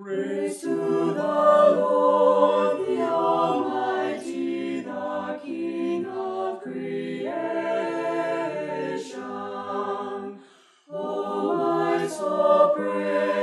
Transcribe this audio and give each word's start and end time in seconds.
Praise 0.00 0.60
to 0.60 0.68
the 0.68 1.22
Lord, 1.24 2.86
the 2.86 3.02
Almighty, 3.02 4.82
the 4.82 5.40
King 5.42 6.06
of 6.06 6.62
creation. 6.62 7.32
O 10.88 11.56
my 11.58 12.06
soul, 12.06 12.76
praise 12.76 13.37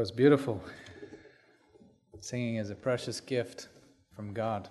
That 0.00 0.04
was 0.04 0.12
beautiful. 0.12 0.64
Singing 2.20 2.56
is 2.56 2.70
a 2.70 2.74
precious 2.74 3.20
gift 3.20 3.68
from 4.16 4.32
God. 4.32 4.70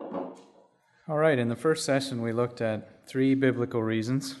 All 0.00 1.16
right, 1.16 1.38
in 1.38 1.48
the 1.48 1.54
first 1.54 1.84
session, 1.84 2.22
we 2.22 2.32
looked 2.32 2.60
at 2.60 3.06
three 3.06 3.36
biblical 3.36 3.80
reasons 3.80 4.34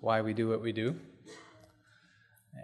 why 0.00 0.22
we 0.22 0.32
do 0.32 0.48
what 0.48 0.62
we 0.62 0.72
do. 0.72 0.96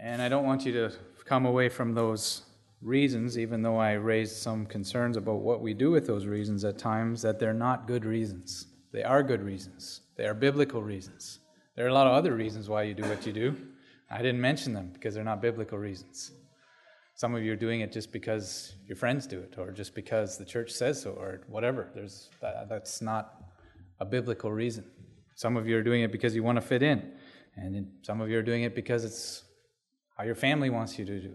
And 0.01 0.23
I 0.23 0.31
don't 0.31 0.47
want 0.47 0.65
you 0.65 0.73
to 0.73 0.93
come 1.27 1.45
away 1.45 1.69
from 1.69 1.93
those 1.93 2.45
reasons, 2.81 3.39
even 3.39 3.61
though 3.61 3.77
I 3.77 3.93
raised 3.93 4.37
some 4.37 4.65
concerns 4.65 5.19
about 5.19 5.41
what 5.41 5.61
we 5.61 5.75
do 5.75 5.91
with 5.91 6.07
those 6.07 6.25
reasons 6.25 6.65
at 6.65 6.79
times, 6.79 7.21
that 7.21 7.39
they're 7.39 7.53
not 7.53 7.87
good 7.87 8.07
reasons. 8.07 8.69
They 8.91 9.03
are 9.03 9.23
good 9.23 9.43
reasons, 9.43 10.01
they 10.17 10.25
are 10.25 10.33
biblical 10.33 10.83
reasons. 10.83 11.41
There 11.77 11.85
are 11.85 11.91
a 11.91 11.95
lot 11.95 12.07
of 12.07 12.15
other 12.15 12.35
reasons 12.35 12.71
why 12.71 12.85
you 12.85 12.95
do 12.95 13.03
what 13.03 13.27
you 13.27 13.35
do. 13.35 13.55
I 14.13 14.19
didn't 14.19 14.41
mention 14.41 14.75
them 14.75 14.91
because 14.93 15.15
they're 15.15 15.25
not 15.25 15.41
biblical 15.41 15.79
reasons. 15.79 16.33
Some 17.15 17.35
of 17.35 17.43
you 17.43 17.53
are 17.53 17.57
doing 17.57 17.81
it 17.81 17.93
just 17.93 18.13
because 18.13 18.75
your 18.87 18.97
friends 18.97 19.27
do 19.27 19.39
it, 19.41 19.55
or 19.57 19.71
just 19.71 19.95
because 19.95 20.37
the 20.37 20.45
church 20.45 20.71
says 20.71 21.01
so, 21.03 21.13
or 21.13 21.41
whatever. 21.49 21.89
There's, 21.95 22.29
that, 22.41 22.69
that's 22.69 23.01
not 23.01 23.43
a 24.01 24.05
biblical 24.05 24.53
reason. 24.53 24.85
Some 25.35 25.57
of 25.57 25.67
you 25.67 25.79
are 25.79 25.83
doing 25.83 26.03
it 26.03 26.13
because 26.13 26.35
you 26.35 26.43
want 26.43 26.57
to 26.57 26.63
fit 26.63 26.83
in, 26.83 27.13
and 27.57 27.91
some 28.03 28.21
of 28.21 28.29
you 28.29 28.39
are 28.39 28.43
doing 28.43 28.65
it 28.65 28.75
because 28.75 29.05
it's 29.05 29.45
how 30.17 30.25
your 30.25 30.35
family 30.35 30.69
wants 30.69 30.99
you 30.99 31.05
to 31.07 31.21
do. 31.21 31.35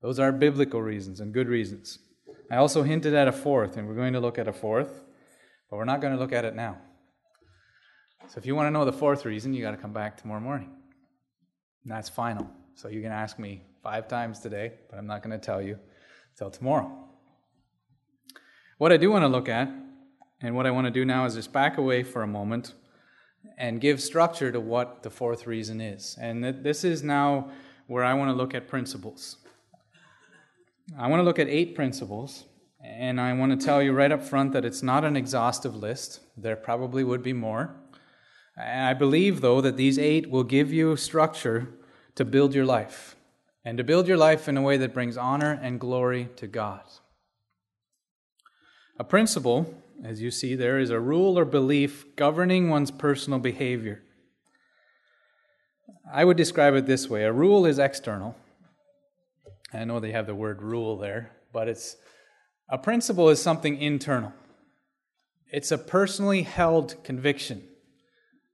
Those 0.00 0.20
are 0.20 0.30
biblical 0.30 0.82
reasons 0.82 1.20
and 1.20 1.32
good 1.32 1.48
reasons. 1.48 1.98
I 2.50 2.56
also 2.56 2.84
hinted 2.84 3.14
at 3.14 3.26
a 3.26 3.32
fourth, 3.32 3.76
and 3.76 3.88
we're 3.88 3.94
going 3.94 4.12
to 4.12 4.20
look 4.20 4.38
at 4.38 4.46
a 4.46 4.52
fourth, 4.52 5.02
but 5.70 5.76
we're 5.76 5.84
not 5.84 6.00
going 6.00 6.12
to 6.12 6.18
look 6.18 6.32
at 6.32 6.44
it 6.44 6.54
now. 6.54 6.78
So 8.28 8.38
if 8.38 8.46
you 8.46 8.54
want 8.54 8.66
to 8.66 8.70
know 8.70 8.84
the 8.84 8.92
fourth 8.92 9.24
reason, 9.24 9.54
you 9.54 9.62
got 9.62 9.72
to 9.72 9.76
come 9.76 9.92
back 9.92 10.16
tomorrow 10.16 10.40
morning. 10.40 10.75
And 11.86 11.92
that's 11.92 12.08
final. 12.08 12.50
So 12.74 12.88
you 12.88 13.00
can 13.00 13.12
ask 13.12 13.38
me 13.38 13.62
five 13.80 14.08
times 14.08 14.40
today, 14.40 14.72
but 14.90 14.98
I'm 14.98 15.06
not 15.06 15.22
going 15.22 15.38
to 15.38 15.46
tell 15.46 15.62
you 15.62 15.78
until 16.32 16.50
tomorrow. 16.50 16.90
What 18.78 18.90
I 18.90 18.96
do 18.96 19.12
want 19.12 19.22
to 19.22 19.28
look 19.28 19.48
at, 19.48 19.70
and 20.40 20.56
what 20.56 20.66
I 20.66 20.72
want 20.72 20.88
to 20.88 20.90
do 20.90 21.04
now 21.04 21.26
is 21.26 21.36
just 21.36 21.52
back 21.52 21.78
away 21.78 22.02
for 22.02 22.24
a 22.24 22.26
moment 22.26 22.74
and 23.56 23.80
give 23.80 24.02
structure 24.02 24.50
to 24.50 24.58
what 24.58 25.04
the 25.04 25.10
fourth 25.10 25.46
reason 25.46 25.80
is. 25.80 26.18
And 26.20 26.42
this 26.64 26.82
is 26.82 27.04
now 27.04 27.52
where 27.86 28.02
I 28.02 28.14
want 28.14 28.30
to 28.30 28.36
look 28.36 28.52
at 28.52 28.66
principles. 28.66 29.36
I 30.98 31.06
want 31.06 31.20
to 31.20 31.24
look 31.24 31.38
at 31.38 31.46
eight 31.46 31.76
principles, 31.76 32.46
and 32.82 33.20
I 33.20 33.32
want 33.32 33.60
to 33.60 33.64
tell 33.64 33.80
you 33.80 33.92
right 33.92 34.10
up 34.10 34.24
front 34.24 34.52
that 34.54 34.64
it's 34.64 34.82
not 34.82 35.04
an 35.04 35.16
exhaustive 35.16 35.76
list. 35.76 36.18
There 36.36 36.56
probably 36.56 37.04
would 37.04 37.22
be 37.22 37.32
more. 37.32 37.76
I 38.56 38.94
believe, 38.94 39.40
though, 39.42 39.60
that 39.60 39.76
these 39.76 39.98
eight 39.98 40.30
will 40.30 40.44
give 40.44 40.72
you 40.72 40.96
structure 40.96 41.68
to 42.14 42.24
build 42.24 42.54
your 42.54 42.64
life 42.64 43.16
and 43.64 43.76
to 43.76 43.84
build 43.84 44.08
your 44.08 44.16
life 44.16 44.48
in 44.48 44.56
a 44.56 44.62
way 44.62 44.76
that 44.78 44.94
brings 44.94 45.16
honor 45.16 45.58
and 45.60 45.78
glory 45.78 46.30
to 46.36 46.46
God. 46.46 46.82
A 48.98 49.04
principle, 49.04 49.74
as 50.02 50.22
you 50.22 50.30
see 50.30 50.54
there, 50.54 50.78
is 50.78 50.90
a 50.90 51.00
rule 51.00 51.38
or 51.38 51.44
belief 51.44 52.16
governing 52.16 52.70
one's 52.70 52.90
personal 52.90 53.38
behavior. 53.38 54.02
I 56.10 56.24
would 56.24 56.36
describe 56.36 56.74
it 56.74 56.86
this 56.86 57.10
way 57.10 57.24
a 57.24 57.32
rule 57.32 57.66
is 57.66 57.78
external. 57.78 58.36
I 59.74 59.84
know 59.84 60.00
they 60.00 60.12
have 60.12 60.26
the 60.26 60.34
word 60.34 60.62
rule 60.62 60.96
there, 60.96 61.32
but 61.52 61.68
it's 61.68 61.96
a 62.70 62.78
principle 62.78 63.28
is 63.28 63.42
something 63.42 63.80
internal. 63.80 64.32
It's 65.52 65.70
a 65.70 65.78
personally 65.78 66.42
held 66.42 67.02
conviction. 67.04 67.62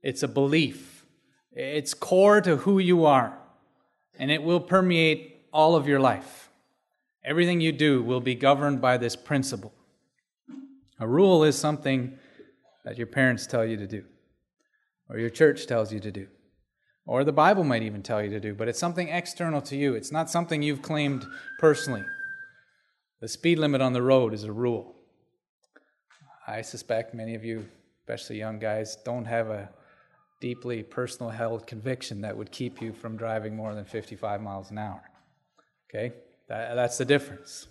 It's 0.02 0.22
a 0.22 0.28
belief. 0.28 1.06
It's 1.52 1.94
core 1.94 2.40
to 2.40 2.56
who 2.58 2.78
you 2.78 3.04
are 3.04 3.38
and 4.18 4.30
it 4.30 4.42
will 4.42 4.60
permeate 4.60 5.46
all 5.52 5.74
of 5.74 5.88
your 5.88 6.00
life. 6.00 6.50
Everything 7.24 7.60
you 7.60 7.72
do 7.72 8.02
will 8.02 8.20
be 8.20 8.34
governed 8.34 8.80
by 8.80 8.96
this 8.96 9.16
principle. 9.16 9.72
A 10.98 11.06
rule 11.06 11.44
is 11.44 11.58
something 11.58 12.18
that 12.84 12.98
your 12.98 13.06
parents 13.06 13.46
tell 13.46 13.64
you 13.64 13.76
to 13.76 13.86
do, 13.86 14.04
or 15.08 15.18
your 15.18 15.30
church 15.30 15.66
tells 15.66 15.92
you 15.92 16.00
to 16.00 16.10
do, 16.10 16.26
or 17.06 17.24
the 17.24 17.32
Bible 17.32 17.64
might 17.64 17.82
even 17.82 18.02
tell 18.02 18.22
you 18.22 18.30
to 18.30 18.40
do, 18.40 18.54
but 18.54 18.68
it's 18.68 18.78
something 18.78 19.08
external 19.08 19.60
to 19.62 19.76
you. 19.76 19.94
It's 19.94 20.12
not 20.12 20.30
something 20.30 20.62
you've 20.62 20.82
claimed 20.82 21.24
personally. 21.58 22.04
The 23.20 23.28
speed 23.28 23.58
limit 23.58 23.80
on 23.80 23.92
the 23.92 24.02
road 24.02 24.34
is 24.34 24.44
a 24.44 24.52
rule. 24.52 24.94
I 26.46 26.62
suspect 26.62 27.14
many 27.14 27.36
of 27.36 27.44
you, 27.44 27.68
especially 28.00 28.38
young 28.38 28.58
guys, 28.58 28.96
don't 29.04 29.24
have 29.24 29.48
a 29.48 29.68
deeply 30.42 30.82
personal 30.82 31.30
held 31.30 31.68
conviction 31.68 32.22
that 32.22 32.36
would 32.36 32.50
keep 32.50 32.82
you 32.82 32.92
from 32.92 33.16
driving 33.16 33.54
more 33.54 33.76
than 33.76 33.84
55 33.84 34.42
miles 34.42 34.72
an 34.72 34.78
hour. 34.78 35.00
Okay? 35.88 36.12
That, 36.48 36.74
that's 36.74 36.98
the 36.98 37.04
difference. 37.04 37.68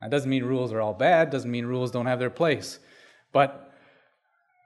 That 0.00 0.12
doesn't 0.12 0.30
mean 0.30 0.44
rules 0.44 0.72
are 0.72 0.80
all 0.80 0.94
bad, 0.94 1.30
doesn't 1.30 1.50
mean 1.50 1.66
rules 1.66 1.90
don't 1.90 2.06
have 2.06 2.20
their 2.20 2.30
place. 2.30 2.78
But 3.32 3.74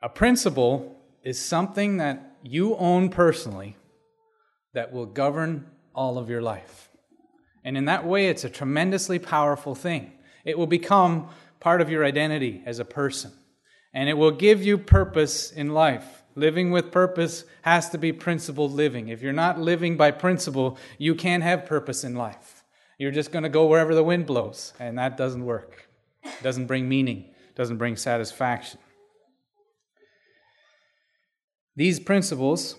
a 0.02 0.10
principle 0.10 0.94
is 1.24 1.42
something 1.42 1.96
that 1.96 2.36
you 2.42 2.76
own 2.76 3.08
personally 3.08 3.76
that 4.74 4.92
will 4.92 5.06
govern 5.06 5.70
all 5.94 6.18
of 6.18 6.28
your 6.28 6.42
life. 6.42 6.90
And 7.64 7.78
in 7.78 7.86
that 7.86 8.04
way, 8.04 8.28
it's 8.28 8.44
a 8.44 8.50
tremendously 8.50 9.18
powerful 9.18 9.74
thing. 9.74 10.12
It 10.44 10.58
will 10.58 10.66
become 10.66 11.30
part 11.60 11.80
of 11.80 11.88
your 11.88 12.04
identity 12.04 12.62
as 12.66 12.78
a 12.78 12.84
person, 12.84 13.32
and 13.94 14.06
it 14.06 14.18
will 14.18 14.32
give 14.32 14.62
you 14.62 14.76
purpose 14.76 15.50
in 15.50 15.72
life. 15.72 16.24
Living 16.38 16.70
with 16.70 16.92
purpose 16.92 17.44
has 17.62 17.90
to 17.90 17.98
be 17.98 18.12
principled 18.12 18.70
living. 18.70 19.08
If 19.08 19.22
you're 19.22 19.32
not 19.32 19.58
living 19.58 19.96
by 19.96 20.12
principle, 20.12 20.78
you 20.96 21.16
can't 21.16 21.42
have 21.42 21.66
purpose 21.66 22.04
in 22.04 22.14
life. 22.14 22.62
You're 22.96 23.10
just 23.10 23.32
going 23.32 23.42
to 23.42 23.48
go 23.48 23.66
wherever 23.66 23.92
the 23.92 24.04
wind 24.04 24.26
blows, 24.26 24.72
and 24.78 24.96
that 24.98 25.16
doesn't 25.16 25.44
work. 25.44 25.88
It 26.22 26.40
doesn't 26.44 26.66
bring 26.66 26.88
meaning, 26.88 27.24
doesn't 27.56 27.78
bring 27.78 27.96
satisfaction. 27.96 28.78
These 31.74 31.98
principles 31.98 32.76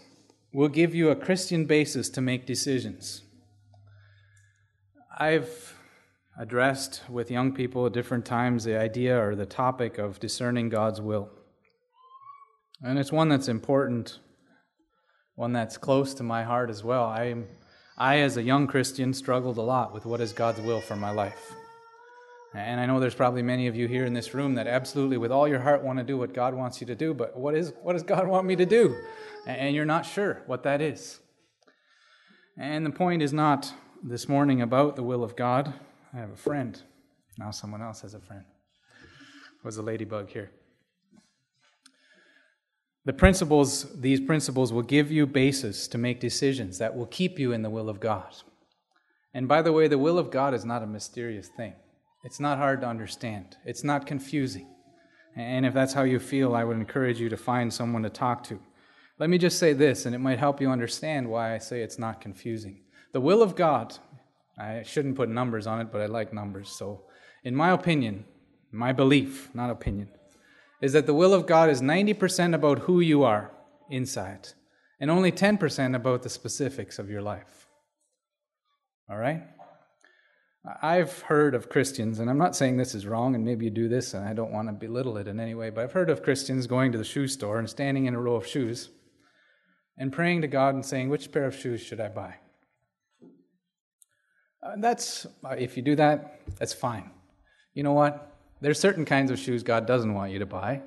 will 0.54 0.70
give 0.70 0.96
you 0.96 1.10
a 1.10 1.16
Christian 1.18 1.66
basis 1.66 2.08
to 2.12 2.22
make 2.22 2.46
decisions. 2.46 3.24
I've 5.18 5.76
addressed 6.40 7.02
with 7.10 7.30
young 7.30 7.52
people 7.54 7.86
at 7.86 7.92
different 7.92 8.26
times 8.26 8.64
the 8.64 8.80
idea 8.80 9.22
or 9.22 9.36
the 9.36 9.46
topic 9.46 9.98
of 9.98 10.18
discerning 10.22 10.70
God's 10.70 11.02
will. 11.02 11.30
And 12.82 12.98
it's 12.98 13.12
one 13.12 13.28
that's 13.28 13.50
important, 13.50 14.20
one 15.36 15.52
that's 15.52 15.78
close 15.78 16.14
to 16.16 16.24
my 16.24 16.44
heart 16.44 16.70
as 16.70 16.84
well. 16.84 17.04
I, 17.04 17.36
I, 17.98 18.20
as 18.20 18.38
a 18.38 18.44
young 18.44 18.68
Christian, 18.68 19.14
struggled 19.14 19.58
a 19.58 19.62
lot 19.62 19.94
with 19.94 20.06
what 20.06 20.22
is 20.22 20.32
God's 20.32 20.62
will 20.62 20.80
for 20.80 20.96
my 20.96 21.12
life. 21.12 21.54
And 22.56 22.80
I 22.80 22.86
know 22.86 23.00
there's 23.00 23.16
probably 23.16 23.44
many 23.44 23.68
of 23.68 23.76
you 23.76 23.88
here 23.88 24.06
in 24.06 24.14
this 24.14 24.34
room 24.34 24.56
that 24.56 24.66
absolutely, 24.66 25.18
with 25.18 25.32
all 25.32 25.48
your 25.48 25.60
heart, 25.60 25.84
want 25.84 26.00
to 26.00 26.06
do 26.06 26.18
what 26.18 26.34
God 26.34 26.54
wants 26.54 26.82
you 26.82 26.88
to 26.88 26.96
do, 26.96 27.14
but 27.14 27.38
what, 27.38 27.54
is, 27.54 27.74
what 27.84 27.94
does 27.94 28.04
God 28.04 28.28
want 28.28 28.48
me 28.48 28.56
to 28.56 28.66
do? 28.66 28.96
And 29.46 29.76
you're 29.76 29.86
not 29.86 30.06
sure 30.06 30.42
what 30.48 30.64
that 30.64 30.82
is. 30.82 31.20
And 32.58 32.86
the 32.86 32.92
point 32.92 33.22
is 33.22 33.34
not 33.34 33.74
this 34.02 34.28
morning 34.28 34.62
about 34.62 34.96
the 34.96 35.04
will 35.04 35.24
of 35.24 35.36
God. 35.36 35.74
I 36.14 36.18
have 36.18 36.32
a 36.32 36.38
friend. 36.38 36.82
Now 37.38 37.52
someone 37.52 37.82
else 37.82 38.02
has 38.02 38.14
a 38.14 38.20
friend. 38.20 38.46
Was 39.64 39.78
a 39.78 39.82
ladybug 39.82 40.30
here. 40.30 40.52
The 43.10 43.14
principles, 43.14 44.00
these 44.00 44.22
principles 44.22 44.72
will 44.72 44.84
give 44.84 45.12
you 45.12 45.26
basis 45.26 45.88
to 45.88 45.98
make 45.98 46.20
decisions 46.20 46.78
that 46.78 46.96
will 46.96 47.08
keep 47.08 47.40
you 47.40 47.54
in 47.54 47.64
the 47.64 47.70
will 47.72 47.90
of 47.90 48.00
God. 48.00 48.36
And 49.34 49.48
by 49.48 49.64
the 49.64 49.74
way, 49.74 49.88
the 49.88 49.98
will 49.98 50.20
of 50.20 50.30
God 50.30 50.54
is 50.54 50.64
not 50.64 50.84
a 50.84 50.86
mysterious 50.86 51.48
thing. 51.48 51.74
It's 52.24 52.40
not 52.40 52.60
hard 52.60 52.82
to 52.82 52.88
understand. 52.88 53.58
It's 53.66 53.84
not 53.84 54.06
confusing. 54.06 54.68
And 55.36 55.66
if 55.66 55.74
that's 55.74 55.94
how 55.94 56.04
you 56.04 56.20
feel, 56.20 56.54
I 56.54 56.64
would 56.64 56.78
encourage 56.78 57.20
you 57.20 57.30
to 57.30 57.36
find 57.36 57.74
someone 57.74 58.04
to 58.04 58.12
talk 58.12 58.44
to. 58.44 58.60
Let 59.18 59.32
me 59.32 59.40
just 59.40 59.58
say 59.58 59.74
this, 59.74 60.06
and 60.06 60.14
it 60.14 60.20
might 60.20 60.38
help 60.38 60.62
you 60.62 60.70
understand 60.70 61.28
why 61.28 61.56
I 61.56 61.58
say 61.58 61.82
it's 61.82 61.98
not 61.98 62.22
confusing. 62.22 62.82
The 63.14 63.22
will 63.22 63.42
of 63.42 63.56
God, 63.56 63.98
I 64.56 64.84
shouldn't 64.84 65.16
put 65.16 65.30
numbers 65.30 65.66
on 65.66 65.82
it, 65.82 65.92
but 65.92 66.02
I 66.02 66.06
like 66.06 66.32
numbers. 66.32 66.70
So, 66.70 67.06
in 67.44 67.56
my 67.56 67.72
opinion, 67.72 68.26
my 68.72 68.94
belief, 68.94 69.50
not 69.56 69.72
opinion, 69.72 70.10
is 70.82 70.94
that 70.94 71.06
the 71.06 71.14
will 71.14 71.34
of 71.34 71.46
God 71.46 71.70
is 71.70 71.82
90% 71.82 72.56
about 72.56 72.80
who 72.80 73.00
you 73.00 73.24
are 73.24 73.52
inside 73.90 74.50
and 75.00 75.10
only 75.10 75.32
10% 75.32 75.96
about 75.96 76.24
the 76.24 76.30
specifics 76.30 77.00
of 77.00 77.10
your 77.10 77.22
life. 77.22 77.68
All 79.10 79.18
right? 79.18 79.44
I've 80.82 81.22
heard 81.22 81.56
of 81.56 81.70
Christians, 81.70 82.20
and 82.20 82.30
I'm 82.30 82.38
not 82.38 82.56
saying 82.56 82.78
this 82.78 82.94
is 82.94 83.08
wrong, 83.08 83.34
and 83.34 83.46
maybe 83.46 83.66
you 83.66 83.72
do 83.72 83.88
this, 83.88 84.14
and 84.14 84.28
I 84.28 84.34
don't 84.34 84.52
want 84.52 84.68
to 84.68 84.74
belittle 84.74 85.18
it 85.18 85.28
in 85.28 85.40
any 85.40 85.56
way, 85.56 85.70
but 85.70 85.84
I've 85.84 85.94
heard 85.94 86.10
of 86.10 86.22
Christians 86.22 86.68
going 86.68 86.92
to 86.92 86.98
the 86.98 87.04
shoe 87.04 87.28
store 87.28 87.60
and 87.60 87.70
standing 87.70 88.06
in 88.06 88.14
a 88.14 88.20
row 88.20 88.36
of 88.36 88.46
shoes 88.46 88.90
and 89.98 90.12
praying 90.12 90.42
to 90.42 90.48
God 90.48 90.76
and 90.76 90.86
saying, 90.86 91.10
Which 91.10 91.32
pair 91.32 91.46
of 91.46 91.56
shoes 91.56 91.82
should 91.82 92.02
I 92.02 92.10
buy? 92.10 92.36
Uh, 94.62 94.76
that's, 94.78 95.26
uh, 95.46 95.56
if 95.58 95.78
you 95.78 95.84
do 95.84 95.96
that, 95.96 96.42
that's 96.58 96.74
fine. 96.74 97.10
You 97.74 97.84
know 97.84 97.94
what? 97.94 98.29
There's 98.62 98.80
certain 98.80 99.06
kinds 99.06 99.32
of 99.32 99.40
shoes 99.40 99.64
God 99.64 99.86
doesn't 99.88 100.14
want 100.14 100.32
you 100.32 100.40
to 100.40 100.46
buy. 100.46 100.82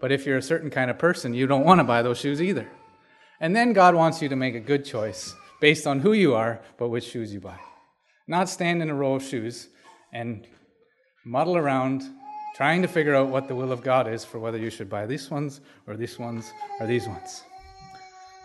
But 0.00 0.12
if 0.12 0.26
you're 0.26 0.38
a 0.38 0.42
certain 0.42 0.70
kind 0.70 0.90
of 0.90 0.98
person, 0.98 1.34
you 1.34 1.46
don't 1.46 1.64
want 1.64 1.78
to 1.78 1.84
buy 1.84 2.02
those 2.02 2.18
shoes 2.18 2.42
either. 2.42 2.68
And 3.40 3.54
then 3.54 3.72
God 3.72 3.94
wants 3.94 4.20
you 4.20 4.28
to 4.28 4.36
make 4.36 4.54
a 4.54 4.60
good 4.60 4.84
choice 4.84 5.34
based 5.60 5.86
on 5.86 6.00
who 6.00 6.12
you 6.12 6.34
are, 6.34 6.60
but 6.76 6.88
which 6.88 7.04
shoes 7.04 7.32
you 7.32 7.40
buy. 7.40 7.58
Not 8.26 8.48
stand 8.48 8.82
in 8.82 8.90
a 8.90 8.94
row 8.94 9.14
of 9.14 9.22
shoes 9.22 9.68
and 10.12 10.46
muddle 11.24 11.56
around 11.56 12.02
trying 12.54 12.82
to 12.82 12.88
figure 12.88 13.14
out 13.14 13.28
what 13.28 13.48
the 13.48 13.54
will 13.54 13.72
of 13.72 13.82
God 13.82 14.06
is 14.06 14.24
for 14.24 14.38
whether 14.38 14.58
you 14.58 14.70
should 14.70 14.88
buy 14.88 15.06
these 15.06 15.30
ones 15.30 15.60
or 15.86 15.96
these 15.96 16.18
ones 16.18 16.52
or 16.80 16.86
these 16.86 17.06
ones. 17.06 17.42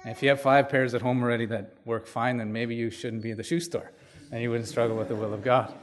And 0.03 0.11
if 0.11 0.23
you 0.23 0.29
have 0.29 0.41
five 0.41 0.69
pairs 0.69 0.93
at 0.93 1.01
home 1.01 1.21
already 1.21 1.45
that 1.47 1.75
work 1.85 2.07
fine, 2.07 2.37
then 2.37 2.51
maybe 2.51 2.73
you 2.75 2.89
shouldn't 2.89 3.21
be 3.21 3.31
in 3.31 3.37
the 3.37 3.43
shoe 3.43 3.59
store 3.59 3.91
and 4.31 4.41
you 4.41 4.49
wouldn't 4.49 4.69
struggle 4.69 4.95
with 4.95 5.09
the 5.09 5.15
will 5.15 5.33
of 5.33 5.43
God. 5.43 5.73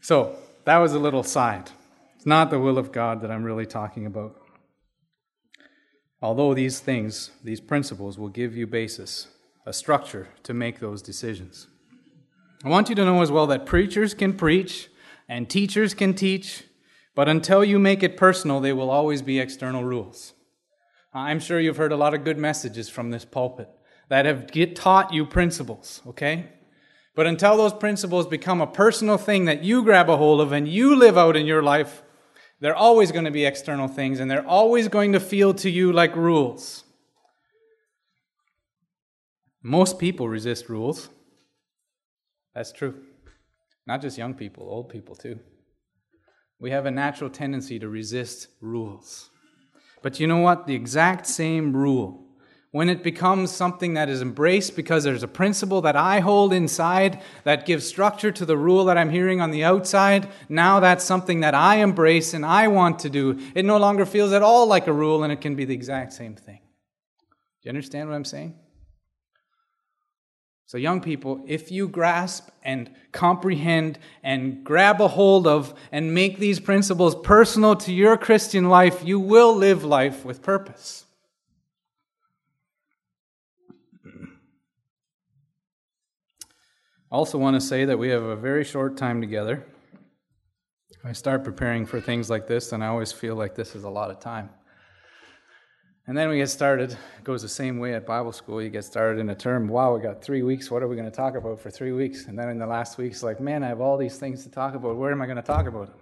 So, 0.00 0.36
that 0.66 0.78
was 0.78 0.92
a 0.92 0.98
little 0.98 1.22
side. 1.22 1.70
It's 2.16 2.26
not 2.26 2.50
the 2.50 2.60
will 2.60 2.76
of 2.76 2.92
God 2.92 3.22
that 3.22 3.30
I'm 3.30 3.44
really 3.44 3.66
talking 3.66 4.04
about. 4.04 4.36
Although 6.20 6.54
these 6.54 6.80
things, 6.80 7.30
these 7.42 7.60
principles, 7.60 8.18
will 8.18 8.28
give 8.28 8.56
you 8.56 8.66
basis, 8.66 9.28
a 9.64 9.72
structure 9.72 10.28
to 10.42 10.52
make 10.52 10.80
those 10.80 11.02
decisions. 11.02 11.68
I 12.64 12.68
want 12.68 12.88
you 12.88 12.94
to 12.96 13.04
know 13.04 13.22
as 13.22 13.30
well 13.30 13.46
that 13.46 13.64
preachers 13.64 14.12
can 14.12 14.32
preach 14.32 14.88
and 15.28 15.48
teachers 15.48 15.94
can 15.94 16.14
teach, 16.14 16.64
but 17.14 17.28
until 17.28 17.64
you 17.64 17.78
make 17.78 18.02
it 18.02 18.16
personal, 18.16 18.60
they 18.60 18.72
will 18.72 18.90
always 18.90 19.22
be 19.22 19.38
external 19.38 19.84
rules. 19.84 20.32
I'm 21.14 21.40
sure 21.40 21.60
you've 21.60 21.76
heard 21.76 21.92
a 21.92 21.96
lot 21.96 22.12
of 22.12 22.24
good 22.24 22.38
messages 22.38 22.88
from 22.88 23.10
this 23.10 23.24
pulpit 23.24 23.68
that 24.08 24.26
have 24.26 24.50
taught 24.74 25.12
you 25.12 25.26
principles, 25.26 26.02
okay? 26.06 26.48
But 27.16 27.26
until 27.26 27.56
those 27.56 27.72
principles 27.72 28.26
become 28.26 28.60
a 28.60 28.66
personal 28.66 29.16
thing 29.16 29.46
that 29.46 29.64
you 29.64 29.82
grab 29.82 30.10
a 30.10 30.18
hold 30.18 30.40
of 30.42 30.52
and 30.52 30.68
you 30.68 30.94
live 30.94 31.16
out 31.16 31.34
in 31.34 31.46
your 31.46 31.62
life, 31.62 32.02
they're 32.60 32.76
always 32.76 33.10
going 33.10 33.24
to 33.24 33.30
be 33.30 33.46
external 33.46 33.88
things 33.88 34.20
and 34.20 34.30
they're 34.30 34.46
always 34.46 34.88
going 34.88 35.14
to 35.14 35.20
feel 35.20 35.54
to 35.54 35.70
you 35.70 35.92
like 35.92 36.14
rules. 36.14 36.84
Most 39.62 39.98
people 39.98 40.28
resist 40.28 40.68
rules. 40.68 41.08
That's 42.54 42.70
true. 42.70 43.02
Not 43.86 44.02
just 44.02 44.18
young 44.18 44.34
people, 44.34 44.68
old 44.68 44.90
people 44.90 45.14
too. 45.14 45.40
We 46.60 46.70
have 46.70 46.84
a 46.84 46.90
natural 46.90 47.30
tendency 47.30 47.78
to 47.78 47.88
resist 47.88 48.48
rules. 48.60 49.30
But 50.02 50.20
you 50.20 50.26
know 50.26 50.38
what? 50.38 50.66
The 50.66 50.74
exact 50.74 51.26
same 51.26 51.74
rule, 51.74 52.25
when 52.72 52.88
it 52.88 53.02
becomes 53.02 53.50
something 53.50 53.94
that 53.94 54.08
is 54.08 54.20
embraced 54.20 54.76
because 54.76 55.04
there's 55.04 55.22
a 55.22 55.28
principle 55.28 55.80
that 55.82 55.96
I 55.96 56.20
hold 56.20 56.52
inside 56.52 57.22
that 57.44 57.64
gives 57.64 57.86
structure 57.86 58.30
to 58.32 58.44
the 58.44 58.56
rule 58.56 58.84
that 58.86 58.98
I'm 58.98 59.10
hearing 59.10 59.40
on 59.40 59.50
the 59.50 59.64
outside, 59.64 60.28
now 60.48 60.80
that's 60.80 61.04
something 61.04 61.40
that 61.40 61.54
I 61.54 61.76
embrace 61.76 62.34
and 62.34 62.44
I 62.44 62.68
want 62.68 62.98
to 63.00 63.10
do. 63.10 63.38
It 63.54 63.64
no 63.64 63.78
longer 63.78 64.04
feels 64.04 64.32
at 64.32 64.42
all 64.42 64.66
like 64.66 64.86
a 64.88 64.92
rule 64.92 65.22
and 65.22 65.32
it 65.32 65.40
can 65.40 65.54
be 65.54 65.64
the 65.64 65.74
exact 65.74 66.12
same 66.12 66.34
thing. 66.34 66.60
Do 67.62 67.68
you 67.68 67.70
understand 67.70 68.08
what 68.08 68.14
I'm 68.14 68.24
saying? 68.24 68.54
So, 70.68 70.78
young 70.78 71.00
people, 71.00 71.44
if 71.46 71.70
you 71.70 71.86
grasp 71.86 72.48
and 72.64 72.90
comprehend 73.12 74.00
and 74.24 74.64
grab 74.64 75.00
a 75.00 75.06
hold 75.06 75.46
of 75.46 75.72
and 75.92 76.12
make 76.12 76.38
these 76.38 76.58
principles 76.58 77.14
personal 77.14 77.76
to 77.76 77.92
your 77.92 78.16
Christian 78.16 78.68
life, 78.68 79.04
you 79.04 79.20
will 79.20 79.54
live 79.54 79.84
life 79.84 80.24
with 80.24 80.42
purpose. 80.42 81.05
Also 87.10 87.38
want 87.38 87.54
to 87.54 87.60
say 87.60 87.84
that 87.84 87.98
we 87.98 88.08
have 88.08 88.24
a 88.24 88.36
very 88.36 88.64
short 88.64 88.96
time 88.96 89.20
together. 89.20 89.64
If 90.90 91.04
I 91.04 91.12
start 91.12 91.44
preparing 91.44 91.86
for 91.86 92.00
things 92.00 92.28
like 92.28 92.48
this, 92.48 92.70
then 92.70 92.82
I 92.82 92.88
always 92.88 93.12
feel 93.12 93.36
like 93.36 93.54
this 93.54 93.76
is 93.76 93.84
a 93.84 93.90
lot 93.90 94.10
of 94.10 94.18
time. 94.18 94.50
And 96.08 96.16
then 96.16 96.28
we 96.28 96.38
get 96.38 96.48
started. 96.48 96.92
It 96.92 97.24
goes 97.24 97.42
the 97.42 97.48
same 97.48 97.78
way 97.78 97.94
at 97.94 98.06
Bible 98.06 98.32
school. 98.32 98.62
You 98.62 98.70
get 98.70 98.84
started 98.84 99.20
in 99.20 99.28
a 99.30 99.34
term. 99.34 99.66
Wow, 99.66 99.94
we 99.94 100.00
got 100.00 100.22
three 100.22 100.42
weeks. 100.42 100.70
What 100.70 100.82
are 100.82 100.88
we 100.88 100.94
going 100.94 101.10
to 101.10 101.16
talk 101.16 101.36
about 101.36 101.60
for 101.60 101.70
three 101.70 101.92
weeks? 101.92 102.26
And 102.26 102.38
then 102.38 102.48
in 102.48 102.58
the 102.58 102.66
last 102.66 102.96
week, 102.96 103.12
it's 103.12 103.24
like, 103.24 103.40
man, 103.40 103.64
I 103.64 103.68
have 103.68 103.80
all 103.80 103.96
these 103.96 104.16
things 104.16 104.44
to 104.44 104.50
talk 104.50 104.74
about. 104.74 104.96
Where 104.96 105.10
am 105.10 105.20
I 105.20 105.26
going 105.26 105.36
to 105.36 105.42
talk 105.42 105.66
about 105.66 105.88
them? 105.88 105.98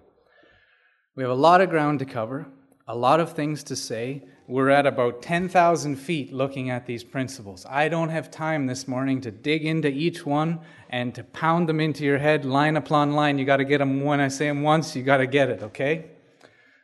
We 1.16 1.22
have 1.22 1.32
a 1.32 1.34
lot 1.34 1.60
of 1.60 1.70
ground 1.70 2.00
to 2.00 2.04
cover, 2.04 2.46
a 2.86 2.94
lot 2.94 3.20
of 3.20 3.32
things 3.32 3.62
to 3.64 3.76
say. 3.76 4.22
We're 4.46 4.68
at 4.68 4.86
about 4.86 5.22
10,000 5.22 5.96
feet 5.96 6.32
looking 6.32 6.68
at 6.68 6.86
these 6.86 7.02
principles. 7.02 7.64
I 7.68 7.88
don't 7.88 8.10
have 8.10 8.30
time 8.30 8.66
this 8.66 8.86
morning 8.86 9.22
to 9.22 9.30
dig 9.30 9.64
into 9.64 9.88
each 9.88 10.26
one 10.26 10.60
and 10.90 11.14
to 11.14 11.24
pound 11.24 11.68
them 11.68 11.80
into 11.80 12.04
your 12.04 12.18
head 12.18 12.44
line 12.44 12.76
upon 12.76 13.12
line. 13.12 13.38
You 13.38 13.46
got 13.46 13.56
to 13.56 13.64
get 13.64 13.78
them 13.78 14.02
when 14.02 14.20
I 14.20 14.28
say 14.28 14.48
them 14.48 14.62
once, 14.62 14.94
you 14.94 15.02
got 15.02 15.18
to 15.18 15.26
get 15.26 15.48
it, 15.48 15.62
okay? 15.62 16.10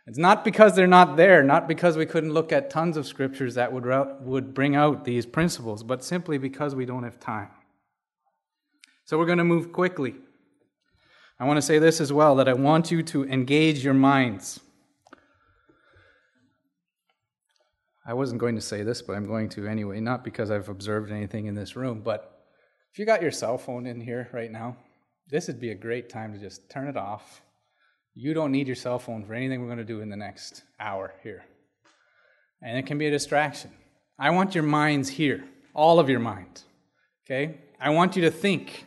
It's 0.06 0.16
not 0.18 0.42
because 0.42 0.74
they're 0.74 0.86
not 0.86 1.18
there, 1.18 1.42
not 1.42 1.68
because 1.68 1.98
we 1.98 2.06
couldn't 2.06 2.32
look 2.32 2.50
at 2.50 2.70
tons 2.70 2.96
of 2.96 3.06
scriptures 3.06 3.54
that 3.56 3.70
would, 3.70 3.84
would 4.22 4.54
bring 4.54 4.74
out 4.74 5.04
these 5.04 5.26
principles, 5.26 5.82
but 5.82 6.02
simply 6.02 6.38
because 6.38 6.74
we 6.74 6.86
don't 6.86 7.04
have 7.04 7.20
time. 7.20 7.50
So 9.04 9.18
we're 9.18 9.26
going 9.26 9.38
to 9.38 9.44
move 9.44 9.70
quickly. 9.70 10.14
I 11.38 11.44
want 11.44 11.58
to 11.58 11.62
say 11.62 11.78
this 11.78 12.00
as 12.00 12.12
well 12.12 12.34
that 12.36 12.48
I 12.48 12.54
want 12.54 12.90
you 12.90 13.02
to 13.02 13.24
engage 13.24 13.84
your 13.84 13.94
minds. 13.94 14.60
I 18.06 18.14
wasn't 18.14 18.40
going 18.40 18.54
to 18.54 18.60
say 18.60 18.82
this, 18.82 19.02
but 19.02 19.14
I'm 19.14 19.26
going 19.26 19.48
to 19.50 19.66
anyway, 19.66 20.00
not 20.00 20.24
because 20.24 20.50
I've 20.50 20.68
observed 20.68 21.12
anything 21.12 21.46
in 21.46 21.54
this 21.54 21.76
room, 21.76 22.00
but 22.02 22.44
if 22.92 22.98
you 22.98 23.06
got 23.06 23.22
your 23.22 23.30
cell 23.30 23.58
phone 23.58 23.86
in 23.86 24.00
here 24.00 24.28
right 24.32 24.50
now, 24.50 24.76
this 25.28 25.46
would 25.46 25.60
be 25.60 25.70
a 25.70 25.74
great 25.74 26.08
time 26.08 26.32
to 26.32 26.38
just 26.38 26.68
turn 26.70 26.88
it 26.88 26.96
off 26.96 27.42
you 28.14 28.34
don't 28.34 28.52
need 28.52 28.66
your 28.66 28.76
cell 28.76 28.98
phone 28.98 29.24
for 29.24 29.34
anything 29.34 29.60
we're 29.60 29.66
going 29.66 29.78
to 29.78 29.84
do 29.84 30.00
in 30.00 30.10
the 30.10 30.16
next 30.16 30.62
hour 30.78 31.14
here. 31.22 31.44
And 32.62 32.76
it 32.76 32.86
can 32.86 32.98
be 32.98 33.06
a 33.06 33.10
distraction. 33.10 33.70
I 34.18 34.30
want 34.30 34.54
your 34.54 34.64
minds 34.64 35.08
here, 35.08 35.44
all 35.74 35.98
of 35.98 36.10
your 36.10 36.20
mind. 36.20 36.62
Okay? 37.24 37.58
I 37.80 37.90
want 37.90 38.16
you 38.16 38.22
to 38.22 38.30
think. 38.30 38.86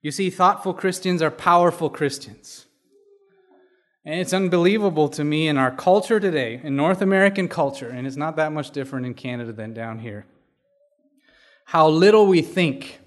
You 0.00 0.10
see, 0.10 0.30
thoughtful 0.30 0.72
Christians 0.72 1.20
are 1.20 1.30
powerful 1.30 1.90
Christians. 1.90 2.66
And 4.04 4.18
it's 4.18 4.32
unbelievable 4.32 5.08
to 5.10 5.24
me 5.24 5.46
in 5.46 5.58
our 5.58 5.70
culture 5.70 6.18
today, 6.18 6.60
in 6.62 6.74
North 6.74 7.02
American 7.02 7.48
culture, 7.48 7.90
and 7.90 8.06
it's 8.06 8.16
not 8.16 8.36
that 8.36 8.52
much 8.52 8.70
different 8.70 9.04
in 9.04 9.14
Canada 9.14 9.52
than 9.52 9.74
down 9.74 9.98
here, 9.98 10.24
how 11.66 11.88
little 11.88 12.26
we 12.26 12.40
think 12.40 13.00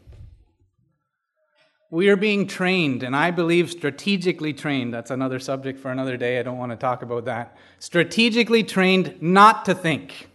we 1.89 2.09
are 2.09 2.15
being 2.15 2.47
trained, 2.47 3.03
and 3.03 3.15
I 3.15 3.29
believe 3.29 3.69
strategically 3.69 4.51
trained. 4.51 4.93
That's 4.93 5.11
another 5.11 5.39
subject 5.39 5.79
for 5.79 5.91
another 5.91 6.17
day. 6.17 6.39
I 6.39 6.43
don't 6.43 6.57
want 6.57 6.71
to 6.71 6.75
talk 6.75 7.03
about 7.03 7.25
that. 7.25 7.55
Strategically 7.77 8.63
trained 8.63 9.15
not 9.21 9.65
to 9.65 9.75
think, 9.75 10.27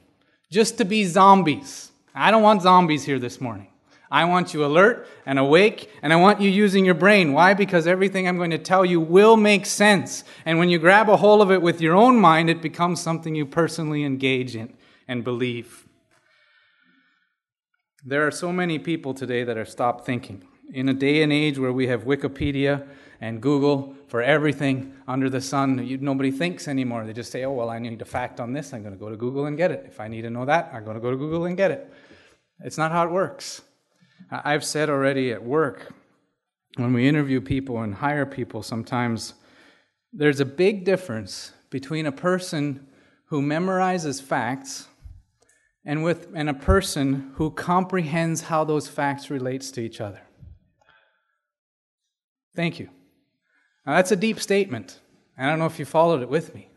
just 0.52 0.78
to 0.78 0.84
be 0.84 1.04
zombies. 1.04 1.90
I 2.14 2.30
don't 2.30 2.44
want 2.44 2.62
zombies 2.62 3.04
here 3.04 3.18
this 3.18 3.40
morning. 3.40 3.68
I 4.10 4.24
want 4.24 4.54
you 4.54 4.64
alert 4.64 5.06
and 5.26 5.38
awake, 5.38 5.90
and 6.02 6.12
I 6.12 6.16
want 6.16 6.40
you 6.40 6.50
using 6.50 6.84
your 6.84 6.94
brain. 6.94 7.32
Why? 7.32 7.54
Because 7.54 7.86
everything 7.86 8.26
I'm 8.26 8.38
going 8.38 8.50
to 8.50 8.58
tell 8.58 8.84
you 8.84 9.00
will 9.00 9.36
make 9.36 9.66
sense. 9.66 10.24
And 10.44 10.58
when 10.58 10.70
you 10.70 10.78
grab 10.78 11.08
a 11.08 11.16
hold 11.16 11.42
of 11.42 11.50
it 11.50 11.60
with 11.60 11.80
your 11.80 11.94
own 11.94 12.18
mind, 12.18 12.48
it 12.48 12.62
becomes 12.62 13.00
something 13.00 13.34
you 13.34 13.44
personally 13.46 14.04
engage 14.04 14.56
in 14.56 14.74
and 15.06 15.24
believe. 15.24 15.86
There 18.04 18.26
are 18.26 18.30
so 18.30 18.52
many 18.52 18.78
people 18.78 19.12
today 19.12 19.44
that 19.44 19.58
are 19.58 19.66
stopped 19.66 20.06
thinking 20.06 20.44
in 20.72 20.88
a 20.88 20.94
day 20.94 21.22
and 21.22 21.32
age 21.32 21.58
where 21.58 21.72
we 21.72 21.86
have 21.88 22.04
Wikipedia 22.04 22.86
and 23.20 23.40
Google 23.40 23.94
for 24.06 24.22
everything 24.22 24.94
under 25.06 25.28
the 25.28 25.40
sun, 25.40 25.84
you, 25.86 25.98
nobody 25.98 26.30
thinks 26.30 26.68
anymore. 26.68 27.04
They 27.04 27.12
just 27.12 27.32
say, 27.32 27.44
oh, 27.44 27.52
well, 27.52 27.70
I 27.70 27.78
need 27.78 28.00
a 28.00 28.04
fact 28.04 28.40
on 28.40 28.52
this. 28.52 28.72
I'm 28.72 28.82
going 28.82 28.94
to 28.94 28.98
go 28.98 29.10
to 29.10 29.16
Google 29.16 29.46
and 29.46 29.56
get 29.56 29.70
it. 29.70 29.84
If 29.86 30.00
I 30.00 30.08
need 30.08 30.22
to 30.22 30.30
know 30.30 30.44
that, 30.44 30.70
I'm 30.72 30.84
going 30.84 30.94
to 30.94 31.00
go 31.00 31.10
to 31.10 31.16
Google 31.16 31.46
and 31.46 31.56
get 31.56 31.70
it. 31.70 31.92
It's 32.60 32.78
not 32.78 32.92
how 32.92 33.04
it 33.04 33.10
works. 33.10 33.62
I've 34.30 34.64
said 34.64 34.90
already 34.90 35.32
at 35.32 35.42
work, 35.44 35.92
when 36.76 36.92
we 36.92 37.08
interview 37.08 37.40
people 37.40 37.82
and 37.82 37.94
hire 37.94 38.26
people, 38.26 38.62
sometimes 38.62 39.34
there's 40.12 40.40
a 40.40 40.44
big 40.44 40.84
difference 40.84 41.52
between 41.70 42.06
a 42.06 42.12
person 42.12 42.86
who 43.26 43.42
memorizes 43.42 44.22
facts 44.22 44.88
and 45.84 46.02
with 46.04 46.28
and 46.34 46.48
a 46.48 46.54
person 46.54 47.32
who 47.34 47.50
comprehends 47.50 48.42
how 48.42 48.64
those 48.64 48.88
facts 48.88 49.30
relates 49.30 49.70
to 49.72 49.80
each 49.80 50.00
other. 50.00 50.20
Thank 52.54 52.78
you. 52.78 52.90
Now, 53.86 53.96
that's 53.96 54.12
a 54.12 54.16
deep 54.16 54.40
statement. 54.40 55.00
I 55.36 55.46
don't 55.46 55.58
know 55.58 55.66
if 55.66 55.78
you 55.78 55.84
followed 55.84 56.22
it 56.22 56.28
with 56.28 56.54
me. 56.54 56.68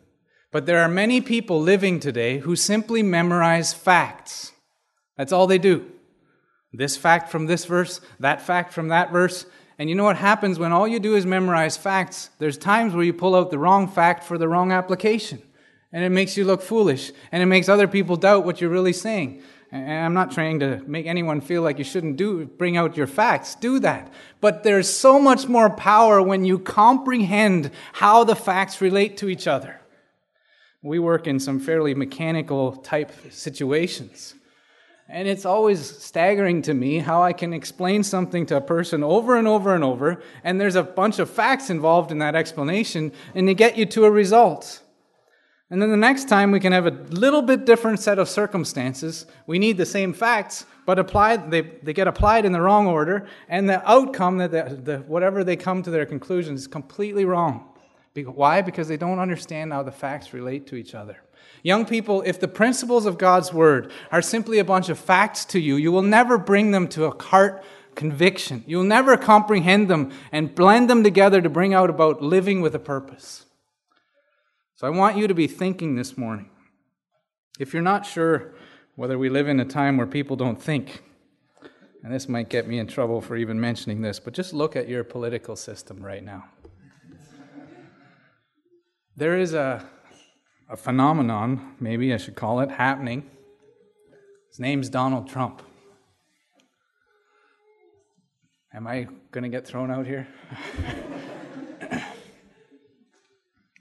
But 0.51 0.65
there 0.65 0.79
are 0.81 0.87
many 0.87 1.21
people 1.21 1.59
living 1.61 1.99
today 1.99 2.39
who 2.39 2.55
simply 2.55 3.01
memorize 3.01 3.73
facts. 3.73 4.51
That's 5.17 5.31
all 5.31 5.47
they 5.47 5.57
do. 5.57 5.91
This 6.73 6.95
fact 6.95 7.29
from 7.29 7.47
this 7.47 7.65
verse, 7.65 7.99
that 8.19 8.41
fact 8.41 8.73
from 8.73 8.87
that 8.89 9.11
verse. 9.11 9.45
And 9.77 9.89
you 9.89 9.95
know 9.95 10.03
what 10.03 10.17
happens 10.17 10.59
when 10.59 10.71
all 10.71 10.87
you 10.87 10.99
do 10.99 11.15
is 11.15 11.25
memorize 11.25 11.75
facts? 11.75 12.29
There's 12.39 12.57
times 12.57 12.93
where 12.93 13.03
you 13.03 13.13
pull 13.13 13.35
out 13.35 13.51
the 13.51 13.59
wrong 13.59 13.87
fact 13.87 14.23
for 14.23 14.37
the 14.37 14.47
wrong 14.47 14.71
application. 14.71 15.41
And 15.91 16.03
it 16.03 16.09
makes 16.09 16.37
you 16.37 16.45
look 16.45 16.61
foolish. 16.61 17.11
And 17.31 17.43
it 17.43 17.47
makes 17.47 17.67
other 17.67 17.87
people 17.87 18.15
doubt 18.15 18.45
what 18.45 18.61
you're 18.61 18.69
really 18.69 18.93
saying. 18.93 19.41
And 19.71 20.05
I'm 20.05 20.13
not 20.13 20.31
trying 20.31 20.59
to 20.59 20.81
make 20.85 21.05
anyone 21.05 21.41
feel 21.41 21.61
like 21.61 21.77
you 21.77 21.83
shouldn't 21.83 22.17
do 22.17 22.45
bring 22.45 22.77
out 22.77 22.97
your 22.97 23.07
facts. 23.07 23.55
Do 23.55 23.79
that. 23.79 24.11
But 24.39 24.63
there's 24.63 24.89
so 24.89 25.19
much 25.19 25.47
more 25.47 25.69
power 25.69 26.21
when 26.21 26.45
you 26.45 26.59
comprehend 26.59 27.71
how 27.93 28.23
the 28.23 28.35
facts 28.35 28.81
relate 28.81 29.17
to 29.17 29.29
each 29.29 29.47
other. 29.47 29.79
We 30.81 30.99
work 30.99 31.27
in 31.27 31.39
some 31.39 31.59
fairly 31.59 31.93
mechanical 31.93 32.73
type 32.77 33.11
situations. 33.31 34.35
And 35.13 35.27
it's 35.27 35.45
always 35.45 35.85
staggering 35.85 36.61
to 36.61 36.73
me 36.73 36.99
how 36.99 37.21
I 37.21 37.33
can 37.33 37.51
explain 37.51 38.01
something 38.01 38.45
to 38.45 38.55
a 38.55 38.61
person 38.61 39.03
over 39.03 39.35
and 39.35 39.45
over 39.45 39.75
and 39.75 39.83
over, 39.83 40.23
and 40.41 40.59
there's 40.59 40.75
a 40.75 40.83
bunch 40.83 41.19
of 41.19 41.29
facts 41.29 41.69
involved 41.69 42.11
in 42.11 42.19
that 42.19 42.33
explanation, 42.33 43.11
and 43.35 43.45
they 43.45 43.53
get 43.53 43.77
you 43.77 43.85
to 43.87 44.05
a 44.05 44.11
result. 44.11 44.81
And 45.69 45.81
then 45.81 45.91
the 45.91 45.97
next 45.97 46.29
time 46.29 46.51
we 46.51 46.61
can 46.61 46.71
have 46.71 46.85
a 46.85 46.91
little 47.09 47.41
bit 47.41 47.65
different 47.65 47.99
set 47.99 48.19
of 48.19 48.29
circumstances. 48.29 49.25
We 49.47 49.59
need 49.59 49.75
the 49.75 49.85
same 49.85 50.13
facts, 50.13 50.65
but 50.85 50.97
applied, 50.97 51.51
they, 51.51 51.61
they 51.61 51.91
get 51.91 52.07
applied 52.07 52.45
in 52.45 52.53
the 52.53 52.61
wrong 52.61 52.87
order, 52.87 53.27
and 53.49 53.67
the 53.67 53.85
outcome, 53.89 54.37
that 54.37 54.51
the, 54.51 54.79
the, 54.81 54.97
whatever 54.99 55.43
they 55.43 55.57
come 55.57 55.83
to 55.83 55.91
their 55.91 56.05
conclusion, 56.05 56.55
is 56.55 56.67
completely 56.67 57.25
wrong. 57.25 57.67
Why? 58.15 58.61
Because 58.61 58.87
they 58.87 58.97
don't 58.97 59.19
understand 59.19 59.73
how 59.73 59.83
the 59.83 59.91
facts 59.91 60.33
relate 60.33 60.67
to 60.67 60.75
each 60.75 60.95
other. 60.95 61.17
Young 61.63 61.85
people, 61.85 62.23
if 62.25 62.39
the 62.39 62.47
principles 62.47 63.05
of 63.05 63.17
God's 63.17 63.53
word 63.53 63.91
are 64.11 64.21
simply 64.21 64.59
a 64.59 64.63
bunch 64.63 64.89
of 64.89 64.97
facts 64.97 65.45
to 65.45 65.59
you, 65.59 65.75
you 65.75 65.91
will 65.91 66.01
never 66.01 66.37
bring 66.37 66.71
them 66.71 66.87
to 66.89 67.05
a 67.05 67.23
heart 67.23 67.63
conviction. 67.93 68.63
You'll 68.65 68.83
never 68.83 69.17
comprehend 69.17 69.89
them 69.89 70.11
and 70.31 70.55
blend 70.55 70.89
them 70.89 71.03
together 71.03 71.41
to 71.41 71.49
bring 71.49 71.73
out 71.73 71.89
about 71.89 72.21
living 72.21 72.61
with 72.61 72.73
a 72.73 72.79
purpose. 72.79 73.45
So 74.75 74.87
I 74.87 74.89
want 74.89 75.17
you 75.17 75.27
to 75.27 75.35
be 75.35 75.47
thinking 75.47 75.95
this 75.95 76.17
morning. 76.17 76.49
If 77.59 77.73
you're 77.73 77.83
not 77.83 78.05
sure 78.05 78.55
whether 78.95 79.17
we 79.17 79.29
live 79.29 79.47
in 79.47 79.59
a 79.59 79.65
time 79.65 79.97
where 79.97 80.07
people 80.07 80.35
don't 80.35 80.59
think, 80.61 81.03
and 82.03 82.11
this 82.11 82.27
might 82.27 82.49
get 82.49 82.67
me 82.67 82.79
in 82.79 82.87
trouble 82.87 83.21
for 83.21 83.35
even 83.35 83.59
mentioning 83.59 84.01
this, 84.01 84.19
but 84.19 84.33
just 84.33 84.53
look 84.53 84.75
at 84.75 84.89
your 84.89 85.03
political 85.03 85.55
system 85.55 86.03
right 86.03 86.23
now. 86.23 86.45
There 89.15 89.37
is 89.37 89.53
a, 89.53 89.85
a 90.71 90.77
phenomenon, 90.77 91.75
maybe 91.79 92.13
I 92.13 92.17
should 92.17 92.35
call 92.35 92.61
it, 92.61 92.71
happening. 92.71 93.29
His 94.49 94.59
name's 94.59 94.89
Donald 94.89 95.29
Trump. 95.29 95.61
Am 98.73 98.87
I 98.87 99.07
going 99.31 99.43
to 99.43 99.49
get 99.49 99.67
thrown 99.67 99.91
out 99.91 100.07
here? 100.07 100.27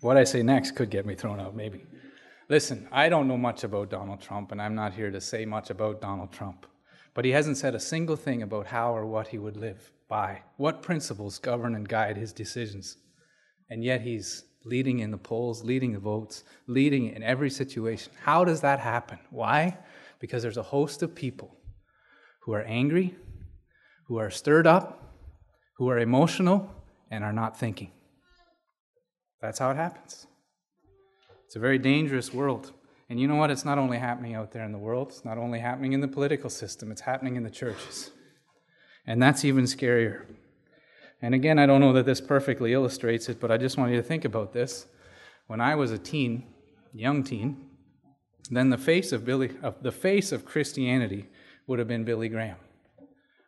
What 0.00 0.16
I 0.16 0.24
say 0.24 0.42
next 0.42 0.70
could 0.72 0.88
get 0.88 1.04
me 1.04 1.14
thrown 1.14 1.40
out, 1.40 1.54
maybe. 1.54 1.84
Listen, 2.48 2.88
I 2.90 3.10
don't 3.10 3.28
know 3.28 3.36
much 3.36 3.64
about 3.64 3.90
Donald 3.90 4.20
Trump, 4.22 4.50
and 4.50 4.60
I'm 4.60 4.74
not 4.74 4.94
here 4.94 5.10
to 5.10 5.20
say 5.20 5.44
much 5.44 5.68
about 5.68 6.00
Donald 6.00 6.32
Trump. 6.32 6.66
But 7.12 7.26
he 7.26 7.32
hasn't 7.32 7.58
said 7.58 7.74
a 7.74 7.80
single 7.80 8.16
thing 8.16 8.42
about 8.42 8.66
how 8.66 8.96
or 8.96 9.04
what 9.04 9.28
he 9.28 9.38
would 9.38 9.58
live 9.58 9.92
by, 10.08 10.40
what 10.56 10.82
principles 10.82 11.38
govern 11.38 11.74
and 11.74 11.86
guide 11.86 12.16
his 12.16 12.32
decisions. 12.32 12.96
And 13.68 13.84
yet 13.84 14.00
he's 14.00 14.44
leading 14.64 15.00
in 15.00 15.10
the 15.10 15.18
polls, 15.18 15.64
leading 15.64 15.92
the 15.92 15.98
votes, 15.98 16.44
leading 16.66 17.14
in 17.14 17.22
every 17.22 17.50
situation. 17.50 18.12
How 18.22 18.44
does 18.44 18.60
that 18.60 18.80
happen? 18.80 19.18
Why? 19.30 19.78
Because 20.20 20.42
there's 20.42 20.56
a 20.56 20.62
host 20.62 21.02
of 21.02 21.14
people 21.14 21.56
who 22.42 22.52
are 22.52 22.62
angry, 22.62 23.14
who 24.06 24.18
are 24.18 24.30
stirred 24.30 24.66
up, 24.66 25.14
who 25.76 25.88
are 25.88 25.98
emotional, 25.98 26.70
and 27.10 27.24
are 27.24 27.32
not 27.32 27.58
thinking. 27.58 27.90
That's 29.40 29.58
how 29.58 29.70
it 29.70 29.76
happens. 29.76 30.26
It's 31.46 31.56
a 31.56 31.60
very 31.60 31.78
dangerous 31.78 32.32
world. 32.32 32.72
And 33.08 33.18
you 33.18 33.26
know 33.26 33.36
what? 33.36 33.50
It's 33.50 33.64
not 33.64 33.78
only 33.78 33.98
happening 33.98 34.34
out 34.34 34.52
there 34.52 34.64
in 34.64 34.72
the 34.72 34.78
world, 34.78 35.08
it's 35.08 35.24
not 35.24 35.38
only 35.38 35.58
happening 35.58 35.94
in 35.94 36.00
the 36.00 36.08
political 36.08 36.50
system, 36.50 36.92
it's 36.92 37.00
happening 37.00 37.36
in 37.36 37.42
the 37.42 37.50
churches. 37.50 38.10
And 39.06 39.20
that's 39.20 39.44
even 39.44 39.64
scarier. 39.64 40.26
And 41.22 41.34
again, 41.34 41.58
I 41.58 41.66
don't 41.66 41.80
know 41.80 41.92
that 41.92 42.06
this 42.06 42.20
perfectly 42.20 42.72
illustrates 42.72 43.28
it, 43.28 43.40
but 43.40 43.50
I 43.50 43.58
just 43.58 43.76
want 43.76 43.90
you 43.90 43.96
to 43.98 44.02
think 44.02 44.24
about 44.24 44.52
this. 44.52 44.86
When 45.46 45.60
I 45.60 45.74
was 45.74 45.90
a 45.90 45.98
teen, 45.98 46.46
young 46.94 47.22
teen, 47.22 47.70
then 48.50 48.70
the 48.70 48.78
face 48.78 49.12
of 49.12 49.24
Billy, 49.24 49.50
uh, 49.62 49.72
the 49.80 49.92
face 49.92 50.32
of 50.32 50.44
Christianity 50.44 51.26
would 51.66 51.78
have 51.78 51.88
been 51.88 52.04
Billy 52.04 52.28
Graham, 52.28 52.56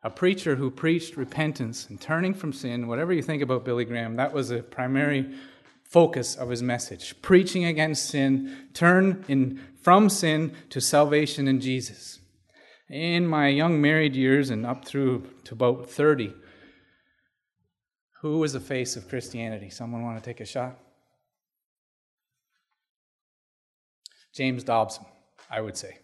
a 0.02 0.10
preacher 0.10 0.56
who 0.56 0.70
preached 0.70 1.16
repentance 1.16 1.88
and 1.88 2.00
turning 2.00 2.34
from 2.34 2.52
sin. 2.52 2.88
Whatever 2.88 3.12
you 3.12 3.22
think 3.22 3.42
about 3.42 3.64
Billy 3.64 3.84
Graham, 3.84 4.16
that 4.16 4.32
was 4.32 4.50
a 4.50 4.62
primary 4.62 5.34
focus 5.82 6.36
of 6.36 6.48
his 6.50 6.62
message 6.62 7.20
preaching 7.20 7.64
against 7.64 8.06
sin, 8.06 8.68
turn 8.74 9.24
in, 9.28 9.60
from 9.80 10.08
sin 10.08 10.54
to 10.70 10.80
salvation 10.80 11.48
in 11.48 11.60
Jesus. 11.60 12.20
In 12.88 13.26
my 13.26 13.48
young 13.48 13.80
married 13.80 14.14
years 14.14 14.50
and 14.50 14.66
up 14.66 14.84
through 14.84 15.26
to 15.44 15.54
about 15.54 15.88
30, 15.88 16.34
who 18.22 18.38
was 18.38 18.52
the 18.52 18.60
face 18.60 18.94
of 18.96 19.08
Christianity? 19.08 19.68
Someone 19.68 20.02
want 20.04 20.22
to 20.22 20.24
take 20.24 20.40
a 20.40 20.44
shot? 20.44 20.78
James 24.32 24.62
Dobson, 24.62 25.04
I 25.50 25.60
would 25.60 25.76
say. 25.76 25.98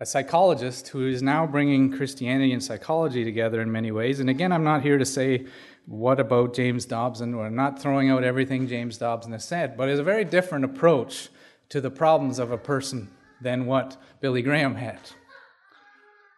A 0.00 0.04
psychologist 0.04 0.88
who 0.88 1.06
is 1.06 1.22
now 1.22 1.46
bringing 1.46 1.90
Christianity 1.90 2.52
and 2.52 2.62
psychology 2.62 3.24
together 3.24 3.62
in 3.62 3.70
many 3.70 3.92
ways. 3.92 4.20
And 4.20 4.28
again, 4.28 4.52
I'm 4.52 4.64
not 4.64 4.82
here 4.82 4.98
to 4.98 5.06
say 5.06 5.46
what 5.86 6.18
about 6.18 6.54
James 6.54 6.84
Dobson? 6.84 7.36
We're 7.36 7.48
not 7.50 7.80
throwing 7.80 8.10
out 8.10 8.24
everything 8.24 8.66
James 8.66 8.98
Dobson 8.98 9.30
has 9.30 9.44
said, 9.44 9.76
but 9.76 9.88
it's 9.88 10.00
a 10.00 10.04
very 10.04 10.24
different 10.24 10.64
approach 10.64 11.28
to 11.68 11.80
the 11.80 11.90
problems 11.90 12.40
of 12.40 12.50
a 12.50 12.58
person 12.58 13.08
than 13.40 13.66
what 13.66 13.96
Billy 14.20 14.42
Graham 14.42 14.74
had. 14.74 14.98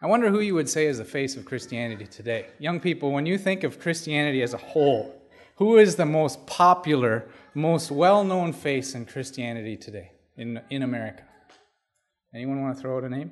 I 0.01 0.07
wonder 0.07 0.29
who 0.29 0.39
you 0.39 0.55
would 0.55 0.69
say 0.69 0.85
is 0.85 0.97
the 0.97 1.05
face 1.05 1.35
of 1.35 1.43
Christianity 1.43 2.05
today. 2.05 2.47
Young 2.57 2.79
people, 2.79 3.11
when 3.11 3.25
you 3.25 3.37
think 3.37 3.65
of 3.65 3.81
Christianity 3.81 4.41
as 4.41 4.53
a 4.53 4.57
whole, 4.57 5.13
who 5.57 5.77
is 5.77 5.97
the 5.97 6.05
most 6.05 6.45
popular, 6.47 7.27
most 7.53 7.91
well 7.91 8.23
known 8.23 8.53
face 8.53 8.95
in 8.95 9.05
Christianity 9.05 9.75
today 9.75 10.11
in, 10.37 10.61
in 10.69 10.83
America? 10.83 11.23
Anyone 12.33 12.61
want 12.61 12.77
to 12.77 12.81
throw 12.81 12.97
out 12.97 13.03
a 13.03 13.09
name? 13.09 13.31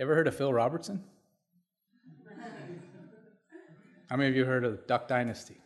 Ever 0.00 0.14
heard 0.14 0.28
of 0.28 0.34
Phil 0.34 0.52
Robertson? 0.52 1.04
How 4.08 4.16
many 4.16 4.30
of 4.30 4.36
you 4.36 4.46
heard 4.46 4.64
of 4.64 4.86
Duck 4.86 5.08
Dynasty? 5.08 5.58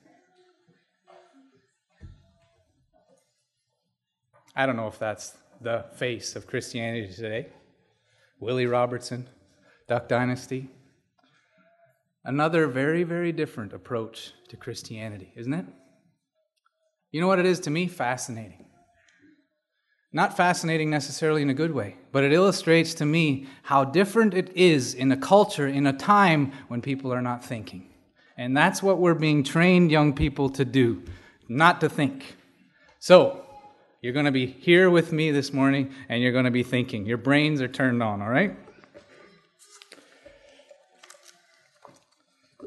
I 4.54 4.66
don't 4.66 4.76
know 4.76 4.88
if 4.88 4.98
that's 4.98 5.34
the 5.60 5.86
face 5.94 6.36
of 6.36 6.46
Christianity 6.46 7.12
today. 7.12 7.48
Willie 8.38 8.66
Robertson, 8.66 9.28
Duck 9.88 10.08
Dynasty. 10.08 10.68
Another 12.24 12.66
very, 12.66 13.02
very 13.02 13.32
different 13.32 13.72
approach 13.72 14.32
to 14.48 14.56
Christianity, 14.56 15.32
isn't 15.36 15.54
it? 15.54 15.66
You 17.10 17.20
know 17.20 17.28
what 17.28 17.38
it 17.38 17.46
is 17.46 17.60
to 17.60 17.70
me? 17.70 17.86
Fascinating. 17.86 18.66
Not 20.12 20.36
fascinating 20.36 20.90
necessarily 20.90 21.40
in 21.40 21.48
a 21.48 21.54
good 21.54 21.72
way, 21.72 21.96
but 22.10 22.22
it 22.22 22.32
illustrates 22.32 22.92
to 22.94 23.06
me 23.06 23.46
how 23.62 23.84
different 23.84 24.34
it 24.34 24.54
is 24.54 24.92
in 24.92 25.10
a 25.10 25.16
culture, 25.16 25.66
in 25.66 25.86
a 25.86 25.92
time 25.92 26.52
when 26.68 26.82
people 26.82 27.12
are 27.12 27.22
not 27.22 27.44
thinking. 27.44 27.88
And 28.36 28.54
that's 28.56 28.82
what 28.82 28.98
we're 28.98 29.14
being 29.14 29.42
trained 29.42 29.90
young 29.90 30.12
people 30.12 30.50
to 30.50 30.64
do, 30.64 31.02
not 31.48 31.80
to 31.80 31.88
think. 31.88 32.36
So, 32.98 33.41
you're 34.02 34.12
going 34.12 34.26
to 34.26 34.32
be 34.32 34.46
here 34.46 34.90
with 34.90 35.12
me 35.12 35.30
this 35.30 35.52
morning 35.52 35.92
and 36.08 36.20
you're 36.20 36.32
going 36.32 36.44
to 36.44 36.50
be 36.50 36.64
thinking. 36.64 37.06
Your 37.06 37.18
brains 37.18 37.60
are 37.60 37.68
turned 37.68 38.02
on, 38.02 38.20
all 38.20 38.28
right? 38.28 38.56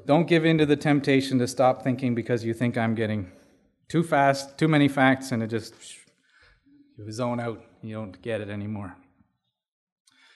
Don't 0.05 0.27
give 0.27 0.45
in 0.45 0.57
to 0.59 0.65
the 0.65 0.77
temptation 0.77 1.37
to 1.39 1.47
stop 1.47 1.83
thinking 1.83 2.15
because 2.15 2.45
you 2.45 2.53
think 2.53 2.77
I'm 2.77 2.95
getting 2.95 3.31
too 3.89 4.01
fast, 4.01 4.57
too 4.57 4.69
many 4.69 4.87
facts, 4.87 5.31
and 5.31 5.43
it 5.43 5.47
just 5.47 5.73
you 6.97 7.11
zone 7.11 7.41
out, 7.41 7.61
you 7.81 7.95
don't 7.95 8.21
get 8.21 8.39
it 8.39 8.49
anymore. 8.49 8.95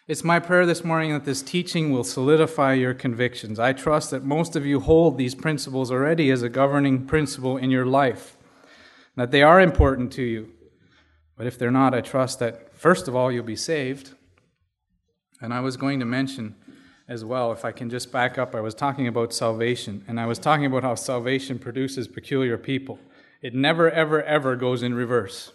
It's 0.05 0.23
my 0.23 0.39
prayer 0.39 0.65
this 0.65 0.83
morning 0.83 1.13
that 1.13 1.23
this 1.23 1.41
teaching 1.41 1.93
will 1.93 2.03
solidify 2.03 2.73
your 2.73 2.93
convictions. 2.93 3.57
I 3.57 3.71
trust 3.71 4.11
that 4.11 4.25
most 4.25 4.55
of 4.55 4.65
you 4.65 4.81
hold 4.81 5.17
these 5.17 5.35
principles 5.35 5.91
already 5.91 6.29
as 6.29 6.41
a 6.41 6.49
governing 6.49 7.05
principle 7.05 7.55
in 7.55 7.69
your 7.69 7.85
life, 7.85 8.35
that 9.15 9.31
they 9.31 9.43
are 9.43 9.61
important 9.61 10.11
to 10.13 10.23
you. 10.23 10.51
But 11.39 11.47
if 11.47 11.57
they're 11.57 11.71
not, 11.71 11.93
I 11.95 12.01
trust 12.01 12.39
that, 12.39 12.77
first 12.77 13.07
of 13.07 13.15
all, 13.15 13.31
you'll 13.31 13.45
be 13.45 13.55
saved. 13.55 14.11
And 15.41 15.53
I 15.53 15.61
was 15.61 15.77
going 15.77 16.01
to 16.01 16.05
mention 16.05 16.57
as 17.07 17.23
well, 17.23 17.53
if 17.53 17.63
I 17.63 17.71
can 17.71 17.89
just 17.89 18.11
back 18.11 18.37
up, 18.37 18.53
I 18.53 18.59
was 18.59 18.75
talking 18.75 19.07
about 19.07 19.31
salvation, 19.31 20.03
and 20.05 20.19
I 20.19 20.25
was 20.25 20.37
talking 20.37 20.65
about 20.65 20.83
how 20.83 20.95
salvation 20.95 21.57
produces 21.57 22.09
peculiar 22.09 22.57
people. 22.57 22.99
It 23.41 23.55
never, 23.55 23.89
ever, 23.89 24.21
ever 24.21 24.57
goes 24.57 24.83
in 24.83 24.93
reverse. 24.93 25.53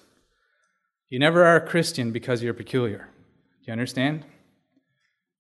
You 1.11 1.19
never 1.19 1.45
are 1.45 1.57
a 1.57 1.69
Christian 1.69 2.13
because 2.13 2.43
you're 2.43 2.55
peculiar. 2.55 3.11
Do 3.61 3.67
you 3.67 3.73
understand? 3.73 4.25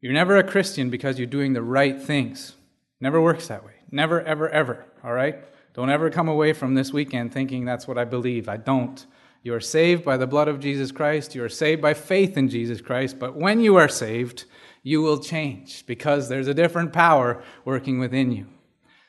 You're 0.02 0.12
never 0.12 0.36
a 0.36 0.44
Christian 0.44 0.90
because 0.90 1.18
you're 1.18 1.26
doing 1.26 1.54
the 1.54 1.62
right 1.62 1.98
things. 1.98 2.54
Never 3.00 3.18
works 3.18 3.46
that 3.46 3.64
way. 3.64 3.76
Never, 3.90 4.20
ever, 4.20 4.50
ever. 4.50 4.84
All 5.02 5.14
right? 5.14 5.38
Don't 5.72 5.88
ever 5.88 6.10
come 6.10 6.28
away 6.28 6.52
from 6.52 6.74
this 6.74 6.92
weekend 6.92 7.32
thinking 7.32 7.64
that's 7.64 7.88
what 7.88 7.96
I 7.96 8.04
believe. 8.04 8.46
I 8.46 8.58
don't. 8.58 9.06
You 9.44 9.54
are 9.54 9.60
saved 9.60 10.06
by 10.06 10.16
the 10.16 10.26
blood 10.26 10.48
of 10.48 10.58
Jesus 10.58 10.90
Christ. 10.90 11.34
You 11.34 11.44
are 11.44 11.50
saved 11.50 11.82
by 11.82 11.92
faith 11.92 12.38
in 12.38 12.48
Jesus 12.48 12.80
Christ. 12.80 13.18
But 13.18 13.36
when 13.36 13.60
you 13.60 13.76
are 13.76 13.90
saved, 13.90 14.46
you 14.82 15.02
will 15.02 15.18
change 15.18 15.84
because 15.84 16.28
there's 16.30 16.48
a 16.48 16.54
different 16.54 16.94
power 16.94 17.44
working 17.66 17.98
within 17.98 18.32
you. 18.32 18.46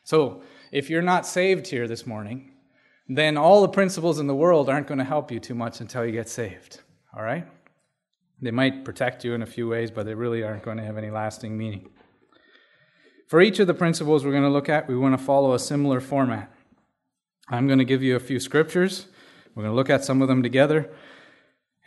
So, 0.03 0.43
if 0.73 0.89
you're 0.89 1.01
not 1.01 1.25
saved 1.25 1.67
here 1.67 1.87
this 1.87 2.05
morning, 2.05 2.51
then 3.07 3.37
all 3.37 3.61
the 3.61 3.69
principles 3.69 4.19
in 4.19 4.27
the 4.27 4.35
world 4.35 4.69
aren't 4.69 4.87
going 4.87 4.97
to 4.97 5.05
help 5.05 5.31
you 5.31 5.39
too 5.39 5.55
much 5.55 5.79
until 5.79 6.05
you 6.05 6.11
get 6.11 6.27
saved. 6.27 6.81
All 7.15 7.23
right? 7.23 7.47
They 8.41 8.51
might 8.51 8.83
protect 8.83 9.23
you 9.23 9.35
in 9.35 9.41
a 9.41 9.45
few 9.45 9.69
ways, 9.69 9.89
but 9.89 10.05
they 10.05 10.15
really 10.15 10.43
aren't 10.43 10.63
going 10.63 10.77
to 10.77 10.83
have 10.83 10.97
any 10.97 11.11
lasting 11.11 11.57
meaning. 11.57 11.91
For 13.27 13.39
each 13.39 13.59
of 13.59 13.67
the 13.67 13.73
principles 13.73 14.25
we're 14.25 14.31
going 14.31 14.43
to 14.43 14.49
look 14.49 14.67
at, 14.67 14.89
we 14.89 14.97
want 14.97 15.17
to 15.17 15.23
follow 15.23 15.53
a 15.53 15.59
similar 15.59 16.01
format. 16.01 16.51
I'm 17.47 17.67
going 17.67 17.79
to 17.79 17.85
give 17.85 18.03
you 18.03 18.17
a 18.17 18.19
few 18.19 18.41
scriptures. 18.41 19.07
We're 19.55 19.63
going 19.63 19.71
to 19.71 19.75
look 19.75 19.89
at 19.89 20.03
some 20.03 20.21
of 20.21 20.27
them 20.27 20.43
together. 20.43 20.91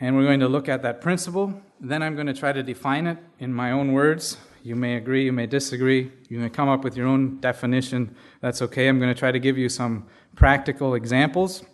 And 0.00 0.16
we're 0.16 0.24
going 0.24 0.40
to 0.40 0.48
look 0.48 0.68
at 0.68 0.82
that 0.82 1.00
principle. 1.00 1.60
Then 1.80 2.02
I'm 2.02 2.14
going 2.14 2.28
to 2.28 2.34
try 2.34 2.52
to 2.52 2.62
define 2.62 3.06
it 3.06 3.18
in 3.38 3.52
my 3.52 3.72
own 3.72 3.92
words. 3.92 4.38
You 4.62 4.74
may 4.76 4.96
agree, 4.96 5.24
you 5.24 5.32
may 5.32 5.46
disagree, 5.46 6.12
you 6.28 6.38
may 6.38 6.48
come 6.48 6.68
up 6.68 6.84
with 6.84 6.96
your 6.96 7.06
own 7.06 7.40
definition. 7.40 8.14
That's 8.40 8.62
okay. 8.62 8.88
I'm 8.88 8.98
going 8.98 9.12
to 9.12 9.18
try 9.18 9.32
to 9.32 9.38
give 9.38 9.56
you 9.56 9.68
some 9.68 10.06
practical 10.34 10.94
examples. 10.94 11.64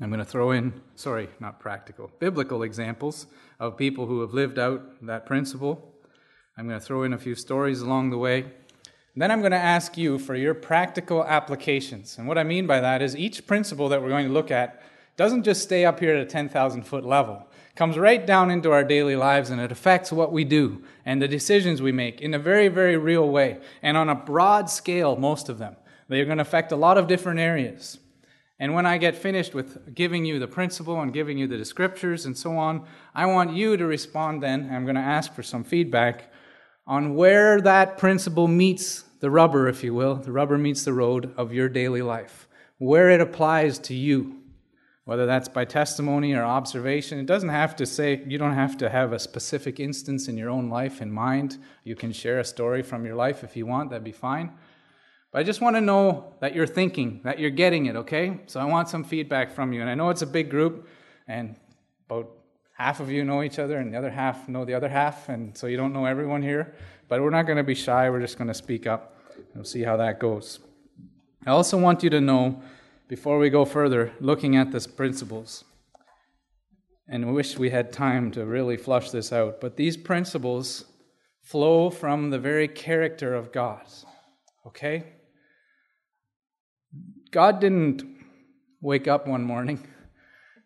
I'm 0.00 0.10
going 0.10 0.18
to 0.18 0.26
throw 0.26 0.50
in, 0.50 0.80
sorry, 0.94 1.28
not 1.40 1.58
practical, 1.58 2.10
biblical 2.18 2.62
examples 2.62 3.26
of 3.58 3.76
people 3.76 4.06
who 4.06 4.20
have 4.20 4.34
lived 4.34 4.58
out 4.58 4.82
that 5.06 5.24
principle. 5.24 5.94
I'm 6.56 6.68
going 6.68 6.78
to 6.78 6.84
throw 6.84 7.02
in 7.02 7.12
a 7.12 7.18
few 7.18 7.34
stories 7.34 7.80
along 7.80 8.10
the 8.10 8.18
way. 8.18 8.46
Then 9.14 9.30
I'm 9.30 9.40
going 9.40 9.52
to 9.52 9.58
ask 9.58 9.96
you 9.96 10.18
for 10.18 10.34
your 10.34 10.52
practical 10.52 11.24
applications. 11.24 12.18
And 12.18 12.28
what 12.28 12.36
I 12.36 12.44
mean 12.44 12.66
by 12.66 12.80
that 12.80 13.00
is 13.00 13.16
each 13.16 13.46
principle 13.46 13.88
that 13.88 14.02
we're 14.02 14.10
going 14.10 14.26
to 14.26 14.32
look 14.32 14.50
at 14.50 14.82
doesn't 15.16 15.44
just 15.44 15.62
stay 15.62 15.84
up 15.84 16.00
here 16.00 16.14
at 16.14 16.22
a 16.22 16.26
10,000 16.26 16.82
foot 16.82 17.04
level. 17.04 17.46
Comes 17.74 17.98
right 17.98 18.24
down 18.24 18.50
into 18.50 18.72
our 18.72 18.84
daily 18.84 19.16
lives 19.16 19.50
and 19.50 19.60
it 19.60 19.72
affects 19.72 20.10
what 20.10 20.32
we 20.32 20.44
do 20.44 20.82
and 21.04 21.20
the 21.20 21.28
decisions 21.28 21.82
we 21.82 21.92
make 21.92 22.20
in 22.20 22.32
a 22.34 22.38
very, 22.38 22.68
very 22.68 22.96
real 22.96 23.28
way 23.28 23.58
and 23.82 23.96
on 23.96 24.08
a 24.08 24.14
broad 24.14 24.70
scale, 24.70 25.16
most 25.16 25.48
of 25.48 25.58
them. 25.58 25.76
They're 26.08 26.24
going 26.24 26.38
to 26.38 26.42
affect 26.42 26.72
a 26.72 26.76
lot 26.76 26.98
of 26.98 27.08
different 27.08 27.40
areas. 27.40 27.98
And 28.58 28.72
when 28.72 28.86
I 28.86 28.96
get 28.96 29.16
finished 29.16 29.54
with 29.54 29.94
giving 29.94 30.24
you 30.24 30.38
the 30.38 30.46
principle 30.46 31.00
and 31.00 31.12
giving 31.12 31.36
you 31.36 31.46
the 31.46 31.62
scriptures 31.64 32.24
and 32.24 32.36
so 32.36 32.56
on, 32.56 32.86
I 33.14 33.26
want 33.26 33.52
you 33.52 33.76
to 33.76 33.84
respond 33.84 34.42
then. 34.42 34.70
I'm 34.72 34.84
going 34.84 34.96
to 34.96 35.02
ask 35.02 35.34
for 35.34 35.42
some 35.42 35.64
feedback 35.64 36.32
on 36.86 37.14
where 37.14 37.60
that 37.60 37.98
principle 37.98 38.48
meets 38.48 39.04
the 39.20 39.30
rubber, 39.30 39.68
if 39.68 39.82
you 39.82 39.92
will, 39.92 40.14
the 40.14 40.32
rubber 40.32 40.56
meets 40.56 40.84
the 40.84 40.92
road 40.92 41.34
of 41.36 41.52
your 41.52 41.68
daily 41.68 42.02
life, 42.02 42.48
where 42.78 43.10
it 43.10 43.20
applies 43.20 43.78
to 43.80 43.94
you, 43.94 44.40
whether 45.06 45.24
that's 45.24 45.48
by 45.48 45.64
testimony 45.64 46.34
or 46.34 46.42
observation. 46.42 47.20
It 47.20 47.26
doesn't 47.26 47.48
have 47.48 47.76
to 47.76 47.86
say, 47.86 48.22
you 48.26 48.38
don't 48.38 48.54
have 48.54 48.76
to 48.78 48.90
have 48.90 49.12
a 49.12 49.20
specific 49.20 49.78
instance 49.78 50.26
in 50.26 50.36
your 50.36 50.50
own 50.50 50.68
life 50.68 51.00
in 51.00 51.12
mind. 51.12 51.58
You 51.84 51.94
can 51.94 52.12
share 52.12 52.40
a 52.40 52.44
story 52.44 52.82
from 52.82 53.06
your 53.06 53.14
life 53.14 53.44
if 53.44 53.56
you 53.56 53.66
want, 53.66 53.90
that'd 53.90 54.02
be 54.02 54.10
fine. 54.10 54.52
But 55.30 55.38
I 55.38 55.42
just 55.44 55.60
want 55.60 55.76
to 55.76 55.80
know 55.80 56.34
that 56.40 56.56
you're 56.56 56.66
thinking, 56.66 57.20
that 57.22 57.38
you're 57.38 57.50
getting 57.50 57.86
it, 57.86 57.94
okay? 57.94 58.40
So 58.46 58.58
I 58.58 58.64
want 58.64 58.88
some 58.88 59.04
feedback 59.04 59.52
from 59.52 59.72
you. 59.72 59.80
And 59.80 59.88
I 59.88 59.94
know 59.94 60.10
it's 60.10 60.22
a 60.22 60.26
big 60.26 60.50
group, 60.50 60.88
and 61.28 61.54
about 62.10 62.28
half 62.72 62.98
of 62.98 63.08
you 63.08 63.24
know 63.24 63.44
each 63.44 63.60
other, 63.60 63.78
and 63.78 63.94
the 63.94 63.98
other 63.98 64.10
half 64.10 64.48
know 64.48 64.64
the 64.64 64.74
other 64.74 64.88
half, 64.88 65.28
and 65.28 65.56
so 65.56 65.68
you 65.68 65.76
don't 65.76 65.92
know 65.92 66.04
everyone 66.04 66.42
here. 66.42 66.74
But 67.06 67.22
we're 67.22 67.30
not 67.30 67.46
going 67.46 67.58
to 67.58 67.64
be 67.64 67.76
shy, 67.76 68.10
we're 68.10 68.20
just 68.20 68.38
going 68.38 68.48
to 68.48 68.54
speak 68.54 68.88
up. 68.88 69.16
We'll 69.54 69.62
see 69.62 69.82
how 69.82 69.96
that 69.98 70.18
goes. 70.18 70.58
I 71.46 71.50
also 71.50 71.78
want 71.78 72.02
you 72.02 72.10
to 72.10 72.20
know, 72.20 72.60
before 73.08 73.38
we 73.38 73.50
go 73.50 73.64
further, 73.64 74.12
looking 74.20 74.56
at 74.56 74.72
these 74.72 74.86
principles, 74.86 75.64
and 77.08 77.32
wish 77.34 77.58
we 77.58 77.70
had 77.70 77.92
time 77.92 78.30
to 78.32 78.44
really 78.44 78.76
flush 78.76 79.10
this 79.10 79.32
out, 79.32 79.60
but 79.60 79.76
these 79.76 79.96
principles 79.96 80.84
flow 81.42 81.90
from 81.90 82.30
the 82.30 82.38
very 82.38 82.66
character 82.66 83.34
of 83.34 83.52
God. 83.52 83.86
Okay? 84.66 85.04
God 87.30 87.60
didn't 87.60 88.02
wake 88.80 89.06
up 89.06 89.28
one 89.28 89.44
morning 89.44 89.86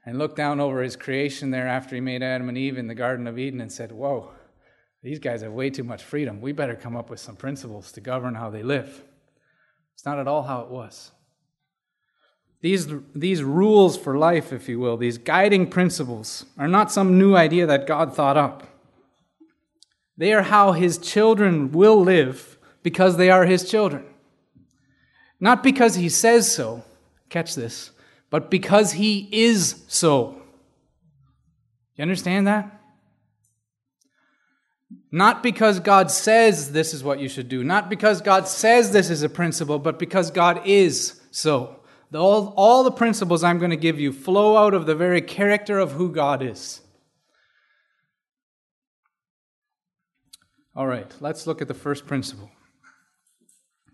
and 0.07 0.19
look 0.19 0.35
down 0.35 0.61
over 0.61 0.83
his 0.83 0.97
creation 0.97 1.51
there 1.51 1.69
after 1.69 1.95
he 1.95 2.01
made 2.01 2.23
Adam 2.23 2.49
and 2.49 2.57
Eve 2.57 2.79
in 2.79 2.87
the 2.87 2.95
Garden 2.95 3.27
of 3.27 3.39
Eden 3.39 3.61
and 3.61 3.71
said, 3.71 3.93
Whoa, 3.93 4.31
these 5.03 5.19
guys 5.19 5.43
have 5.43 5.53
way 5.53 5.69
too 5.69 5.85
much 5.85 6.03
freedom. 6.03 6.41
We 6.41 6.53
better 6.53 6.75
come 6.75 6.97
up 6.97 7.11
with 7.11 7.21
some 7.21 7.37
principles 7.37 7.93
to 7.93 8.01
govern 8.01 8.35
how 8.35 8.49
they 8.49 8.63
live. 8.63 9.03
It's 9.95 10.07
not 10.07 10.19
at 10.19 10.29
all 10.29 10.43
how 10.43 10.61
it 10.61 10.71
was. 10.71 11.11
These, 12.63 12.89
these 13.15 13.43
rules 13.43 13.97
for 13.97 14.19
life, 14.19 14.53
if 14.53 14.69
you 14.69 14.79
will, 14.79 14.97
these 14.97 15.17
guiding 15.17 15.69
principles, 15.69 16.45
are 16.59 16.69
not 16.69 16.93
some 16.93 17.19
new 17.19 17.35
idea 17.35 17.67
that 17.67 17.87
God 17.87 18.15
thought 18.15 18.37
up. 18.37 18.67
They 20.17 20.35
are 20.35 20.43
how 20.43 20.73
his 20.73 20.99
children 20.99 21.73
will 21.73 22.01
live 22.01 22.59
because 22.83 23.17
they 23.17 23.31
are 23.31 23.47
his 23.47 23.69
children. 23.69 24.05
Not 25.41 25.63
because 25.63 25.95
he 25.95 26.11
says 26.11 26.53
so, 26.53 26.85
catch 27.31 27.55
this, 27.55 27.93
but 28.29 28.51
because 28.51 28.93
he 28.93 29.29
is 29.33 29.83
so. 29.89 30.43
You 31.97 32.03
understand 32.03 32.47
that? 32.47 32.81
Not 35.11 35.43
because 35.43 35.81
God 35.81 36.11
says 36.11 36.73
this 36.73 36.93
is 36.93 37.03
what 37.03 37.21
you 37.21 37.29
should 37.29 37.49
do, 37.49 37.65
not 37.65 37.89
because 37.89 38.21
God 38.21 38.47
says 38.47 38.93
this 38.93 39.09
is 39.09 39.23
a 39.23 39.29
principle, 39.31 39.79
but 39.79 39.99
because 39.99 40.31
God 40.31 40.61
is 40.67 41.21
so. 41.31 41.80
All, 42.15 42.53
all 42.57 42.83
the 42.83 42.91
principles 42.91 43.45
I'm 43.45 43.59
going 43.59 43.71
to 43.71 43.77
give 43.77 44.01
you 44.01 44.13
flow 44.13 44.57
out 44.57 44.75
of 44.75 44.87
the 44.87 44.95
very 44.95 45.23
character 45.23 45.79
of 45.79 45.93
who 45.93 46.11
God 46.11 46.43
is. 46.43 46.81
All 50.75 50.87
right, 50.87 51.13
let's 51.21 51.47
look 51.47 51.63
at 51.63 51.69
the 51.69 51.75
first 51.75 52.07
principle. 52.07 52.51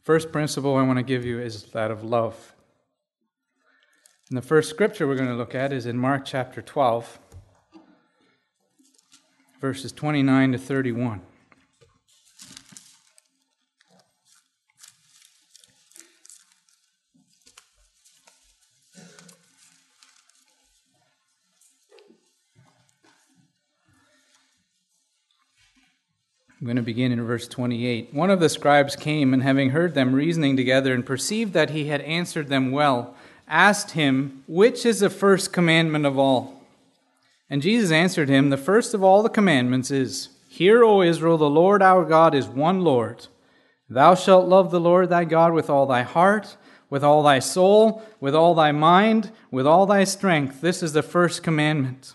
First 0.02 0.30
principle 0.30 0.76
I 0.76 0.82
want 0.82 0.98
to 0.98 1.02
give 1.02 1.24
you 1.24 1.40
is 1.40 1.64
that 1.72 1.90
of 1.90 2.04
love. 2.04 2.54
And 4.30 4.36
the 4.36 4.42
first 4.42 4.70
scripture 4.70 5.06
we're 5.06 5.16
going 5.16 5.28
to 5.28 5.34
look 5.34 5.54
at 5.54 5.72
is 5.72 5.86
in 5.86 5.98
Mark 5.98 6.24
chapter 6.24 6.62
12, 6.62 7.18
verses 9.60 9.92
29 9.92 10.52
to 10.52 10.58
31. 10.58 11.22
I'm 26.58 26.66
going 26.66 26.76
to 26.76 26.82
begin 26.82 27.12
in 27.12 27.22
verse 27.22 27.46
28. 27.48 28.14
One 28.14 28.30
of 28.30 28.40
the 28.40 28.48
scribes 28.48 28.96
came, 28.96 29.34
and 29.34 29.42
having 29.42 29.70
heard 29.70 29.94
them 29.94 30.14
reasoning 30.14 30.56
together 30.56 30.94
and 30.94 31.04
perceived 31.04 31.52
that 31.52 31.70
he 31.70 31.88
had 31.88 32.00
answered 32.00 32.48
them 32.48 32.70
well, 32.70 33.14
asked 33.46 33.90
him, 33.90 34.42
Which 34.48 34.86
is 34.86 35.00
the 35.00 35.10
first 35.10 35.52
commandment 35.52 36.06
of 36.06 36.18
all? 36.18 36.62
And 37.50 37.60
Jesus 37.60 37.90
answered 37.90 38.30
him, 38.30 38.48
The 38.48 38.56
first 38.56 38.94
of 38.94 39.04
all 39.04 39.22
the 39.22 39.28
commandments 39.28 39.90
is, 39.90 40.30
Hear, 40.48 40.82
O 40.82 41.02
Israel, 41.02 41.36
the 41.36 41.50
Lord 41.50 41.82
our 41.82 42.06
God 42.06 42.34
is 42.34 42.46
one 42.46 42.80
Lord. 42.80 43.26
Thou 43.90 44.14
shalt 44.14 44.48
love 44.48 44.70
the 44.70 44.80
Lord 44.80 45.10
thy 45.10 45.24
God 45.24 45.52
with 45.52 45.68
all 45.68 45.84
thy 45.84 46.02
heart, 46.02 46.56
with 46.88 47.04
all 47.04 47.22
thy 47.22 47.38
soul, 47.38 48.02
with 48.18 48.34
all 48.34 48.54
thy 48.54 48.72
mind, 48.72 49.30
with 49.50 49.66
all 49.66 49.84
thy 49.84 50.04
strength. 50.04 50.62
This 50.62 50.82
is 50.82 50.94
the 50.94 51.02
first 51.02 51.42
commandment. 51.42 52.14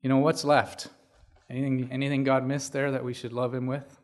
You 0.00 0.08
know 0.08 0.18
what's 0.18 0.44
left? 0.44 0.88
Anything, 1.50 1.88
anything 1.90 2.22
God 2.22 2.46
missed 2.46 2.72
there 2.72 2.92
that 2.92 3.04
we 3.04 3.12
should 3.12 3.32
love 3.32 3.52
Him 3.52 3.66
with? 3.66 3.98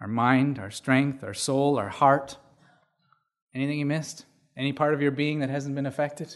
Our 0.00 0.08
mind, 0.08 0.58
our 0.58 0.70
strength, 0.70 1.22
our 1.22 1.34
soul, 1.34 1.78
our 1.78 1.90
heart. 1.90 2.38
Anything 3.54 3.78
He 3.78 3.84
missed? 3.84 4.24
Any 4.56 4.72
part 4.72 4.94
of 4.94 5.02
your 5.02 5.10
being 5.10 5.40
that 5.40 5.50
hasn't 5.50 5.74
been 5.74 5.86
affected? 5.86 6.34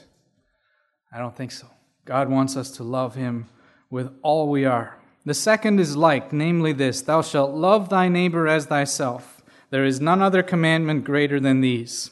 I 1.12 1.18
don't 1.18 1.36
think 1.36 1.52
so. 1.52 1.66
God 2.04 2.28
wants 2.28 2.56
us 2.56 2.70
to 2.72 2.82
love 2.82 3.14
Him 3.14 3.48
with 3.88 4.10
all 4.22 4.48
we 4.48 4.64
are. 4.64 4.98
The 5.24 5.34
second 5.34 5.80
is 5.80 5.96
like, 5.96 6.32
namely 6.32 6.72
this 6.72 7.00
Thou 7.00 7.22
shalt 7.22 7.52
love 7.52 7.88
thy 7.88 8.08
neighbor 8.08 8.48
as 8.48 8.66
thyself. 8.66 9.40
There 9.70 9.84
is 9.84 10.00
none 10.00 10.20
other 10.20 10.42
commandment 10.42 11.04
greater 11.04 11.40
than 11.40 11.62
these. 11.62 12.10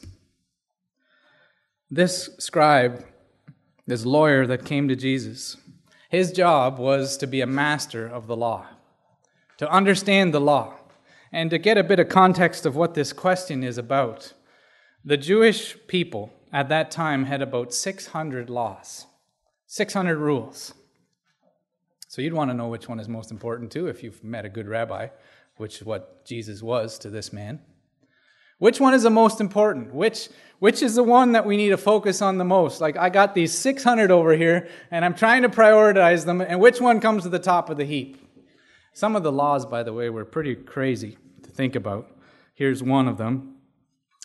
This 1.91 2.29
scribe, 2.39 3.05
this 3.85 4.05
lawyer 4.05 4.47
that 4.47 4.65
came 4.65 4.87
to 4.87 4.95
Jesus, 4.95 5.57
his 6.11 6.33
job 6.33 6.77
was 6.77 7.15
to 7.15 7.25
be 7.25 7.39
a 7.39 7.47
master 7.47 8.05
of 8.05 8.27
the 8.27 8.35
law, 8.35 8.65
to 9.55 9.71
understand 9.71 10.33
the 10.33 10.41
law. 10.41 10.73
And 11.31 11.49
to 11.51 11.57
get 11.57 11.77
a 11.77 11.83
bit 11.83 12.01
of 12.01 12.09
context 12.09 12.65
of 12.65 12.75
what 12.75 12.95
this 12.95 13.13
question 13.13 13.63
is 13.63 13.77
about, 13.77 14.33
the 15.05 15.15
Jewish 15.15 15.77
people 15.87 16.33
at 16.51 16.67
that 16.67 16.91
time 16.91 17.23
had 17.23 17.41
about 17.41 17.73
600 17.73 18.49
laws, 18.49 19.05
600 19.67 20.17
rules. 20.17 20.73
So 22.09 22.21
you'd 22.21 22.33
want 22.33 22.51
to 22.51 22.57
know 22.57 22.67
which 22.67 22.89
one 22.89 22.99
is 22.99 23.07
most 23.07 23.31
important 23.31 23.71
too 23.71 23.87
if 23.87 24.03
you've 24.03 24.21
met 24.21 24.43
a 24.43 24.49
good 24.49 24.67
rabbi, 24.67 25.07
which 25.55 25.77
is 25.77 25.85
what 25.85 26.25
Jesus 26.25 26.61
was 26.61 26.99
to 26.99 27.09
this 27.09 27.31
man. 27.31 27.61
Which 28.57 28.81
one 28.81 28.93
is 28.93 29.03
the 29.03 29.09
most 29.09 29.39
important? 29.39 29.93
Which, 29.93 30.27
which 30.61 30.83
is 30.83 30.93
the 30.93 31.03
one 31.03 31.31
that 31.31 31.43
we 31.43 31.57
need 31.57 31.69
to 31.69 31.77
focus 31.77 32.21
on 32.21 32.37
the 32.37 32.45
most? 32.45 32.81
Like, 32.81 32.95
I 32.95 33.09
got 33.09 33.33
these 33.33 33.57
600 33.57 34.11
over 34.11 34.33
here, 34.33 34.69
and 34.91 35.03
I'm 35.03 35.15
trying 35.15 35.41
to 35.41 35.49
prioritize 35.49 36.23
them, 36.23 36.39
and 36.39 36.59
which 36.59 36.79
one 36.79 36.99
comes 36.99 37.23
to 37.23 37.29
the 37.29 37.39
top 37.39 37.71
of 37.71 37.77
the 37.77 37.83
heap? 37.83 38.29
Some 38.93 39.15
of 39.15 39.23
the 39.23 39.31
laws, 39.31 39.65
by 39.65 39.81
the 39.81 39.91
way, 39.91 40.11
were 40.11 40.23
pretty 40.23 40.53
crazy 40.53 41.17
to 41.41 41.49
think 41.49 41.75
about. 41.75 42.15
Here's 42.53 42.83
one 42.83 43.07
of 43.07 43.17
them. 43.17 43.55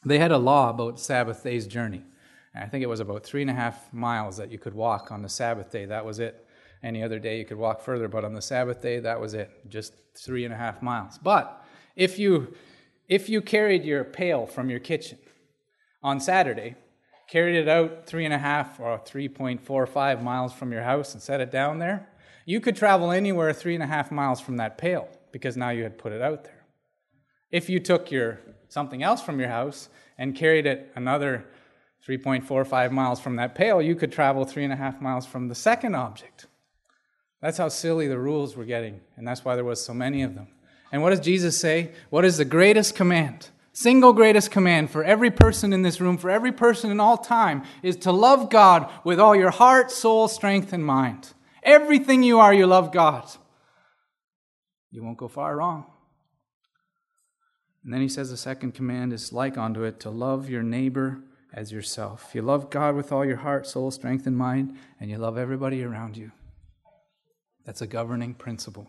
They 0.04 0.18
had 0.18 0.30
a 0.30 0.36
law 0.36 0.68
about 0.68 1.00
Sabbath 1.00 1.42
day's 1.42 1.66
journey. 1.66 2.04
I 2.54 2.66
think 2.66 2.84
it 2.84 2.88
was 2.88 3.00
about 3.00 3.24
three 3.24 3.40
and 3.40 3.50
a 3.50 3.54
half 3.54 3.90
miles 3.94 4.36
that 4.36 4.52
you 4.52 4.58
could 4.58 4.74
walk 4.74 5.10
on 5.10 5.22
the 5.22 5.30
Sabbath 5.30 5.70
day. 5.70 5.86
That 5.86 6.04
was 6.04 6.18
it. 6.18 6.46
Any 6.82 7.02
other 7.02 7.18
day 7.18 7.38
you 7.38 7.46
could 7.46 7.56
walk 7.56 7.80
further, 7.80 8.08
but 8.08 8.26
on 8.26 8.34
the 8.34 8.42
Sabbath 8.42 8.82
day, 8.82 9.00
that 9.00 9.18
was 9.18 9.32
it. 9.32 9.50
Just 9.70 9.94
three 10.14 10.44
and 10.44 10.52
a 10.52 10.56
half 10.58 10.82
miles. 10.82 11.16
But 11.16 11.64
if 11.96 12.18
you 12.18 12.54
if 13.08 13.30
you 13.30 13.40
carried 13.40 13.84
your 13.84 14.04
pail 14.04 14.44
from 14.44 14.68
your 14.68 14.80
kitchen 14.80 15.16
on 16.06 16.20
Saturday, 16.20 16.76
carried 17.28 17.56
it 17.56 17.66
out 17.66 18.06
three 18.06 18.24
and 18.24 18.32
a 18.32 18.38
half 18.38 18.78
or 18.78 18.96
3.45 19.00 20.22
miles 20.22 20.52
from 20.52 20.70
your 20.70 20.82
house 20.82 21.12
and 21.14 21.20
set 21.20 21.40
it 21.40 21.50
down 21.50 21.80
there, 21.80 22.08
you 22.44 22.60
could 22.60 22.76
travel 22.76 23.10
anywhere 23.10 23.52
three 23.52 23.74
and 23.74 23.82
a 23.82 23.88
half 23.88 24.12
miles 24.12 24.40
from 24.40 24.56
that 24.58 24.78
pail 24.78 25.08
because 25.32 25.56
now 25.56 25.70
you 25.70 25.82
had 25.82 25.98
put 25.98 26.12
it 26.12 26.22
out 26.22 26.44
there. 26.44 26.64
If 27.50 27.68
you 27.68 27.80
took 27.80 28.12
your 28.12 28.38
something 28.68 29.02
else 29.02 29.20
from 29.20 29.40
your 29.40 29.48
house 29.48 29.88
and 30.16 30.36
carried 30.36 30.64
it 30.64 30.92
another 30.94 31.44
3.45 32.06 32.92
miles 32.92 33.18
from 33.18 33.34
that 33.36 33.56
pail, 33.56 33.82
you 33.82 33.96
could 33.96 34.12
travel 34.12 34.44
three 34.44 34.62
and 34.62 34.72
a 34.72 34.76
half 34.76 35.00
miles 35.00 35.26
from 35.26 35.48
the 35.48 35.56
second 35.56 35.96
object. 35.96 36.46
That's 37.42 37.58
how 37.58 37.68
silly 37.68 38.06
the 38.06 38.18
rules 38.18 38.54
were 38.54 38.64
getting, 38.64 39.00
and 39.16 39.26
that's 39.26 39.44
why 39.44 39.56
there 39.56 39.64
was 39.64 39.84
so 39.84 39.92
many 39.92 40.22
of 40.22 40.36
them. 40.36 40.46
And 40.92 41.02
what 41.02 41.10
does 41.10 41.18
Jesus 41.18 41.58
say? 41.58 41.90
What 42.10 42.24
is 42.24 42.36
the 42.36 42.44
greatest 42.44 42.94
command? 42.94 43.50
Single 43.76 44.14
greatest 44.14 44.50
command 44.50 44.90
for 44.90 45.04
every 45.04 45.30
person 45.30 45.74
in 45.74 45.82
this 45.82 46.00
room, 46.00 46.16
for 46.16 46.30
every 46.30 46.50
person 46.50 46.90
in 46.90 46.98
all 46.98 47.18
time, 47.18 47.62
is 47.82 47.94
to 47.96 48.10
love 48.10 48.48
God 48.48 48.90
with 49.04 49.20
all 49.20 49.36
your 49.36 49.50
heart, 49.50 49.90
soul, 49.90 50.28
strength, 50.28 50.72
and 50.72 50.82
mind. 50.82 51.34
Everything 51.62 52.22
you 52.22 52.38
are, 52.38 52.54
you 52.54 52.66
love 52.66 52.90
God. 52.90 53.30
You 54.90 55.02
won't 55.02 55.18
go 55.18 55.28
far 55.28 55.58
wrong. 55.58 55.84
And 57.84 57.92
then 57.92 58.00
he 58.00 58.08
says 58.08 58.30
the 58.30 58.38
second 58.38 58.72
command 58.72 59.12
is 59.12 59.30
like 59.30 59.58
unto 59.58 59.82
it 59.82 60.00
to 60.00 60.08
love 60.08 60.48
your 60.48 60.62
neighbor 60.62 61.20
as 61.52 61.70
yourself. 61.70 62.30
You 62.32 62.40
love 62.40 62.70
God 62.70 62.94
with 62.94 63.12
all 63.12 63.26
your 63.26 63.36
heart, 63.36 63.66
soul, 63.66 63.90
strength, 63.90 64.26
and 64.26 64.38
mind, 64.38 64.74
and 64.98 65.10
you 65.10 65.18
love 65.18 65.36
everybody 65.36 65.82
around 65.82 66.16
you. 66.16 66.32
That's 67.66 67.82
a 67.82 67.86
governing 67.86 68.36
principle. 68.36 68.86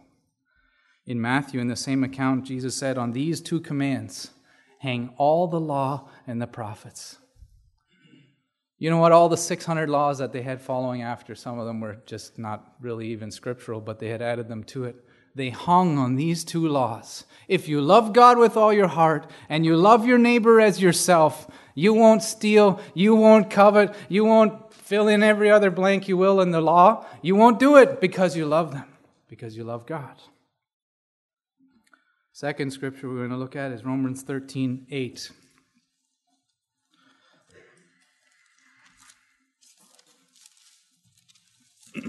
In 1.06 1.20
Matthew, 1.20 1.60
in 1.60 1.68
the 1.68 1.76
same 1.76 2.06
account, 2.06 2.46
Jesus 2.46 2.74
said, 2.74 2.98
On 2.98 3.12
these 3.12 3.42
two 3.42 3.60
commands 3.60 4.32
hang 4.80 5.14
all 5.18 5.48
the 5.48 5.60
law 5.60 6.10
and 6.26 6.42
the 6.42 6.48
prophets. 6.48 7.18
You 8.80 8.92
know 8.92 8.98
what? 8.98 9.12
All 9.12 9.28
the 9.28 9.38
600 9.38 9.90
laws 9.90 10.20
that 10.20 10.32
they 10.34 10.44
had 10.44 10.62
following 10.62 11.02
after, 11.02 11.34
some 11.34 11.58
of 11.58 11.66
them 11.66 11.80
were 11.80 11.98
just 12.06 12.38
not 12.38 12.76
really 12.80 13.08
even 13.08 13.32
scriptural, 13.32 13.82
but 13.82 14.00
they 14.00 14.10
had 14.10 14.22
added 14.22 14.48
them 14.48 14.64
to 14.66 14.84
it. 14.84 15.04
They 15.34 15.50
hung 15.50 15.98
on 15.98 16.16
these 16.16 16.44
two 16.44 16.68
laws. 16.68 17.26
If 17.48 17.68
you 17.68 17.82
love 17.82 18.14
God 18.14 18.38
with 18.38 18.58
all 18.58 18.74
your 18.74 18.88
heart 18.88 19.30
and 19.50 19.66
you 19.66 19.76
love 19.76 20.06
your 20.06 20.18
neighbor 20.18 20.60
as 20.60 20.82
yourself, 20.82 21.48
you 21.76 21.94
won't 21.94 22.24
steal, 22.24 22.80
you 22.94 23.16
won't 23.16 23.50
covet, 23.50 23.94
you 24.10 24.26
won't 24.26 24.74
fill 24.74 25.08
in 25.08 25.22
every 25.22 25.52
other 25.52 25.70
blank 25.70 26.08
you 26.08 26.18
will 26.18 26.42
in 26.42 26.52
the 26.52 26.62
law. 26.62 27.06
You 27.22 27.36
won't 27.36 27.60
do 27.60 27.78
it 27.78 28.02
because 28.02 28.36
you 28.36 28.46
love 28.46 28.72
them, 28.74 28.86
because 29.28 29.56
you 29.56 29.64
love 29.64 29.86
God. 29.86 30.16
Second 32.40 32.70
scripture 32.72 33.10
we're 33.10 33.18
going 33.18 33.32
to 33.32 33.36
look 33.36 33.56
at 33.56 33.72
is 33.72 33.84
Romans 33.84 34.22
13 34.22 34.86
8. 34.92 35.32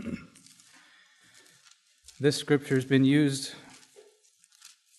this 2.20 2.36
scripture 2.36 2.74
has 2.74 2.84
been 2.84 3.06
used 3.06 3.54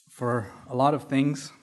for 0.09 0.51
a 0.67 0.75
lot 0.75 0.95
of 0.95 1.03
things, 1.03 1.53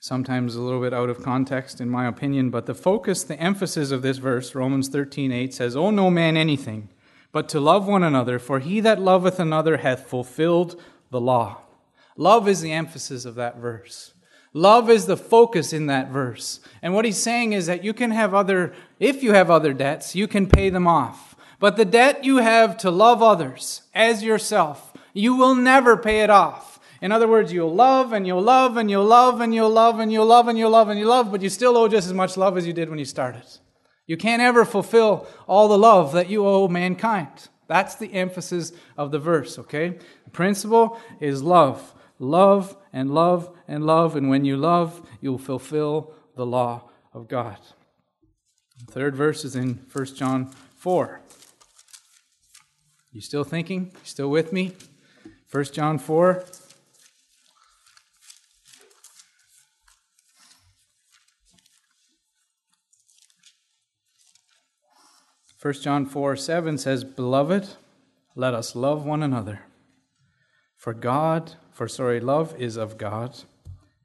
sometimes 0.00 0.56
a 0.56 0.60
little 0.60 0.80
bit 0.80 0.92
out 0.92 1.08
of 1.08 1.22
context, 1.22 1.80
in 1.80 1.88
my 1.88 2.08
opinion, 2.08 2.50
but 2.50 2.66
the 2.66 2.74
focus, 2.74 3.22
the 3.22 3.38
emphasis 3.38 3.92
of 3.92 4.02
this 4.02 4.18
verse, 4.18 4.52
Romans 4.52 4.88
13 4.88 5.30
8, 5.30 5.54
says, 5.54 5.76
Owe 5.76 5.92
no 5.92 6.10
man 6.10 6.36
anything, 6.36 6.88
but 7.30 7.48
to 7.50 7.60
love 7.60 7.86
one 7.86 8.02
another, 8.02 8.40
for 8.40 8.58
he 8.58 8.80
that 8.80 9.00
loveth 9.00 9.38
another 9.38 9.76
hath 9.76 10.08
fulfilled 10.08 10.82
the 11.12 11.20
law. 11.20 11.60
Love 12.16 12.48
is 12.48 12.60
the 12.60 12.72
emphasis 12.72 13.24
of 13.24 13.34
that 13.34 13.58
verse. 13.58 14.12
Love 14.52 14.88
is 14.88 15.04
the 15.04 15.16
focus 15.16 15.72
in 15.72 15.86
that 15.86 16.08
verse. 16.08 16.60
And 16.80 16.94
what 16.94 17.04
he's 17.04 17.18
saying 17.18 17.52
is 17.52 17.66
that 17.66 17.84
you 17.84 17.92
can 17.92 18.10
have 18.10 18.34
other, 18.34 18.72
if 18.98 19.22
you 19.22 19.32
have 19.32 19.50
other 19.50 19.74
debts, 19.74 20.14
you 20.14 20.26
can 20.26 20.46
pay 20.46 20.70
them 20.70 20.86
off. 20.86 21.36
But 21.58 21.76
the 21.76 21.84
debt 21.84 22.24
you 22.24 22.38
have 22.38 22.78
to 22.78 22.90
love 22.90 23.22
others 23.22 23.82
as 23.94 24.22
yourself, 24.22 24.94
you 25.12 25.34
will 25.34 25.54
never 25.54 25.96
pay 25.96 26.22
it 26.22 26.30
off. 26.30 26.80
In 27.02 27.12
other 27.12 27.28
words, 27.28 27.52
you'll 27.52 27.74
love 27.74 28.12
and 28.12 28.26
you'll 28.26 28.40
love 28.40 28.76
and 28.76 28.90
you'll 28.90 29.04
love 29.04 29.40
and 29.40 29.54
you'll 29.54 29.68
love 29.68 30.00
and 30.00 30.10
you'll 30.10 30.26
love 30.26 30.48
and 30.48 30.58
you'll 30.58 30.70
love 30.70 30.88
and 30.88 30.98
you'll 30.98 31.10
love, 31.10 31.30
but 31.30 31.42
you 31.42 31.50
still 31.50 31.76
owe 31.76 31.88
just 31.88 32.06
as 32.06 32.14
much 32.14 32.36
love 32.36 32.56
as 32.56 32.66
you 32.66 32.72
did 32.72 32.88
when 32.88 32.98
you 32.98 33.04
started. 33.04 33.44
You 34.06 34.16
can't 34.16 34.40
ever 34.40 34.64
fulfill 34.64 35.26
all 35.46 35.68
the 35.68 35.78
love 35.78 36.12
that 36.12 36.30
you 36.30 36.46
owe 36.46 36.68
mankind. 36.68 37.48
That's 37.66 37.96
the 37.96 38.12
emphasis 38.14 38.72
of 38.96 39.10
the 39.10 39.18
verse, 39.18 39.58
okay? 39.58 39.98
The 40.24 40.30
principle 40.30 40.98
is 41.20 41.42
love. 41.42 41.94
Love 42.18 42.76
and 42.92 43.10
love 43.10 43.54
and 43.68 43.84
love, 43.84 44.16
and 44.16 44.30
when 44.30 44.44
you 44.44 44.56
love, 44.56 45.06
you'll 45.20 45.38
fulfill 45.38 46.14
the 46.34 46.46
law 46.46 46.88
of 47.12 47.28
God. 47.28 47.58
The 48.86 48.92
third 48.92 49.16
verse 49.16 49.44
is 49.44 49.56
in 49.56 49.86
1 49.92 50.04
John 50.14 50.46
4. 50.76 51.20
You 53.12 53.20
still 53.20 53.44
thinking? 53.44 53.86
You 53.92 54.00
still 54.04 54.28
with 54.28 54.52
me? 54.52 54.72
1 55.50 55.64
John 55.72 55.98
4. 55.98 56.44
First 65.56 65.82
John 65.82 66.06
4 66.06 66.36
7 66.36 66.78
says, 66.78 67.02
Beloved, 67.02 67.68
let 68.34 68.54
us 68.54 68.76
love 68.76 69.04
one 69.04 69.22
another. 69.22 69.62
For 70.76 70.94
God 70.94 71.54
for 71.76 71.88
sorry, 71.88 72.20
love 72.20 72.54
is 72.58 72.78
of 72.78 72.96
God, 72.96 73.36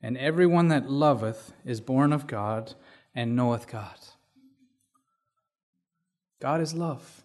and 0.03 0.17
everyone 0.17 0.67
that 0.67 0.89
loveth 0.89 1.53
is 1.63 1.79
born 1.79 2.11
of 2.11 2.27
God 2.27 2.73
and 3.15 3.33
knoweth 3.33 3.65
God. 3.65 3.97
God 6.41 6.59
is 6.59 6.73
love. 6.73 7.23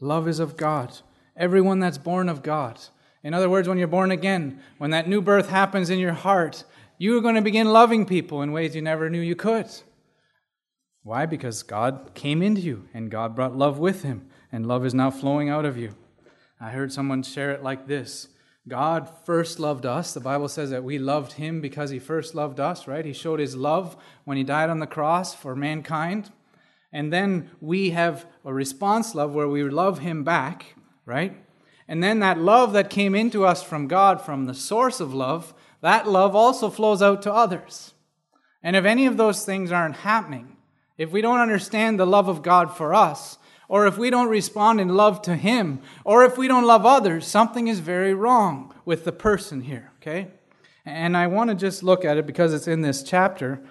Love 0.00 0.26
is 0.26 0.40
of 0.40 0.56
God. 0.56 0.96
Everyone 1.36 1.78
that's 1.78 1.98
born 1.98 2.30
of 2.30 2.42
God. 2.42 2.80
In 3.22 3.34
other 3.34 3.50
words, 3.50 3.68
when 3.68 3.76
you're 3.76 3.86
born 3.86 4.10
again, 4.10 4.62
when 4.78 4.92
that 4.92 5.08
new 5.08 5.20
birth 5.20 5.50
happens 5.50 5.90
in 5.90 5.98
your 5.98 6.14
heart, 6.14 6.64
you 6.96 7.18
are 7.18 7.20
going 7.20 7.34
to 7.34 7.42
begin 7.42 7.70
loving 7.70 8.06
people 8.06 8.40
in 8.40 8.50
ways 8.50 8.74
you 8.74 8.80
never 8.80 9.10
knew 9.10 9.20
you 9.20 9.36
could. 9.36 9.68
Why? 11.02 11.26
Because 11.26 11.62
God 11.62 12.12
came 12.14 12.40
into 12.40 12.62
you 12.62 12.88
and 12.94 13.10
God 13.10 13.36
brought 13.36 13.54
love 13.54 13.78
with 13.78 14.04
him, 14.04 14.30
and 14.50 14.66
love 14.66 14.86
is 14.86 14.94
now 14.94 15.10
flowing 15.10 15.50
out 15.50 15.66
of 15.66 15.76
you. 15.76 15.94
I 16.58 16.70
heard 16.70 16.94
someone 16.94 17.22
share 17.22 17.50
it 17.50 17.62
like 17.62 17.86
this 17.86 18.28
God 18.68 19.10
first 19.24 19.58
loved 19.58 19.84
us. 19.84 20.14
The 20.14 20.20
Bible 20.20 20.48
says 20.48 20.70
that 20.70 20.84
we 20.84 20.98
loved 20.98 21.32
him 21.32 21.60
because 21.60 21.90
he 21.90 21.98
first 21.98 22.34
loved 22.34 22.60
us, 22.60 22.86
right? 22.86 23.04
He 23.04 23.12
showed 23.12 23.40
his 23.40 23.56
love 23.56 23.96
when 24.24 24.36
he 24.36 24.44
died 24.44 24.70
on 24.70 24.78
the 24.78 24.86
cross 24.86 25.34
for 25.34 25.56
mankind. 25.56 26.30
And 26.92 27.12
then 27.12 27.50
we 27.60 27.90
have 27.90 28.26
a 28.44 28.52
response 28.52 29.14
love 29.14 29.34
where 29.34 29.48
we 29.48 29.64
love 29.64 29.98
him 29.98 30.22
back, 30.22 30.76
right? 31.06 31.36
And 31.88 32.02
then 32.02 32.20
that 32.20 32.38
love 32.38 32.72
that 32.74 32.90
came 32.90 33.14
into 33.14 33.44
us 33.44 33.62
from 33.62 33.88
God, 33.88 34.20
from 34.20 34.46
the 34.46 34.54
source 34.54 35.00
of 35.00 35.12
love, 35.12 35.54
that 35.80 36.08
love 36.08 36.36
also 36.36 36.70
flows 36.70 37.02
out 37.02 37.22
to 37.22 37.32
others. 37.32 37.94
And 38.62 38.76
if 38.76 38.84
any 38.84 39.06
of 39.06 39.16
those 39.16 39.44
things 39.44 39.72
aren't 39.72 39.96
happening, 39.96 40.56
if 40.96 41.10
we 41.10 41.20
don't 41.20 41.40
understand 41.40 41.98
the 41.98 42.06
love 42.06 42.28
of 42.28 42.42
God 42.42 42.76
for 42.76 42.94
us, 42.94 43.38
or 43.72 43.86
if 43.86 43.96
we 43.96 44.10
don't 44.10 44.28
respond 44.28 44.82
in 44.82 44.88
love 44.88 45.22
to 45.22 45.34
Him, 45.34 45.80
or 46.04 46.26
if 46.26 46.36
we 46.36 46.46
don't 46.46 46.66
love 46.66 46.84
others, 46.84 47.26
something 47.26 47.68
is 47.68 47.78
very 47.78 48.12
wrong 48.12 48.74
with 48.84 49.06
the 49.06 49.12
person 49.12 49.62
here, 49.62 49.90
okay? 49.96 50.28
And 50.84 51.16
I 51.16 51.26
want 51.26 51.48
to 51.48 51.56
just 51.56 51.82
look 51.82 52.04
at 52.04 52.18
it 52.18 52.26
because 52.26 52.52
it's 52.52 52.68
in 52.68 52.82
this 52.82 53.02
chapter. 53.02 53.62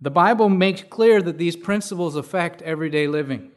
The 0.00 0.10
Bible 0.10 0.48
makes 0.48 0.82
clear 0.82 1.22
that 1.22 1.38
these 1.38 1.54
principles 1.54 2.16
affect 2.16 2.60
everyday 2.62 3.06
living. 3.06 3.52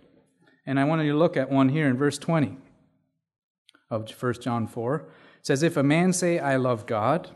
And 0.64 0.80
I 0.80 0.84
want 0.84 1.04
you 1.04 1.12
to 1.12 1.18
look 1.18 1.36
at 1.36 1.50
one 1.50 1.70
here 1.70 1.88
in 1.88 1.98
verse 1.98 2.20
20 2.20 2.56
of 3.90 4.12
1 4.12 4.34
John 4.42 4.68
4. 4.68 4.96
It 4.98 5.06
says, 5.42 5.64
If 5.64 5.76
a 5.76 5.82
man 5.82 6.14
say, 6.14 6.38
I 6.38 6.58
love 6.58 6.86
God, 6.86 7.32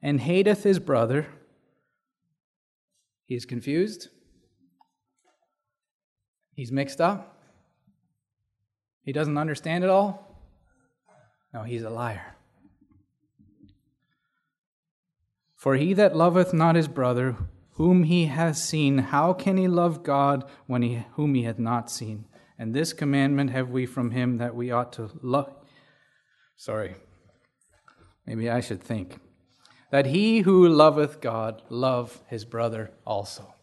and 0.00 0.20
hateth 0.20 0.62
his 0.62 0.78
brother, 0.78 1.26
he 3.26 3.34
is 3.34 3.44
confused, 3.44 4.06
he's 6.54 6.70
mixed 6.70 7.00
up, 7.00 7.34
he 9.08 9.12
doesn't 9.12 9.38
understand 9.38 9.84
it 9.84 9.88
all? 9.88 10.36
No, 11.54 11.62
he's 11.62 11.82
a 11.82 11.88
liar. 11.88 12.36
For 15.56 15.76
he 15.76 15.94
that 15.94 16.14
loveth 16.14 16.52
not 16.52 16.76
his 16.76 16.88
brother, 16.88 17.36
whom 17.76 18.02
he 18.02 18.26
has 18.26 18.62
seen, 18.62 18.98
how 18.98 19.32
can 19.32 19.56
he 19.56 19.66
love 19.66 20.02
God 20.02 20.44
when 20.66 20.82
he, 20.82 21.06
whom 21.12 21.34
he 21.34 21.44
hath 21.44 21.58
not 21.58 21.90
seen? 21.90 22.26
And 22.58 22.74
this 22.74 22.92
commandment 22.92 23.48
have 23.48 23.70
we 23.70 23.86
from 23.86 24.10
him 24.10 24.36
that 24.36 24.54
we 24.54 24.70
ought 24.70 24.92
to 24.92 25.10
love. 25.22 25.54
Sorry, 26.54 26.94
maybe 28.26 28.50
I 28.50 28.60
should 28.60 28.82
think. 28.82 29.20
That 29.90 30.04
he 30.04 30.40
who 30.40 30.68
loveth 30.68 31.22
God 31.22 31.62
love 31.70 32.20
his 32.26 32.44
brother 32.44 32.90
also. 33.06 33.54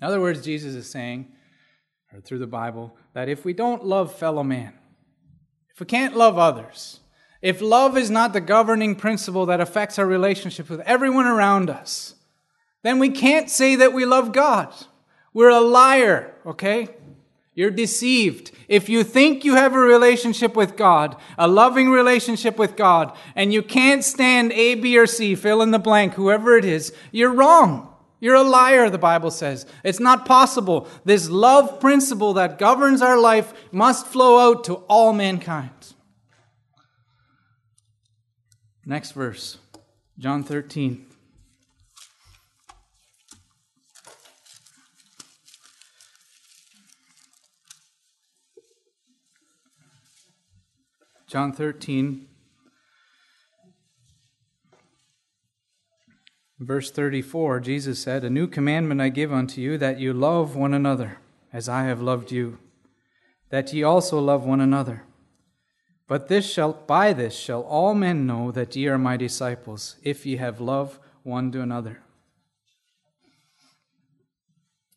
In 0.00 0.06
other 0.06 0.22
words, 0.22 0.42
Jesus 0.42 0.74
is 0.74 0.90
saying, 0.90 1.33
or 2.14 2.20
through 2.20 2.38
the 2.38 2.46
Bible 2.46 2.96
that 3.12 3.28
if 3.28 3.44
we 3.44 3.52
don't 3.52 3.84
love 3.84 4.14
fellow 4.14 4.44
man, 4.44 4.72
if 5.72 5.80
we 5.80 5.86
can't 5.86 6.16
love 6.16 6.38
others, 6.38 7.00
if 7.42 7.60
love 7.60 7.98
is 7.98 8.10
not 8.10 8.32
the 8.32 8.40
governing 8.40 8.94
principle 8.94 9.46
that 9.46 9.60
affects 9.60 9.98
our 9.98 10.06
relationship 10.06 10.70
with 10.70 10.80
everyone 10.80 11.26
around 11.26 11.68
us, 11.68 12.14
then 12.82 12.98
we 12.98 13.10
can't 13.10 13.50
say 13.50 13.74
that 13.76 13.92
we 13.92 14.04
love 14.04 14.32
God. 14.32 14.72
We're 15.32 15.50
a 15.50 15.60
liar, 15.60 16.34
okay? 16.46 16.88
You're 17.54 17.70
deceived. 17.70 18.52
If 18.68 18.88
you 18.88 19.02
think 19.04 19.44
you 19.44 19.56
have 19.56 19.74
a 19.74 19.78
relationship 19.78 20.54
with 20.54 20.76
God, 20.76 21.16
a 21.36 21.48
loving 21.48 21.90
relationship 21.90 22.58
with 22.58 22.76
God, 22.76 23.16
and 23.34 23.52
you 23.52 23.62
can't 23.62 24.04
stand 24.04 24.52
A, 24.52 24.76
B, 24.76 24.96
or 24.98 25.06
C, 25.06 25.34
fill 25.34 25.62
in 25.62 25.70
the 25.70 25.78
blank, 25.78 26.14
whoever 26.14 26.56
it 26.56 26.64
is, 26.64 26.92
you're 27.10 27.32
wrong. 27.32 27.93
You're 28.24 28.36
a 28.36 28.42
liar, 28.42 28.88
the 28.88 28.96
Bible 28.96 29.30
says. 29.30 29.66
It's 29.84 30.00
not 30.00 30.24
possible. 30.24 30.88
This 31.04 31.28
love 31.28 31.78
principle 31.78 32.32
that 32.32 32.58
governs 32.58 33.02
our 33.02 33.18
life 33.20 33.52
must 33.70 34.06
flow 34.06 34.38
out 34.38 34.64
to 34.64 34.76
all 34.88 35.12
mankind. 35.12 35.92
Next 38.86 39.12
verse, 39.12 39.58
John 40.18 40.42
13. 40.42 41.04
John 51.26 51.52
13, 51.52 52.26
verse 56.66 56.90
34, 56.90 57.60
Jesus 57.60 57.98
said, 57.98 58.24
A 58.24 58.30
new 58.30 58.46
commandment 58.46 59.00
I 59.00 59.08
give 59.08 59.32
unto 59.32 59.60
you, 59.60 59.78
that 59.78 59.98
you 59.98 60.12
love 60.12 60.56
one 60.56 60.74
another, 60.74 61.18
as 61.52 61.68
I 61.68 61.84
have 61.84 62.00
loved 62.00 62.32
you, 62.32 62.58
that 63.50 63.72
ye 63.72 63.82
also 63.82 64.18
love 64.18 64.44
one 64.44 64.60
another. 64.60 65.04
But 66.06 66.28
this 66.28 66.50
shall, 66.50 66.72
by 66.72 67.12
this 67.12 67.34
shall 67.34 67.62
all 67.62 67.94
men 67.94 68.26
know 68.26 68.50
that 68.50 68.76
ye 68.76 68.88
are 68.88 68.98
my 68.98 69.16
disciples, 69.16 69.96
if 70.02 70.26
ye 70.26 70.36
have 70.36 70.60
love 70.60 70.98
one 71.22 71.50
to 71.52 71.60
another. 71.60 72.00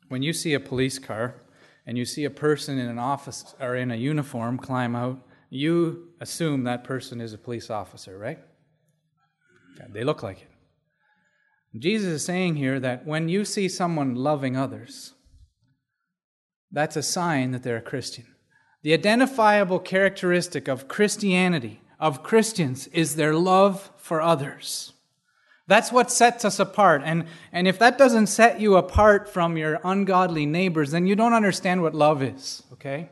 When 0.10 0.21
you 0.21 0.34
see 0.34 0.53
a 0.53 0.60
police 0.60 0.99
car 0.99 1.36
and 1.86 1.97
you 1.97 2.06
see 2.06 2.25
a 2.25 2.30
person 2.30 2.77
in 2.77 2.88
an 2.88 2.99
office 2.99 3.56
or 3.60 3.75
in 3.75 3.91
a 3.91 3.95
uniform 3.95 4.58
climb 4.58 4.95
out, 4.95 5.19
you 5.49 6.10
assume 6.19 6.63
that 6.63 6.84
person 6.84 7.21
is 7.21 7.34
a 7.34 7.38
police 7.38 7.69
officer, 7.69 8.17
right? 8.17 8.39
They 9.89 10.03
look 10.03 10.23
like 10.23 10.41
it. 10.41 10.57
Jesus 11.82 12.10
is 12.10 12.26
saying 12.26 12.56
here 12.56 12.80
that 12.80 13.06
when 13.06 13.30
you 13.30 13.46
see 13.46 13.68
someone 13.68 14.16
loving 14.16 14.56
others, 14.56 15.13
that's 16.72 16.96
a 16.96 17.04
sign 17.04 17.52
that 17.52 17.63
they're 17.63 17.78
a 17.78 17.82
Christian. 17.82 18.26
The 18.84 18.94
identifiable 18.94 19.80
characteristic 19.80 20.68
of 20.68 20.88
Christianity, 20.88 21.82
of 22.00 22.24
Christians, 22.24 22.88
is 22.88 23.16
their 23.16 23.34
love 23.34 23.92
for 23.98 24.22
others. 24.22 24.94
That's 25.68 25.92
what 25.92 26.12
sets 26.12 26.46
us 26.46 26.60
apart. 26.60 27.02
And, 27.04 27.26
and 27.52 27.68
if 27.68 27.78
that 27.80 27.98
doesn't 27.98 28.28
set 28.28 28.62
you 28.62 28.78
apart 28.78 29.28
from 29.28 29.58
your 29.58 29.82
ungodly 29.84 30.46
neighbors, 30.46 30.92
then 30.92 31.08
you 31.08 31.16
don't 31.16 31.34
understand 31.34 31.82
what 31.82 31.94
love 31.94 32.24
is, 32.24 32.63
okay? 32.74 33.10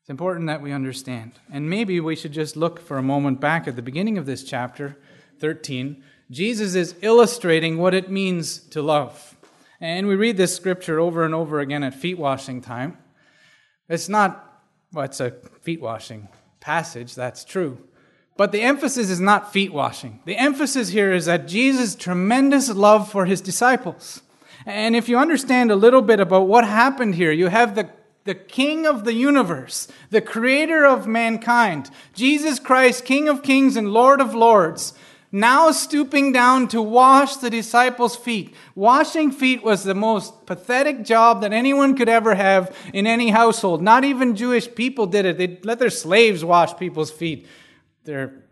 It's 0.00 0.10
important 0.10 0.46
that 0.46 0.62
we 0.62 0.70
understand. 0.70 1.32
And 1.52 1.68
maybe 1.68 1.98
we 1.98 2.14
should 2.14 2.32
just 2.32 2.56
look 2.56 2.80
for 2.80 2.96
a 2.96 3.02
moment 3.02 3.40
back 3.40 3.66
at 3.66 3.74
the 3.74 3.82
beginning 3.82 4.18
of 4.18 4.26
this 4.26 4.44
chapter 4.44 4.96
13. 5.40 6.02
Jesus 6.30 6.74
is 6.74 6.94
illustrating 7.00 7.78
what 7.78 7.94
it 7.94 8.10
means 8.10 8.58
to 8.58 8.82
love. 8.82 9.36
And 9.80 10.06
we 10.06 10.14
read 10.14 10.36
this 10.36 10.54
scripture 10.54 11.00
over 11.00 11.24
and 11.24 11.34
over 11.34 11.60
again 11.60 11.82
at 11.82 11.94
feet 11.94 12.18
washing 12.18 12.60
time. 12.60 12.98
It's 13.88 14.08
not, 14.08 14.62
well, 14.92 15.04
it's 15.04 15.20
a 15.20 15.30
feet 15.62 15.80
washing 15.80 16.28
passage, 16.60 17.14
that's 17.14 17.44
true. 17.44 17.78
But 18.36 18.52
the 18.52 18.62
emphasis 18.62 19.08
is 19.10 19.20
not 19.20 19.52
feet 19.52 19.72
washing. 19.72 20.20
The 20.24 20.36
emphasis 20.36 20.90
here 20.90 21.12
is 21.12 21.26
that 21.26 21.48
Jesus' 21.48 21.94
tremendous 21.94 22.68
love 22.68 23.10
for 23.10 23.24
his 23.24 23.40
disciples. 23.40 24.22
And 24.66 24.94
if 24.94 25.08
you 25.08 25.18
understand 25.18 25.70
a 25.70 25.76
little 25.76 26.02
bit 26.02 26.20
about 26.20 26.46
what 26.46 26.64
happened 26.66 27.14
here, 27.14 27.32
you 27.32 27.46
have 27.46 27.74
the 27.74 27.88
the 28.28 28.34
King 28.34 28.86
of 28.86 29.04
the 29.04 29.14
universe, 29.14 29.88
the 30.10 30.20
creator 30.20 30.84
of 30.84 31.06
mankind, 31.06 31.90
Jesus 32.12 32.58
Christ, 32.58 33.06
King 33.06 33.26
of 33.26 33.42
kings 33.42 33.74
and 33.74 33.90
Lord 33.90 34.20
of 34.20 34.34
lords, 34.34 34.92
now 35.30 35.70
stooping 35.70 36.32
down 36.32 36.68
to 36.68 36.80
wash 36.80 37.36
the 37.36 37.50
disciples' 37.50 38.16
feet. 38.16 38.54
Washing 38.74 39.30
feet 39.30 39.62
was 39.62 39.84
the 39.84 39.94
most 39.94 40.46
pathetic 40.46 41.04
job 41.04 41.42
that 41.42 41.52
anyone 41.52 41.96
could 41.96 42.08
ever 42.08 42.34
have 42.34 42.74
in 42.94 43.06
any 43.06 43.30
household. 43.30 43.82
Not 43.82 44.04
even 44.04 44.36
Jewish 44.36 44.74
people 44.74 45.06
did 45.06 45.26
it. 45.26 45.38
They 45.38 45.58
let 45.62 45.78
their 45.78 45.90
slaves 45.90 46.44
wash 46.44 46.76
people's 46.76 47.10
feet. 47.10 47.46
They're 48.04 48.44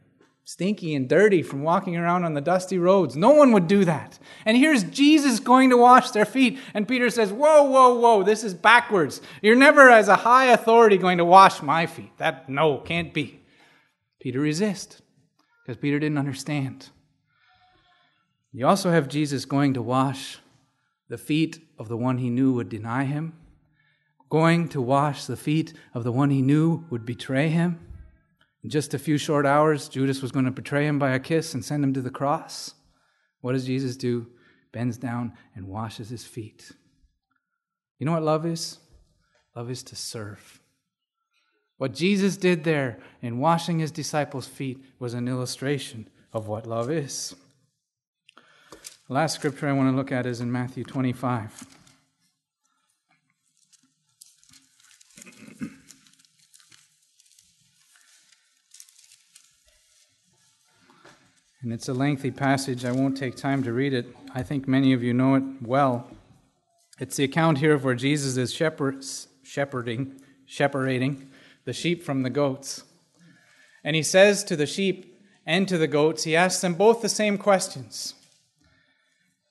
stinky 0.45 0.95
and 0.95 1.09
dirty 1.09 1.43
from 1.43 1.63
walking 1.63 1.97
around 1.97 2.25
on 2.25 2.35
the 2.35 2.41
dusty 2.41 2.79
roads. 2.79 3.17
No 3.17 3.31
one 3.31 3.53
would 3.53 3.67
do 3.67 3.85
that. 3.85 4.19
And 4.45 4.57
here's 4.57 4.85
Jesus 4.85 5.41
going 5.41 5.71
to 5.71 5.77
wash 5.77 6.11
their 6.11 6.25
feet. 6.25 6.59
And 6.73 6.87
Peter 6.87 7.11
says, 7.11 7.33
Whoa, 7.33 7.65
whoa, 7.65 7.99
whoa, 7.99 8.23
this 8.23 8.45
is 8.45 8.55
backwards. 8.55 9.21
You're 9.43 9.57
never, 9.57 9.91
as 9.91 10.09
a 10.09 10.17
high 10.17 10.47
authority, 10.47 10.99
going 10.99 11.19
to 11.19 11.25
wash 11.25 11.63
my 11.63 11.87
feet. 11.87 12.17
That, 12.19 12.49
no, 12.49 12.79
can't 12.79 13.13
be. 13.13 13.41
Peter 14.21 14.41
resists 14.41 15.03
because 15.67 15.81
Peter 15.81 15.99
didn't 15.99 16.19
understand. 16.19 16.91
You 18.53 18.67
also 18.67 18.91
have 18.91 19.09
Jesus 19.09 19.45
going 19.45 19.75
to 19.75 19.83
wash 19.83 20.39
the 21.09 21.19
feet 21.19 21.61
of 21.79 21.89
the 21.89 21.97
one 21.97 22.19
he 22.19 22.31
knew 22.31 22.53
would 22.53 22.69
deny 22.69 23.05
him, 23.05 23.35
going 24.31 24.69
to 24.69 24.81
wash 24.81 25.25
the 25.25 25.37
feet 25.37 25.75
of 25.93 26.05
the 26.05 26.13
one 26.13 26.31
he 26.31 26.41
knew 26.41 26.85
would 26.91 27.05
betray 27.05 27.49
him 27.49 27.81
in 28.67 28.71
just 28.71 28.95
a 28.95 28.99
few 28.99 29.17
short 29.17 29.47
hours, 29.47 29.89
Judas 29.89 30.21
was 30.21 30.33
going 30.33 30.45
to 30.45 30.51
betray 30.51 30.89
him 30.89 30.99
by 30.99 31.13
a 31.13 31.21
kiss 31.21 31.55
and 31.55 31.65
send 31.65 31.85
him 31.85 31.95
to 31.95 32.01
the 32.01 32.11
cross. 32.11 32.75
What 33.41 33.53
does 33.53 33.65
Jesus 33.65 33.97
do? 33.97 34.27
Bends 34.73 34.99
down 34.99 35.35
and 35.55 35.69
washes 35.69 36.09
his 36.09 36.25
feet. 36.25 36.73
You 38.01 38.07
know 38.07 38.13
what 38.13 38.25
love 38.25 38.45
is? 38.45 38.81
Love 39.55 39.71
is 39.71 39.85
to 39.85 39.95
serve. 39.95 40.61
What 41.79 41.93
Jesus 41.93 42.37
did 42.37 42.65
there 42.65 42.99
in 43.21 43.39
washing 43.39 43.79
his 43.81 43.91
disciples' 43.91 44.47
feet 44.47 44.83
was 44.99 45.13
an 45.13 45.29
illustration 45.29 46.09
of 46.33 46.49
what 46.49 46.67
love 46.67 46.91
is. 46.91 47.35
The 49.09 49.15
last 49.15 49.35
scripture 49.35 49.69
I 49.69 49.73
want 49.73 49.93
to 49.93 49.97
look 49.97 50.11
at 50.11 50.27
is 50.27 50.41
in 50.41 50.51
Matthew 50.51 50.85
25. 50.85 51.67
And 61.63 61.73
it's 61.73 61.89
a 61.89 61.95
lengthy 61.95 62.31
passage. 62.31 62.85
I 62.85 62.93
won't 62.93 63.17
take 63.17 63.37
time 63.37 63.63
to 63.65 63.73
read 63.73 63.93
it. 63.93 64.07
I 64.35 64.43
think 64.43 64.69
many 64.69 64.93
of 64.93 65.03
you 65.03 65.13
know 65.13 65.35
it 65.35 65.43
well. 65.61 66.09
It's 66.99 67.17
the 67.17 67.25
account 67.25 67.59
here 67.59 67.75
of 67.75 67.85
where 67.85 67.95
Jesus 67.95 68.37
is 68.37 68.55
shepherd, 68.55 69.05
shepherding, 69.43 70.21
shepherding 70.47 71.29
the 71.67 71.75
sheep 71.75 72.03
from 72.03 72.23
the 72.23 72.31
goats. 72.31 72.85
And 73.85 73.95
he 73.95 74.03
says 74.03 74.43
to 74.45 74.57
the 74.57 74.67
sheep 74.67 75.21
and 75.45 75.69
to 75.69 75.77
the 75.77 75.87
goats, 75.87 76.25
he 76.25 76.35
asks 76.35 76.63
them 76.63 76.75
both 76.75 77.03
the 77.03 77.09
same 77.11 77.37
questions. 77.37 78.15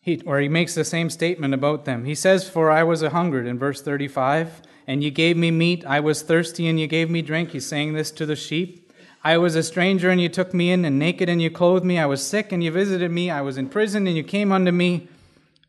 He, 0.02 0.22
or 0.26 0.39
he 0.39 0.50
makes 0.50 0.74
the 0.74 0.84
same 0.84 1.10
statement 1.10 1.54
about 1.54 1.86
them. 1.86 2.06
He 2.06 2.16
says, 2.16 2.50
For 2.50 2.72
I 2.72 2.84
was 2.84 3.02
a 3.02 3.12
hungered 3.12 3.48
in 3.48 3.60
verse 3.60 3.82
35, 3.82 4.62
and 4.88 5.04
you 5.04 5.12
gave 5.12 5.38
me 5.38 5.52
meat. 5.52 5.86
I 5.86 6.00
was 6.00 6.22
thirsty, 6.22 6.68
and 6.68 6.80
you 6.80 6.88
gave 6.88 7.10
me 7.10 7.22
drink. 7.22 7.52
He's 7.52 7.66
saying 7.66 7.94
this 7.94 8.12
to 8.12 8.26
the 8.26 8.36
sheep. 8.36 8.92
I 9.24 9.39
was 9.39 9.56
a 9.56 9.64
stranger 9.64 10.12
and 10.12 10.22
you 10.22 10.30
took 10.30 10.54
me 10.54 10.72
in, 10.72 10.86
and 10.86 11.00
naked 11.00 11.30
and 11.30 11.42
you 11.42 11.50
clothed 11.50 11.84
me. 11.84 11.98
I 11.98 12.06
was 12.06 12.26
sick 12.26 12.52
and 12.52 12.64
you 12.64 12.70
visited 12.70 13.10
me. 13.10 13.32
I 13.32 13.42
was 13.42 13.58
in 13.58 13.70
prison 13.70 14.06
and 14.06 14.16
you 14.16 14.24
came 14.24 14.52
unto 14.52 14.72
me. 14.72 15.08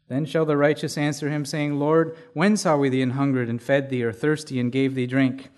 Then 0.09 0.27
shall 0.27 0.45
the 0.45 0.59
righteous 0.59 0.99
answer 0.99 1.31
him, 1.31 1.47
saying, 1.47 1.79
Lord, 1.79 2.15
when 2.35 2.59
saw 2.59 2.77
we 2.77 2.91
thee 2.91 3.01
an 3.01 3.13
hungered 3.13 3.49
and 3.49 3.61
fed 3.61 3.89
thee, 3.89 4.03
or 4.03 4.13
thirsty 4.13 4.61
and 4.61 4.71
gave 4.71 4.95
thee 4.95 5.07
drink? 5.07 5.49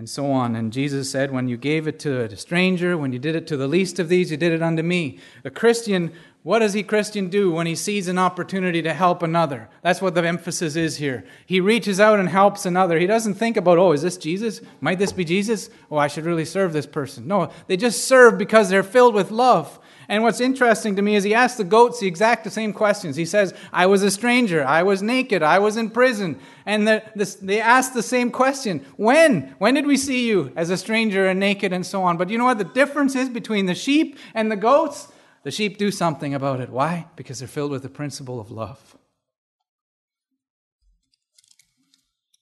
And 0.00 0.08
so 0.08 0.32
on. 0.32 0.56
And 0.56 0.72
Jesus 0.72 1.10
said, 1.10 1.30
When 1.30 1.46
you 1.46 1.58
gave 1.58 1.86
it 1.86 1.98
to 1.98 2.22
a 2.22 2.34
stranger, 2.34 2.96
when 2.96 3.12
you 3.12 3.18
did 3.18 3.36
it 3.36 3.46
to 3.48 3.56
the 3.58 3.68
least 3.68 3.98
of 3.98 4.08
these, 4.08 4.30
you 4.30 4.38
did 4.38 4.50
it 4.50 4.62
unto 4.62 4.82
me. 4.82 5.18
A 5.44 5.50
Christian 5.50 6.10
what 6.42 6.60
does 6.60 6.74
a 6.74 6.82
Christian 6.82 7.28
do 7.28 7.50
when 7.50 7.66
he 7.66 7.74
sees 7.74 8.08
an 8.08 8.18
opportunity 8.18 8.80
to 8.80 8.94
help 8.94 9.22
another? 9.22 9.68
That's 9.82 10.00
what 10.00 10.14
the 10.14 10.26
emphasis 10.26 10.74
is 10.74 10.96
here. 10.96 11.22
He 11.44 11.60
reaches 11.60 12.00
out 12.00 12.18
and 12.18 12.30
helps 12.30 12.64
another. 12.64 12.98
He 12.98 13.06
doesn't 13.06 13.34
think 13.34 13.58
about, 13.58 13.76
oh, 13.76 13.92
is 13.92 14.00
this 14.00 14.16
Jesus? 14.16 14.62
Might 14.80 14.98
this 14.98 15.12
be 15.12 15.22
Jesus? 15.22 15.68
Oh, 15.90 15.98
I 15.98 16.06
should 16.06 16.24
really 16.24 16.46
serve 16.46 16.72
this 16.72 16.86
person. 16.86 17.28
No, 17.28 17.50
they 17.66 17.76
just 17.76 18.04
serve 18.04 18.38
because 18.38 18.70
they're 18.70 18.82
filled 18.82 19.14
with 19.14 19.30
love. 19.30 19.78
And 20.10 20.24
what's 20.24 20.40
interesting 20.40 20.96
to 20.96 21.02
me 21.02 21.14
is 21.14 21.22
he 21.22 21.34
asks 21.34 21.56
the 21.56 21.62
goats 21.62 22.00
the 22.00 22.08
exact 22.08 22.50
same 22.50 22.72
questions. 22.72 23.14
He 23.14 23.24
says, 23.24 23.54
I 23.72 23.86
was 23.86 24.02
a 24.02 24.10
stranger, 24.10 24.64
I 24.66 24.82
was 24.82 25.02
naked, 25.02 25.40
I 25.40 25.60
was 25.60 25.76
in 25.76 25.88
prison. 25.88 26.40
And 26.66 26.86
the, 26.88 27.04
the, 27.14 27.36
they 27.40 27.60
ask 27.60 27.92
the 27.92 28.02
same 28.02 28.32
question 28.32 28.84
When? 28.96 29.54
When 29.58 29.74
did 29.74 29.86
we 29.86 29.96
see 29.96 30.26
you 30.26 30.52
as 30.56 30.68
a 30.68 30.76
stranger 30.76 31.28
and 31.28 31.38
naked 31.38 31.72
and 31.72 31.86
so 31.86 32.02
on? 32.02 32.16
But 32.16 32.28
you 32.28 32.38
know 32.38 32.44
what 32.44 32.58
the 32.58 32.64
difference 32.64 33.14
is 33.14 33.28
between 33.28 33.66
the 33.66 33.74
sheep 33.76 34.18
and 34.34 34.50
the 34.50 34.56
goats? 34.56 35.12
The 35.44 35.52
sheep 35.52 35.78
do 35.78 35.92
something 35.92 36.34
about 36.34 36.60
it. 36.60 36.70
Why? 36.70 37.06
Because 37.14 37.38
they're 37.38 37.46
filled 37.46 37.70
with 37.70 37.82
the 37.82 37.88
principle 37.88 38.40
of 38.40 38.50
love. 38.50 38.96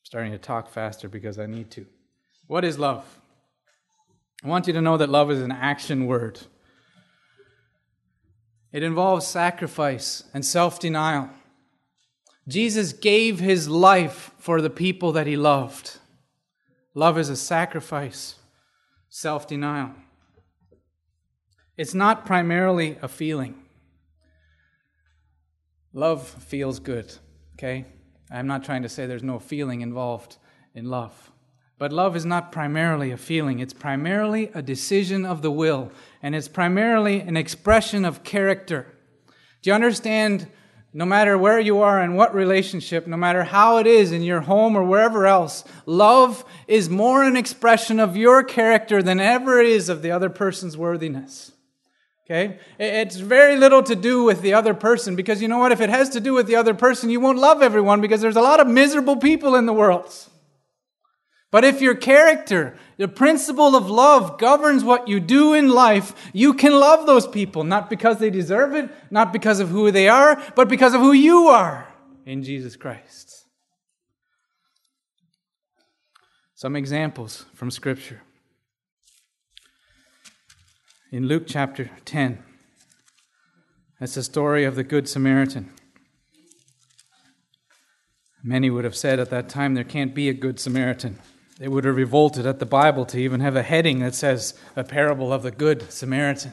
starting 0.03 0.33
to 0.33 0.39
talk 0.39 0.71
faster 0.71 1.07
because 1.07 1.39
I 1.39 1.45
need 1.45 1.71
to. 1.73 1.85
What 2.47 2.65
is 2.65 2.79
love? 2.79 3.05
I 4.43 4.49
want 4.49 4.67
you 4.67 4.73
to 4.73 4.81
know 4.81 4.97
that 4.97 5.11
love 5.11 5.31
is 5.31 5.43
an 5.43 5.53
action 5.53 6.07
word. 6.07 6.41
It 8.73 8.83
involves 8.83 9.27
sacrifice 9.27 10.25
and 10.35 10.45
self 10.45 10.79
denial. 10.79 11.31
Jesus 12.47 12.93
gave 12.93 13.41
his 13.41 13.69
life 13.69 14.33
for 14.39 14.61
the 14.61 14.71
people 14.71 15.13
that 15.13 15.27
he 15.27 15.37
loved. 15.37 15.99
Love 16.95 17.19
is 17.19 17.29
a 17.29 17.37
sacrifice, 17.37 18.37
self 19.09 19.47
denial. 19.47 19.93
It's 21.77 21.95
not 21.95 22.27
primarily 22.27 22.99
a 23.01 23.09
feeling. 23.09 23.55
Love 25.93 26.27
feels 26.27 26.81
good, 26.81 27.15
okay? 27.55 27.85
I'm 28.31 28.47
not 28.47 28.65
trying 28.65 28.83
to 28.83 28.89
say 28.89 29.07
there's 29.07 29.23
no 29.23 29.39
feeling 29.39 29.81
involved 29.81 30.37
in 30.75 30.91
love. 30.91 31.31
But 31.79 31.93
love 31.93 32.17
is 32.17 32.27
not 32.27 32.51
primarily 32.51 33.13
a 33.13 33.17
feeling, 33.17 33.61
it's 33.61 33.73
primarily 33.73 34.51
a 34.53 34.63
decision 34.63 35.25
of 35.25 35.43
the 35.43 35.51
will, 35.51 35.93
and 36.23 36.35
it's 36.35 36.49
primarily 36.49 37.21
an 37.21 37.37
expression 37.37 38.05
of 38.05 38.25
character. 38.25 38.87
Do 39.63 39.71
you 39.71 39.75
understand? 39.75 40.49
No 40.93 41.05
matter 41.05 41.37
where 41.37 41.61
you 41.61 41.81
are 41.81 42.01
and 42.01 42.17
what 42.17 42.35
relationship, 42.35 43.07
no 43.07 43.17
matter 43.17 43.45
how 43.45 43.77
it 43.77 43.87
is 43.87 44.11
in 44.11 44.23
your 44.23 44.41
home 44.41 44.75
or 44.75 44.83
wherever 44.83 45.27
else, 45.27 45.63
love 45.85 46.45
is 46.67 46.89
more 46.89 47.23
an 47.23 47.37
expression 47.37 48.01
of 48.01 48.17
your 48.17 48.43
character 48.43 49.03
than 49.03 49.21
ever 49.21 49.61
is 49.61 49.91
of 49.91 50.01
the 50.01 50.11
other 50.11 50.31
person's 50.31 50.79
worthiness. 50.79 51.53
Okay? 52.25 52.59
It's 52.79 53.17
very 53.17 53.57
little 53.57 53.83
to 53.83 53.95
do 53.95 54.25
with 54.25 54.41
the 54.41 54.55
other 54.55 54.75
person 54.75 55.15
because 55.15 55.41
you 55.43 55.49
know 55.49 55.59
what? 55.59 55.73
If 55.73 55.81
it 55.81 55.91
has 55.91 56.09
to 56.11 56.21
do 56.21 56.33
with 56.33 56.47
the 56.47 56.57
other 56.57 56.75
person, 56.75 57.11
you 57.11 57.21
won't 57.21 57.39
love 57.39 57.63
everyone 57.63 58.01
because 58.01 58.23
there's 58.23 58.37
a 58.37 58.41
lot 58.41 58.59
of 58.59 58.67
miserable 58.67 59.17
people 59.17 59.55
in 59.55 59.67
the 59.67 59.73
world. 59.73 60.13
But 61.51 61.65
if 61.65 61.81
your 61.81 61.95
character, 61.95 62.77
the 62.99 63.09
principle 63.09 63.75
of 63.75 63.89
love 63.89 64.39
governs 64.39 64.85
what 64.85 65.09
you 65.09 65.19
do 65.19 65.55
in 65.55 65.71
life, 65.71 66.31
you 66.35 66.53
can 66.53 66.73
love 66.73 67.07
those 67.07 67.27
people, 67.27 67.65
not 67.65 67.89
because 67.89 68.19
they 68.19 68.29
deserve 68.29 68.75
it, 68.75 68.91
not 69.11 69.33
because 69.33 69.59
of 69.59 69.71
who 69.71 69.91
they 69.91 70.09
are, 70.09 70.43
but 70.55 70.69
because 70.69 70.93
of 70.93 71.01
who 71.01 71.13
you 71.13 71.47
are 71.47 71.89
in 72.27 72.43
Jesus 72.43 72.77
Christ. 72.77 73.47
Some 76.55 76.77
examples 76.77 77.47
from 77.55 77.71
Scripture. 77.71 78.21
In 81.11 81.27
Luke 81.27 81.45
chapter 81.47 81.91
10, 82.05 82.43
that's 83.99 84.15
the 84.17 84.23
story 84.23 84.65
of 84.65 84.75
the 84.75 84.85
Good 84.85 85.09
Samaritan. 85.09 85.73
Many 88.43 88.69
would 88.69 88.85
have 88.85 88.97
said 88.97 89.19
at 89.19 89.31
that 89.31 89.49
time 89.49 89.75
there 89.75 89.85
can't 89.85 90.15
be 90.15 90.29
a 90.29 90.35
Good 90.35 90.61
Samaritan. 90.61 91.19
They 91.59 91.67
would 91.67 91.85
have 91.85 91.97
revolted 91.97 92.47
at 92.47 92.61
the 92.61 92.67
Bible 92.67 93.05
to 93.07 93.19
even 93.19 93.41
have 93.41 93.57
a 93.57 93.63
heading 93.63 93.99
that 93.99 94.15
says 94.15 94.55
a 94.77 94.85
parable 94.85 95.33
of 95.33 95.43
the 95.43 95.51
Good 95.51 95.91
Samaritan. 95.91 96.53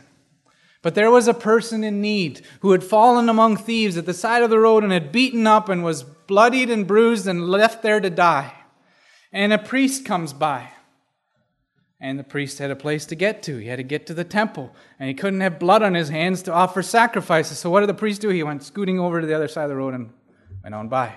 But 0.81 0.95
there 0.95 1.11
was 1.11 1.27
a 1.27 1.33
person 1.33 1.83
in 1.83 2.01
need 2.01 2.41
who 2.61 2.71
had 2.71 2.83
fallen 2.83 3.29
among 3.29 3.57
thieves 3.57 3.97
at 3.97 4.05
the 4.05 4.13
side 4.13 4.43
of 4.43 4.49
the 4.49 4.59
road 4.59 4.83
and 4.83 4.91
had 4.91 5.11
beaten 5.11 5.45
up 5.45 5.69
and 5.69 5.83
was 5.83 6.03
bloodied 6.03 6.69
and 6.69 6.87
bruised 6.87 7.27
and 7.27 7.47
left 7.47 7.83
there 7.83 7.99
to 7.99 8.09
die. 8.09 8.53
And 9.31 9.53
a 9.53 9.57
priest 9.57 10.05
comes 10.05 10.33
by. 10.33 10.69
And 11.99 12.19
the 12.19 12.23
priest 12.23 12.59
had 12.59 12.71
a 12.71 12.75
place 12.75 13.05
to 13.07 13.15
get 13.15 13.41
to. 13.43 13.57
He 13.57 13.67
had 13.67 13.77
to 13.77 13.83
get 13.83 14.05
to 14.07 14.13
the 14.13 14.23
temple. 14.23 14.75
And 14.99 15.07
he 15.07 15.15
couldn't 15.15 15.41
have 15.41 15.59
blood 15.59 15.81
on 15.81 15.93
his 15.93 16.09
hands 16.09 16.41
to 16.43 16.53
offer 16.53 16.81
sacrifices. 16.83 17.57
So 17.57 17.69
what 17.69 17.79
did 17.79 17.89
the 17.89 17.95
priest 17.95 18.21
do? 18.21 18.29
He 18.29 18.43
went 18.43 18.63
scooting 18.63 18.99
over 18.99 19.21
to 19.21 19.27
the 19.27 19.35
other 19.35 19.47
side 19.47 19.63
of 19.63 19.69
the 19.69 19.75
road 19.75 19.93
and 19.93 20.11
went 20.63 20.75
on 20.75 20.87
by. 20.87 21.15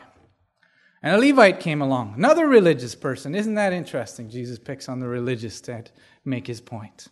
And 1.02 1.14
a 1.14 1.18
Levite 1.18 1.60
came 1.60 1.80
along, 1.80 2.14
another 2.16 2.48
religious 2.48 2.94
person. 2.94 3.34
Isn't 3.34 3.54
that 3.54 3.72
interesting? 3.72 4.28
Jesus 4.28 4.58
picks 4.58 4.88
on 4.88 4.98
the 4.98 5.06
religious 5.06 5.60
to 5.62 5.84
make 6.24 6.46
his 6.46 6.60
point. 6.60 7.08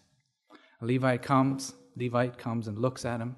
A 0.80 0.86
Levite 0.86 1.22
comes, 1.22 1.74
Levite 1.96 2.36
comes 2.36 2.66
and 2.66 2.78
looks 2.78 3.04
at 3.04 3.20
him, 3.20 3.36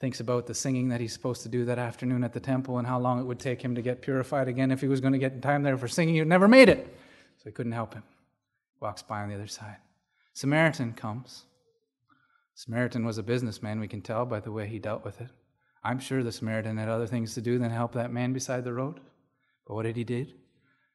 thinks 0.00 0.20
about 0.20 0.46
the 0.46 0.54
singing 0.54 0.88
that 0.88 1.00
he's 1.00 1.12
supposed 1.12 1.42
to 1.42 1.50
do 1.50 1.66
that 1.66 1.78
afternoon 1.78 2.24
at 2.24 2.32
the 2.32 2.40
temple 2.40 2.78
and 2.78 2.86
how 2.86 2.98
long 2.98 3.20
it 3.20 3.24
would 3.24 3.38
take 3.38 3.60
him 3.60 3.74
to 3.74 3.82
get 3.82 4.00
purified 4.00 4.48
again 4.48 4.70
if 4.70 4.80
he 4.80 4.88
was 4.88 5.00
going 5.00 5.12
to 5.12 5.18
get 5.18 5.32
in 5.32 5.42
time 5.42 5.62
there 5.62 5.76
for 5.76 5.88
singing. 5.88 6.14
He'd 6.14 6.26
never 6.26 6.48
made 6.48 6.70
it. 6.70 6.96
So 7.38 7.44
he 7.44 7.52
couldn't 7.52 7.72
help 7.72 7.92
him. 7.92 8.02
Walks 8.80 9.02
by 9.02 9.22
on 9.22 9.28
the 9.28 9.34
other 9.34 9.46
side. 9.46 9.76
Samaritan 10.32 10.94
comes. 10.94 11.44
Samaritan 12.54 13.04
was 13.04 13.18
a 13.18 13.22
businessman, 13.22 13.78
we 13.78 13.88
can 13.88 14.00
tell 14.00 14.24
by 14.24 14.40
the 14.40 14.52
way 14.52 14.66
he 14.66 14.78
dealt 14.78 15.04
with 15.04 15.20
it. 15.20 15.28
I'm 15.82 15.98
sure 15.98 16.22
the 16.22 16.32
Samaritan 16.32 16.76
had 16.76 16.88
other 16.88 17.06
things 17.06 17.34
to 17.34 17.40
do 17.40 17.58
than 17.58 17.70
help 17.70 17.92
that 17.92 18.12
man 18.12 18.32
beside 18.32 18.64
the 18.64 18.72
road. 18.72 19.00
But 19.70 19.76
what 19.76 19.82
did 19.84 19.94
he 19.94 20.02
do? 20.02 20.26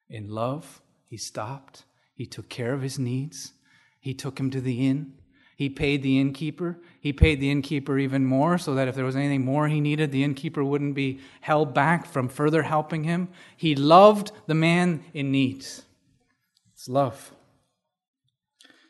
In 0.09 0.27
love, 0.27 0.81
he 1.05 1.15
stopped. 1.15 1.85
He 2.13 2.25
took 2.25 2.49
care 2.49 2.73
of 2.73 2.81
his 2.81 2.99
needs. 2.99 3.53
He 4.01 4.13
took 4.13 4.37
him 4.37 4.51
to 4.51 4.59
the 4.59 4.85
inn. 4.85 5.13
He 5.55 5.69
paid 5.69 6.03
the 6.03 6.19
innkeeper. 6.19 6.77
He 6.99 7.13
paid 7.13 7.39
the 7.39 7.49
innkeeper 7.49 7.97
even 7.97 8.25
more 8.25 8.57
so 8.57 8.75
that 8.75 8.89
if 8.89 8.95
there 8.95 9.05
was 9.05 9.15
anything 9.15 9.45
more 9.45 9.69
he 9.69 9.79
needed, 9.79 10.11
the 10.11 10.25
innkeeper 10.25 10.61
wouldn't 10.61 10.93
be 10.93 11.21
held 11.39 11.73
back 11.73 12.05
from 12.05 12.27
further 12.27 12.63
helping 12.63 13.05
him. 13.05 13.29
He 13.55 13.75
loved 13.75 14.33
the 14.45 14.53
man 14.53 15.05
in 15.13 15.31
need. 15.31 15.59
It's 15.59 16.89
love. 16.89 17.31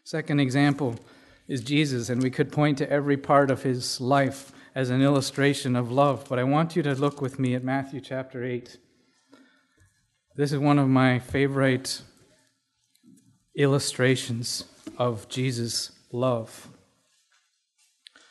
Second 0.03 0.39
example 0.39 0.95
is 1.47 1.61
Jesus, 1.61 2.09
and 2.09 2.23
we 2.23 2.31
could 2.31 2.51
point 2.51 2.79
to 2.79 2.89
every 2.89 3.17
part 3.17 3.51
of 3.51 3.61
his 3.61 4.01
life 4.01 4.51
as 4.73 4.89
an 4.89 5.03
illustration 5.03 5.75
of 5.75 5.91
love, 5.91 6.25
but 6.27 6.39
I 6.39 6.43
want 6.43 6.75
you 6.75 6.81
to 6.81 6.95
look 6.95 7.21
with 7.21 7.37
me 7.37 7.53
at 7.53 7.63
Matthew 7.63 8.01
chapter 8.01 8.43
8. 8.43 8.79
This 10.37 10.51
is 10.51 10.59
one 10.59 10.79
of 10.79 10.89
my 10.89 11.19
favorite 11.19 12.01
illustrations 13.55 14.65
of 14.97 15.29
Jesus' 15.29 15.93
love. 16.11 16.67
It 18.13 18.21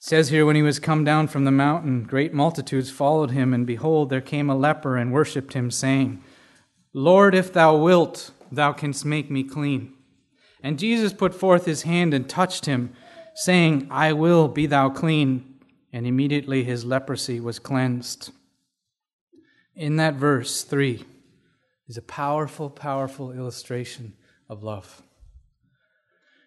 says 0.00 0.30
here, 0.30 0.44
when 0.44 0.56
he 0.56 0.62
was 0.62 0.80
come 0.80 1.04
down 1.04 1.28
from 1.28 1.44
the 1.44 1.52
mountain, 1.52 2.02
great 2.02 2.34
multitudes 2.34 2.90
followed 2.90 3.30
him, 3.30 3.54
and 3.54 3.64
behold, 3.64 4.10
there 4.10 4.20
came 4.20 4.50
a 4.50 4.56
leper 4.56 4.96
and 4.96 5.12
worshipped 5.12 5.52
him, 5.52 5.70
saying, 5.70 6.20
Lord, 6.92 7.36
if 7.36 7.52
thou 7.52 7.76
wilt, 7.76 8.32
thou 8.50 8.72
canst 8.72 9.04
make 9.04 9.30
me 9.30 9.44
clean. 9.44 9.92
And 10.60 10.76
Jesus 10.76 11.12
put 11.12 11.36
forth 11.36 11.66
his 11.66 11.82
hand 11.82 12.14
and 12.14 12.28
touched 12.28 12.66
him, 12.66 12.92
saying, 13.36 13.86
I 13.92 14.12
will 14.12 14.48
be 14.48 14.66
thou 14.66 14.90
clean. 14.90 15.60
And 15.92 16.04
immediately 16.04 16.64
his 16.64 16.84
leprosy 16.84 17.38
was 17.38 17.60
cleansed. 17.60 18.32
In 19.76 19.94
that 19.96 20.14
verse 20.14 20.64
3, 20.64 21.04
is 21.88 21.96
a 21.96 22.02
powerful, 22.02 22.70
powerful 22.70 23.32
illustration 23.32 24.14
of 24.48 24.62
love. 24.62 25.02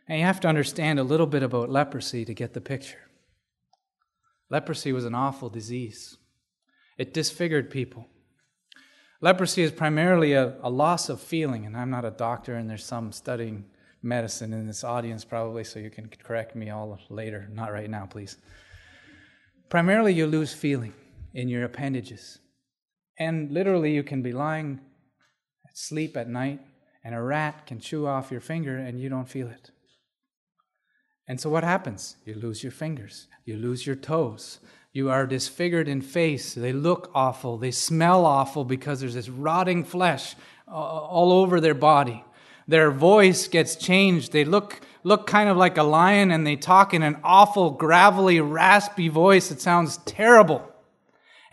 And 0.08 0.20
you 0.20 0.26
have 0.26 0.40
to 0.42 0.48
understand 0.48 1.00
a 1.00 1.04
little 1.04 1.28
bit 1.28 1.44
about 1.44 1.70
leprosy 1.70 2.26
to 2.26 2.34
get 2.34 2.54
the 2.54 2.62
picture. 2.62 3.10
Leprosy 4.50 4.92
was 4.92 5.06
an 5.06 5.16
awful 5.16 5.50
disease, 5.50 6.18
it 6.98 7.14
disfigured 7.14 7.70
people. 7.70 8.08
Leprosy 9.24 9.62
is 9.62 9.72
primarily 9.72 10.34
a, 10.34 10.56
a 10.64 10.70
loss 10.70 11.08
of 11.08 11.22
feeling, 11.22 11.66
and 11.66 11.78
I'm 11.78 11.92
not 11.92 12.06
a 12.06 12.12
doctor, 12.12 12.56
and 12.56 12.68
there's 12.68 12.84
some 12.84 13.12
studying 13.12 13.66
medicine 14.02 14.52
in 14.52 14.66
this 14.66 14.84
audience 14.84 15.24
probably, 15.24 15.64
so 15.64 15.80
you 15.80 15.92
can 15.92 16.10
correct 16.24 16.56
me 16.56 16.72
all 16.72 17.00
later. 17.10 17.48
Not 17.54 17.72
right 17.72 17.90
now, 17.90 18.08
please. 18.08 18.38
Primarily, 19.70 20.14
you 20.14 20.26
lose 20.26 20.54
feeling 20.54 20.94
in 21.34 21.48
your 21.48 21.64
appendages. 21.64 22.40
And 23.20 23.52
literally, 23.52 23.94
you 23.94 24.04
can 24.04 24.24
be 24.24 24.34
lying 24.34 24.82
sleep 25.74 26.16
at 26.18 26.30
night, 26.30 26.60
and 27.04 27.16
a 27.16 27.22
rat 27.22 27.66
can 27.66 27.80
chew 27.80 28.06
off 28.06 28.32
your 28.32 28.42
finger 28.42 28.78
and 28.78 29.00
you 29.00 29.10
don't 29.10 29.30
feel 29.30 29.48
it. 29.48 29.72
And 31.28 31.40
so 31.40 31.50
what 31.50 31.64
happens? 31.64 32.18
You 32.26 32.36
lose 32.36 32.64
your 32.64 32.72
fingers, 32.72 33.28
you 33.46 33.58
lose 33.58 33.86
your 33.86 33.96
toes. 33.96 34.60
You 34.94 35.10
are 35.10 35.26
disfigured 35.26 35.88
in 35.88 36.02
face. 36.02 36.54
They 36.54 36.74
look 36.74 37.12
awful. 37.16 37.58
They 37.58 37.72
smell 37.72 38.26
awful 38.26 38.66
because 38.66 39.00
there's 39.00 39.14
this 39.14 39.30
rotting 39.30 39.86
flesh 39.86 40.36
all 40.68 41.32
over 41.32 41.62
their 41.62 41.74
body. 41.74 42.26
Their 42.68 42.92
voice 42.92 43.48
gets 43.48 43.78
changed. 43.78 44.34
They 44.34 44.44
look 44.44 44.82
look 45.04 45.28
kind 45.28 45.50
of 45.50 45.56
like 45.56 45.78
a 45.78 45.84
lion 45.84 46.30
and 46.30 46.46
they 46.46 46.58
talk 46.58 46.94
in 46.94 47.04
an 47.04 47.18
awful 47.24 47.72
gravelly 47.72 48.42
raspy 48.42 49.08
voice. 49.08 49.50
It 49.50 49.62
sounds 49.62 49.98
terrible. 50.00 50.70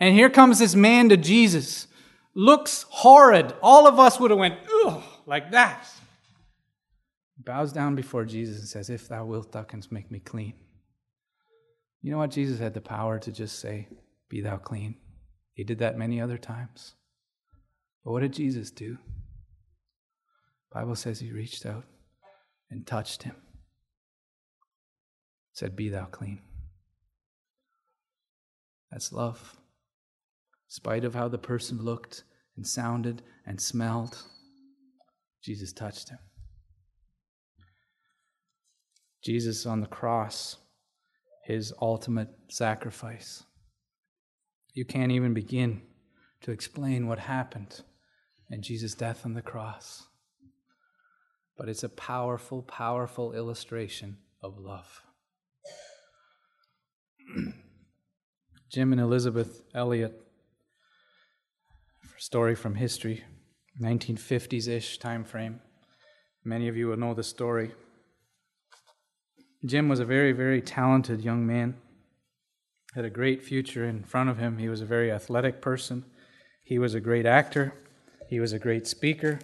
And 0.01 0.13
here 0.13 0.29
comes 0.29 0.59
this 0.59 0.75
man 0.75 1.07
to 1.09 1.17
Jesus 1.17 1.87
looks 2.33 2.85
horrid. 2.89 3.53
All 3.61 3.87
of 3.87 3.99
us 3.99 4.19
would 4.19 4.31
have 4.31 4.39
went, 4.39 4.59
ugh, 4.85 5.03
like 5.25 5.51
that. 5.51 5.87
Bows 7.37 7.71
down 7.71 7.95
before 7.95 8.25
Jesus 8.25 8.59
and 8.59 8.67
says, 8.67 8.89
If 8.89 9.07
thou 9.07 9.25
wilt, 9.25 9.51
thou 9.51 9.63
canst 9.63 9.91
make 9.91 10.11
me 10.11 10.19
clean. 10.19 10.53
You 12.01 12.11
know 12.11 12.17
what? 12.17 12.31
Jesus 12.31 12.59
had 12.59 12.73
the 12.73 12.81
power 12.81 13.19
to 13.19 13.31
just 13.31 13.59
say, 13.59 13.87
Be 14.29 14.41
thou 14.41 14.57
clean. 14.57 14.95
He 15.53 15.63
did 15.63 15.79
that 15.79 15.97
many 15.97 16.21
other 16.21 16.37
times. 16.37 16.95
But 18.03 18.11
what 18.11 18.21
did 18.21 18.33
Jesus 18.33 18.71
do? 18.71 18.97
Bible 20.71 20.95
says 20.95 21.19
he 21.19 21.31
reached 21.31 21.65
out 21.65 21.85
and 22.69 22.85
touched 22.85 23.23
him. 23.23 23.35
Said, 25.53 25.75
Be 25.75 25.89
thou 25.89 26.05
clean. 26.05 26.41
That's 28.91 29.11
love. 29.11 29.58
Spite 30.69 31.03
of 31.03 31.13
how 31.13 31.27
the 31.27 31.37
person 31.37 31.83
looked, 31.83 32.23
and 32.55 32.67
sounded 32.67 33.21
and 33.45 33.59
smelled, 33.59 34.21
Jesus 35.41 35.71
touched 35.71 36.09
him. 36.09 36.19
Jesus 39.23 39.65
on 39.65 39.81
the 39.81 39.87
cross, 39.87 40.57
his 41.45 41.73
ultimate 41.81 42.29
sacrifice. 42.49 43.43
You 44.73 44.85
can't 44.85 45.11
even 45.11 45.33
begin 45.33 45.81
to 46.41 46.51
explain 46.51 47.07
what 47.07 47.19
happened 47.19 47.81
in 48.49 48.61
Jesus' 48.61 48.93
death 48.93 49.25
on 49.25 49.33
the 49.33 49.41
cross. 49.41 50.07
But 51.57 51.69
it's 51.69 51.83
a 51.83 51.89
powerful, 51.89 52.61
powerful 52.61 53.33
illustration 53.33 54.17
of 54.43 54.57
love. 54.57 55.01
Jim 58.69 58.91
and 58.91 59.01
Elisabeth 59.01 59.61
Elliot, 59.73 60.21
story 62.19 62.53
from 62.53 62.75
history, 62.75 63.23
1950s 63.81 64.67
ish 64.67 64.99
time 64.99 65.23
frame. 65.23 65.61
Many 66.43 66.67
of 66.67 66.75
you 66.75 66.87
will 66.87 66.97
know 66.97 67.13
the 67.13 67.23
story. 67.23 67.71
Jim 69.65 69.87
was 69.87 70.01
a 70.01 70.05
very, 70.05 70.33
very 70.33 70.61
talented 70.61 71.21
young 71.21 71.47
man, 71.47 71.77
had 72.93 73.05
a 73.05 73.09
great 73.09 73.41
future 73.41 73.85
in 73.85 74.03
front 74.03 74.29
of 74.29 74.37
him. 74.37 74.57
He 74.57 74.67
was 74.67 74.81
a 74.81 74.85
very 74.85 75.11
athletic 75.11 75.61
person, 75.61 76.05
he 76.63 76.77
was 76.77 76.93
a 76.93 76.99
great 76.99 77.25
actor, 77.25 77.73
he 78.27 78.39
was 78.39 78.53
a 78.53 78.59
great 78.59 78.85
speaker. 78.85 79.39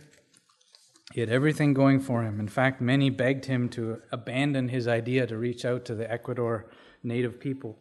He 1.14 1.22
had 1.22 1.30
everything 1.30 1.74
going 1.74 2.02
for 2.02 2.24
him. 2.24 2.42
In 2.42 2.48
fact, 2.50 2.82
many 2.82 3.10
begged 3.10 3.46
him 3.46 3.70
to 3.70 4.02
abandon 4.12 4.68
his 4.68 4.86
idea 4.86 5.26
to 5.28 5.38
reach 5.38 5.64
out 5.64 5.86
to 5.86 5.96
the 5.96 6.12
Ecuador 6.12 6.70
native 7.04 7.40
people. 7.40 7.78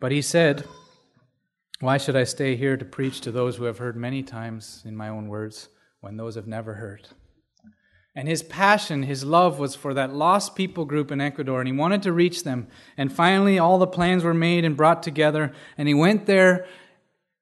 But 0.00 0.10
he 0.10 0.22
said, 0.22 0.64
Why 1.80 1.98
should 1.98 2.16
I 2.16 2.24
stay 2.24 2.56
here 2.56 2.76
to 2.76 2.84
preach 2.84 3.20
to 3.22 3.30
those 3.30 3.56
who 3.56 3.64
have 3.64 3.78
heard 3.78 3.96
many 3.96 4.22
times, 4.22 4.82
in 4.84 4.96
my 4.96 5.08
own 5.08 5.28
words, 5.28 5.68
when 6.00 6.16
those 6.16 6.34
have 6.34 6.46
never 6.46 6.74
heard? 6.74 7.08
And 8.14 8.28
his 8.28 8.42
passion, 8.42 9.02
his 9.02 9.24
love 9.24 9.58
was 9.58 9.74
for 9.74 9.92
that 9.92 10.14
lost 10.14 10.54
people 10.56 10.86
group 10.86 11.12
in 11.12 11.20
Ecuador, 11.20 11.60
and 11.60 11.68
he 11.68 11.74
wanted 11.74 12.02
to 12.04 12.12
reach 12.12 12.44
them. 12.44 12.68
And 12.96 13.12
finally, 13.12 13.58
all 13.58 13.78
the 13.78 13.86
plans 13.86 14.24
were 14.24 14.32
made 14.32 14.64
and 14.64 14.74
brought 14.74 15.02
together, 15.02 15.52
and 15.76 15.86
he 15.86 15.94
went 15.94 16.24
there 16.24 16.66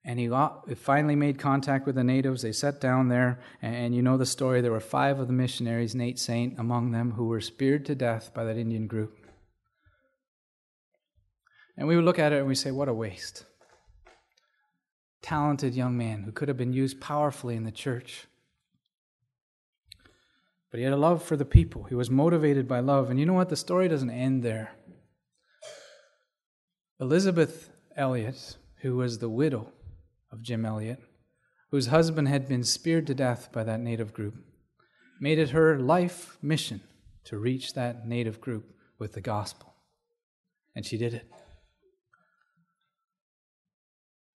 and 0.07 0.19
he 0.19 0.29
finally 0.75 1.17
made 1.17 1.39
contact 1.39 1.87
with 1.87 1.95
the 1.95 2.05
natives. 2.05 2.43
They 2.43 2.53
sat 2.53 2.79
down 2.79 3.09
there, 3.09 3.41
and 3.63 3.95
you 3.95 4.03
know 4.03 4.19
the 4.19 4.27
story. 4.27 4.61
There 4.61 4.71
were 4.71 4.79
five 4.79 5.19
of 5.19 5.29
the 5.29 5.33
missionaries, 5.33 5.95
Nate 5.95 6.19
Saint 6.19 6.59
among 6.59 6.91
them, 6.91 7.13
who 7.13 7.27
were 7.27 7.41
speared 7.41 7.87
to 7.87 7.95
death 7.95 8.35
by 8.35 8.45
that 8.45 8.59
Indian 8.59 8.87
group. 8.87 9.17
And 11.79 11.89
we 11.89 11.97
would 11.97 12.05
look 12.05 12.19
at 12.19 12.33
it 12.35 12.39
and 12.41 12.47
we 12.47 12.55
say, 12.55 12.71
what 12.71 12.89
a 12.89 12.93
waste. 12.93 13.47
Talented 15.25 15.75
young 15.75 15.97
man 15.97 16.25
who 16.25 16.33
could 16.33 16.49
have 16.49 16.59
been 16.59 16.75
used 16.75 17.01
powerfully 17.01 17.57
in 17.57 17.65
the 17.65 17.73
church. 17.73 18.27
But 20.71 20.79
he 20.79 20.85
had 20.85 20.93
a 20.93 20.99
love 20.99 21.23
for 21.23 21.35
the 21.35 21.47
people. 21.47 21.85
He 21.85 21.95
was 21.95 22.11
motivated 22.11 22.69
by 22.69 22.81
love. 22.81 23.09
And 23.09 23.19
you 23.19 23.25
know 23.25 23.33
what? 23.33 23.49
The 23.49 23.57
story 23.57 23.89
doesn't 23.89 24.11
end 24.11 24.43
there. 24.43 24.73
Elisabeth 27.01 27.71
Elliot, 27.97 28.59
who 28.83 28.97
was 28.97 29.19
the 29.19 29.31
widow 29.31 29.73
of 30.31 30.43
Jim 30.43 30.67
Elliot, 30.67 31.01
whose 31.71 31.87
husband 31.87 32.29
had 32.29 32.47
been 32.47 32.63
speared 32.63 33.07
to 33.07 33.15
death 33.15 33.51
by 33.51 33.65
that 33.65 33.81
native 33.81 34.13
group, 34.13 34.35
made 35.23 35.39
it 35.39 35.51
her 35.51 35.79
life 35.79 36.37
mission 36.43 36.83
to 37.25 37.39
reach 37.39 37.73
that 37.73 38.07
native 38.07 38.43
group 38.43 38.75
with 38.99 39.15
the 39.15 39.23
gospel. 39.23 39.73
And 40.77 40.85
she 40.85 40.99
did 40.99 41.15
it. 41.15 41.31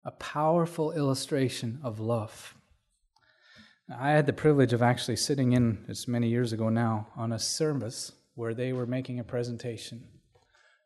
A 0.07 0.11
powerful 0.11 0.93
illustration 0.93 1.81
of 1.83 1.99
love. 1.99 2.55
I 3.93 4.11
had 4.11 4.25
the 4.25 4.31
privilege 4.31 4.71
of 4.71 4.81
actually 4.81 5.17
sitting 5.17 5.51
in, 5.51 5.83
it's 5.89 6.07
many 6.07 6.29
years 6.29 6.53
ago 6.53 6.69
now, 6.69 7.09
on 7.17 7.33
a 7.33 7.39
service 7.39 8.13
where 8.33 8.53
they 8.53 8.71
were 8.71 8.85
making 8.85 9.19
a 9.19 9.25
presentation. 9.25 10.07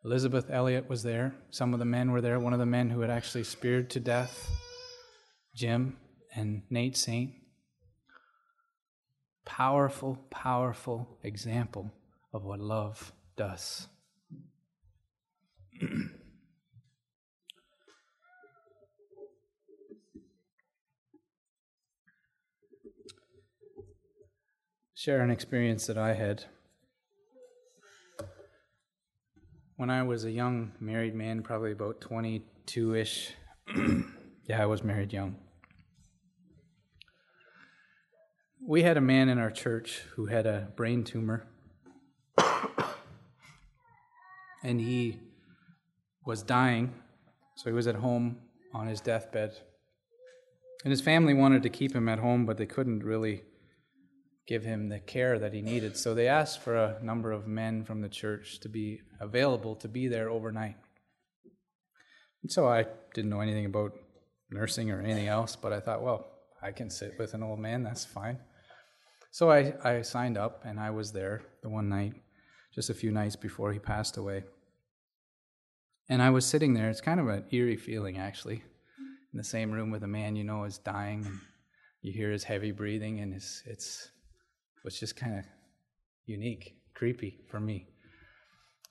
Elisabeth 0.03 0.49
Elliot 0.49 0.89
was 0.89 1.03
there. 1.03 1.35
Some 1.51 1.71
of 1.71 1.77
the 1.77 1.85
men 1.85 2.11
were 2.11 2.19
there. 2.19 2.39
One 2.39 2.53
of 2.53 2.57
the 2.57 2.65
men 2.65 2.89
who 2.89 3.01
had 3.01 3.11
actually 3.11 3.43
speared 3.43 3.91
to 3.91 3.99
death 3.99 4.49
Jim 5.53 5.97
and 6.33 6.63
Nate 6.71 6.97
Saint. 6.97 7.33
Powerful, 9.45 10.17
powerful 10.31 11.19
example 11.21 11.93
of 12.33 12.43
what 12.43 12.59
love 12.59 13.13
does. 13.37 13.87
Share 25.03 25.21
an 25.21 25.31
experience 25.31 25.87
that 25.87 25.97
I 25.97 26.13
had. 26.13 26.43
When 29.75 29.89
I 29.89 30.03
was 30.03 30.25
a 30.25 30.29
young 30.29 30.73
married 30.79 31.15
man, 31.15 31.41
probably 31.41 31.71
about 31.71 32.01
22 32.01 32.93
ish, 32.93 33.33
Yeah, 34.45 34.61
I 34.61 34.67
was 34.67 34.83
married 34.83 35.11
young. 35.11 35.37
We 38.63 38.83
had 38.83 38.95
a 38.95 39.01
man 39.01 39.27
in 39.27 39.39
our 39.39 39.49
church 39.49 40.03
who 40.13 40.27
had 40.27 40.45
a 40.45 40.67
brain 40.75 41.03
tumor. 41.03 41.47
and 44.63 44.79
he 44.79 45.17
was 46.27 46.43
dying, 46.43 46.93
so 47.55 47.71
he 47.71 47.73
was 47.73 47.87
at 47.87 47.95
home 47.95 48.37
on 48.71 48.85
his 48.85 49.01
deathbed. 49.01 49.57
And 50.83 50.91
his 50.91 51.01
family 51.01 51.33
wanted 51.33 51.63
to 51.63 51.69
keep 51.69 51.95
him 51.95 52.07
at 52.07 52.19
home, 52.19 52.45
but 52.45 52.57
they 52.57 52.67
couldn't 52.67 53.03
really 53.03 53.45
give 54.47 54.63
him 54.63 54.89
the 54.89 54.99
care 54.99 55.39
that 55.39 55.53
he 55.53 55.61
needed. 55.61 55.95
So 55.95 56.13
they 56.13 56.27
asked 56.27 56.61
for 56.61 56.75
a 56.75 56.99
number 57.01 57.31
of 57.31 57.47
men 57.47 57.83
from 57.83 58.01
the 58.01 58.09
church 58.09 58.59
to 58.61 58.69
be 58.69 59.01
available 59.19 59.75
to 59.77 59.87
be 59.87 60.07
there 60.07 60.29
overnight. 60.29 60.75
And 62.41 62.51
so 62.51 62.67
I 62.67 62.85
didn't 63.13 63.29
know 63.29 63.41
anything 63.41 63.65
about 63.65 63.93
nursing 64.49 64.91
or 64.91 64.99
anything 64.99 65.27
else, 65.27 65.55
but 65.55 65.73
I 65.73 65.79
thought, 65.79 66.01
well, 66.01 66.27
I 66.61 66.71
can 66.71 66.89
sit 66.89 67.13
with 67.17 67.33
an 67.33 67.43
old 67.43 67.59
man, 67.59 67.83
that's 67.83 68.05
fine. 68.05 68.39
So 69.31 69.49
I, 69.49 69.73
I 69.83 70.01
signed 70.01 70.37
up 70.37 70.63
and 70.65 70.79
I 70.79 70.89
was 70.89 71.11
there 71.13 71.43
the 71.63 71.69
one 71.69 71.87
night, 71.87 72.13
just 72.75 72.89
a 72.89 72.93
few 72.93 73.11
nights 73.11 73.35
before 73.35 73.71
he 73.71 73.79
passed 73.79 74.17
away. 74.17 74.43
And 76.09 76.21
I 76.21 76.29
was 76.31 76.45
sitting 76.45 76.73
there, 76.73 76.89
it's 76.89 76.99
kind 76.99 77.19
of 77.19 77.27
an 77.27 77.45
eerie 77.51 77.77
feeling 77.77 78.17
actually, 78.17 78.63
in 79.31 79.37
the 79.37 79.43
same 79.43 79.71
room 79.71 79.91
with 79.91 80.03
a 80.03 80.07
man 80.07 80.35
you 80.35 80.43
know 80.43 80.65
is 80.65 80.77
dying 80.79 81.25
and 81.25 81.39
you 82.01 82.11
hear 82.11 82.31
his 82.31 82.43
heavy 82.43 82.71
breathing 82.71 83.21
and 83.21 83.33
it's, 83.33 83.63
it's, 83.65 84.11
it's 84.87 84.99
just 84.99 85.15
kind 85.15 85.39
of 85.39 85.45
unique, 86.25 86.75
creepy 86.93 87.39
for 87.49 87.59
me. 87.59 87.87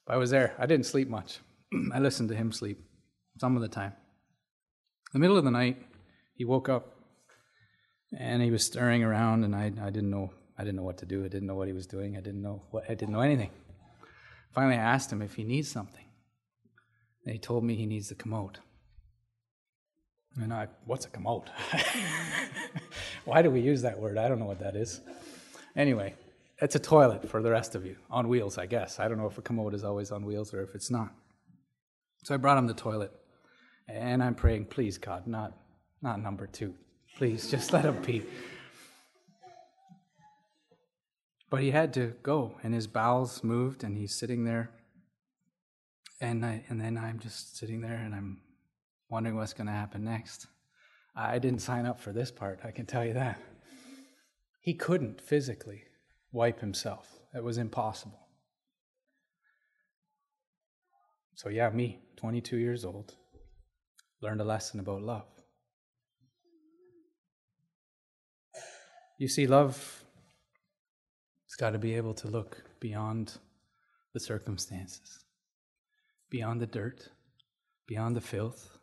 But 0.07 0.15
I 0.15 0.17
was 0.19 0.31
there. 0.31 0.55
I 0.59 0.67
didn't 0.67 0.87
sleep 0.87 1.09
much. 1.09 1.41
I 1.95 1.99
listened 1.99 2.29
to 2.31 2.35
him 2.35 2.53
sleep 2.53 2.79
some 3.39 3.57
of 3.57 3.63
the 3.63 3.69
time 3.69 3.93
the 5.13 5.19
middle 5.19 5.37
of 5.37 5.45
the 5.45 5.51
night, 5.51 5.83
he 6.35 6.45
woke 6.45 6.69
up 6.69 6.95
and 8.17 8.43
he 8.43 8.51
was 8.51 8.65
stirring 8.65 9.03
around, 9.03 9.45
and 9.45 9.55
I, 9.55 9.73
I 9.83 9.91
didn't 9.91 10.11
know 10.11 10.33
I 10.59 10.63
didn't 10.63 10.77
know 10.77 10.83
what 10.83 10.99
to 10.99 11.07
do. 11.07 11.25
I 11.25 11.29
didn't 11.29 11.47
know 11.47 11.55
what 11.55 11.69
he 11.69 11.73
was 11.73 11.87
doing. 11.87 12.19
I 12.19 12.21
didn't 12.21 12.43
know 12.43 12.63
what 12.71 12.85
I 12.85 12.95
didn't 12.95 13.13
know 13.13 13.21
anything. 13.21 13.51
Finally, 14.55 14.77
I 14.77 14.83
asked 14.83 15.11
him 15.11 15.23
if 15.23 15.35
he 15.35 15.45
needs 15.45 15.71
something. 15.71 16.05
And 17.25 17.33
he 17.33 17.39
told 17.39 17.65
me 17.65 17.77
he 17.77 17.87
needs 17.87 18.09
the 18.09 18.15
commode. 18.15 18.59
And 20.37 20.53
I, 20.53 20.69
what's 20.85 21.07
a 21.07 21.09
commode? 21.09 21.51
Why 23.25 23.43
do 23.43 23.51
we 23.51 23.61
use 23.61 23.83
that 23.83 23.99
word? 23.99 24.19
I 24.19 24.29
don't 24.29 24.39
know 24.39 24.47
what 24.47 24.61
that 24.61 24.77
is. 24.77 25.01
Anyway, 25.77 26.15
it's 26.61 26.75
a 26.75 26.81
toilet 26.81 27.29
for 27.29 27.43
the 27.43 27.51
rest 27.51 27.75
of 27.75 27.87
you, 27.87 27.97
on 28.11 28.29
wheels, 28.29 28.59
I 28.59 28.67
guess. 28.67 28.99
I 28.99 29.09
don't 29.09 29.19
know 29.19 29.27
if 29.27 29.39
a 29.39 29.43
commode 29.43 29.75
is 29.75 29.85
always 29.85 30.11
on 30.11 30.25
wheels 30.25 30.53
or 30.53 30.63
if 30.63 30.75
it's 30.75 30.91
not. 30.91 31.11
So 32.23 32.35
I 32.35 32.37
brought 32.37 32.59
him 32.59 32.67
the 32.67 32.75
toilet. 32.75 33.13
And 33.89 34.23
I'm 34.23 34.35
praying, 34.35 34.67
please, 34.67 34.99
God, 34.99 35.27
not, 35.27 35.57
not 36.03 36.21
number 36.21 36.47
two. 36.47 36.75
Please, 37.17 37.51
just 37.51 37.73
let 37.73 37.85
him 37.85 37.97
pee. 38.03 38.23
But 41.49 41.63
he 41.63 41.73
had 41.73 41.93
to 41.95 42.15
go, 42.23 42.57
and 42.63 42.73
his 42.73 42.87
bowels 42.87 43.43
moved, 43.43 43.83
and 43.83 43.99
he's 43.99 44.15
sitting 44.15 44.45
there. 44.45 44.71
And, 46.21 46.45
I, 46.47 46.65
and 46.69 46.81
then 46.81 46.97
I'm 46.97 47.19
just 47.19 47.57
sitting 47.57 47.81
there, 47.81 47.97
and 47.97 48.15
I'm 48.15 48.43
wondering 49.09 49.35
what's 49.35 49.53
going 49.53 49.67
to 49.67 49.73
happen 49.73 50.05
next. 50.05 50.47
I 51.17 51.41
didn't 51.41 51.61
sign 51.61 51.87
up 51.87 51.99
for 51.99 52.13
this 52.13 52.31
part, 52.31 52.61
I 52.65 52.71
can 52.71 52.87
tell 52.87 53.05
you 53.05 53.15
that. 53.15 53.41
He 54.61 54.75
couldn't 54.75 55.21
physically 55.21 55.85
wipe 56.33 56.61
himself, 56.61 57.19
it 57.35 57.43
was 57.43 57.59
impossible. 57.59 58.27
So, 61.35 61.49
yeah, 61.49 61.71
me, 61.71 62.01
22 62.17 62.59
years 62.59 62.85
old, 62.85 63.15
learned 64.21 64.43
a 64.43 64.45
lesson 64.45 64.79
about 64.79 65.03
love. 65.03 65.27
You 69.19 69.29
see, 69.29 69.47
love 69.47 70.05
has 71.47 71.57
got 71.59 71.71
to 71.71 71.79
be 71.79 71.95
able 71.95 72.15
to 72.15 72.29
look 72.29 72.63
beyond 72.79 73.39
the 74.13 74.21
circumstances, 74.21 75.25
beyond 76.31 76.61
the 76.61 76.67
dirt, 76.67 77.09
beyond 77.87 78.17
the 78.17 78.21
filth, 78.21 78.79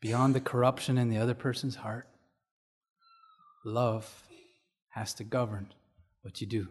beyond 0.00 0.34
the 0.34 0.40
corruption 0.40 0.96
in 0.96 1.08
the 1.08 1.18
other 1.18 1.34
person's 1.34 1.76
heart, 1.76 2.08
love 3.64 4.29
has 4.90 5.14
to 5.14 5.24
govern 5.24 5.72
what 6.22 6.40
you 6.40 6.46
do. 6.46 6.68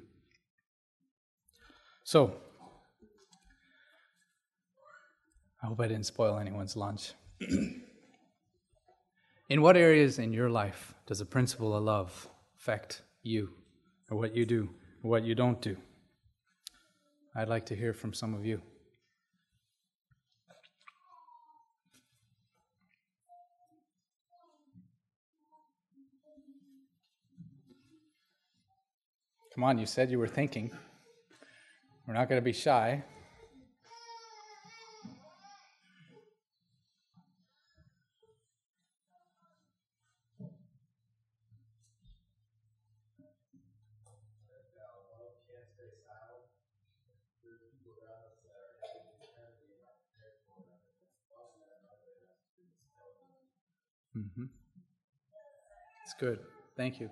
So, 2.03 2.36
I 5.61 5.67
hope 5.67 5.80
I 5.82 5.88
didn't 5.88 6.05
spoil 6.05 6.38
anyone's 6.38 6.76
lunch. 6.76 7.13
in 9.49 9.61
what 9.61 9.76
areas 9.76 10.20
in 10.20 10.32
your 10.32 10.49
life 10.49 10.93
does 11.05 11.20
the 11.20 11.26
principle 11.26 11.76
of 11.76 11.84
love 11.84 12.30
affect 12.57 13.01
you, 13.24 13.49
or 14.09 14.17
what 14.17 14.36
you 14.36 14.45
do, 14.45 14.70
or 15.03 15.11
what 15.11 15.24
you 15.24 15.36
don't 15.36 15.61
do? 15.61 15.76
I'd 17.36 17.49
like 17.49 17.65
to 17.67 17.76
hear 17.76 17.93
from 17.93 18.13
some 18.13 18.34
of 18.34 18.45
you. 18.45 18.61
Come 29.54 29.64
on, 29.64 29.78
you 29.78 29.86
said 29.86 30.12
you 30.12 30.20
were 30.20 30.28
thinking. 30.28 30.72
We're 32.08 32.14
not 32.14 32.30
going 32.30 32.39
to 32.39 32.45
be 32.45 32.54
shy. 32.54 33.04
Mm-hmm. 54.18 54.45
It's 56.04 56.16
good. 56.20 56.39
Thank 56.76 57.00
you. 57.00 57.10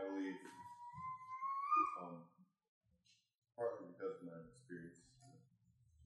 I 0.00 0.08
believe, 0.08 0.40
um, 2.00 2.24
partly 3.58 3.86
because 3.92 4.16
of 4.18 4.24
my 4.24 4.38
experience 4.48 5.04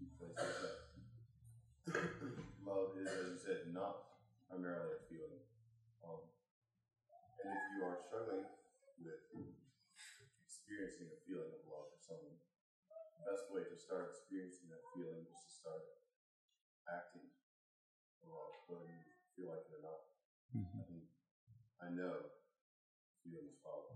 in 0.01 0.09
places 0.19 0.59
that 0.59 2.03
love 2.67 2.99
is, 2.99 3.07
as 3.07 3.31
you 3.31 3.39
said, 3.39 3.71
not 3.73 4.11
primarily 4.51 4.99
a 4.99 5.03
feeling. 5.07 5.39
Um, 6.03 6.27
and 7.45 7.55
if 7.55 7.63
you 7.79 7.87
are 7.87 7.99
struggling 8.11 8.51
with 8.99 9.23
experiencing 10.67 11.07
a 11.15 11.19
feeling 11.23 11.49
of 11.55 11.63
love 11.71 11.87
for 11.95 12.01
someone, 12.03 12.37
the 13.17 13.25
best 13.25 13.47
way 13.55 13.63
to 13.63 13.77
start 13.79 14.11
experiencing 14.13 14.67
that 14.69 14.83
feeling 14.93 15.23
is 15.25 15.39
to 15.47 15.51
start 15.63 15.83
acting 16.91 17.23
for 18.19 18.35
love, 18.35 18.53
whether 18.67 18.91
you 18.91 18.99
feel 19.39 19.55
like 19.55 19.63
it 19.71 19.79
or 19.79 19.83
not. 19.87 20.03
Mm-hmm. 20.53 20.83
I 20.83 20.85
mean, 20.91 21.07
I 21.79 21.89
know 21.95 22.35
feelings 23.23 23.57
follow. 23.63 23.95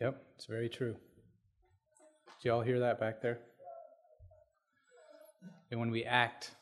Yep, 0.00 0.22
it's 0.34 0.46
very 0.46 0.70
true. 0.70 0.92
Do 0.92 2.48
you 2.48 2.52
all 2.52 2.62
hear 2.62 2.80
that 2.80 2.98
back 2.98 3.20
there? 3.20 3.40
And 5.70 5.78
when 5.78 5.90
we 5.90 6.04
act 6.04 6.52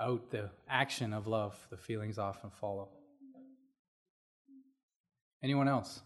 out 0.00 0.30
the 0.30 0.50
action 0.68 1.12
of 1.12 1.26
love, 1.26 1.58
the 1.70 1.76
feelings 1.76 2.18
often 2.18 2.50
follow. 2.50 2.90
Anyone 5.42 5.66
else? 5.66 6.00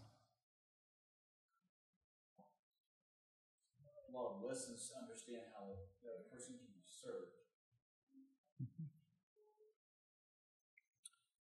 Love 4.11 4.41
listens 4.43 4.89
to 4.89 4.99
understand 4.99 5.43
how 5.53 5.67
the 6.01 6.09
other 6.09 6.23
person 6.33 6.55
can 6.55 6.73
be 6.73 6.81
served. 6.83 7.37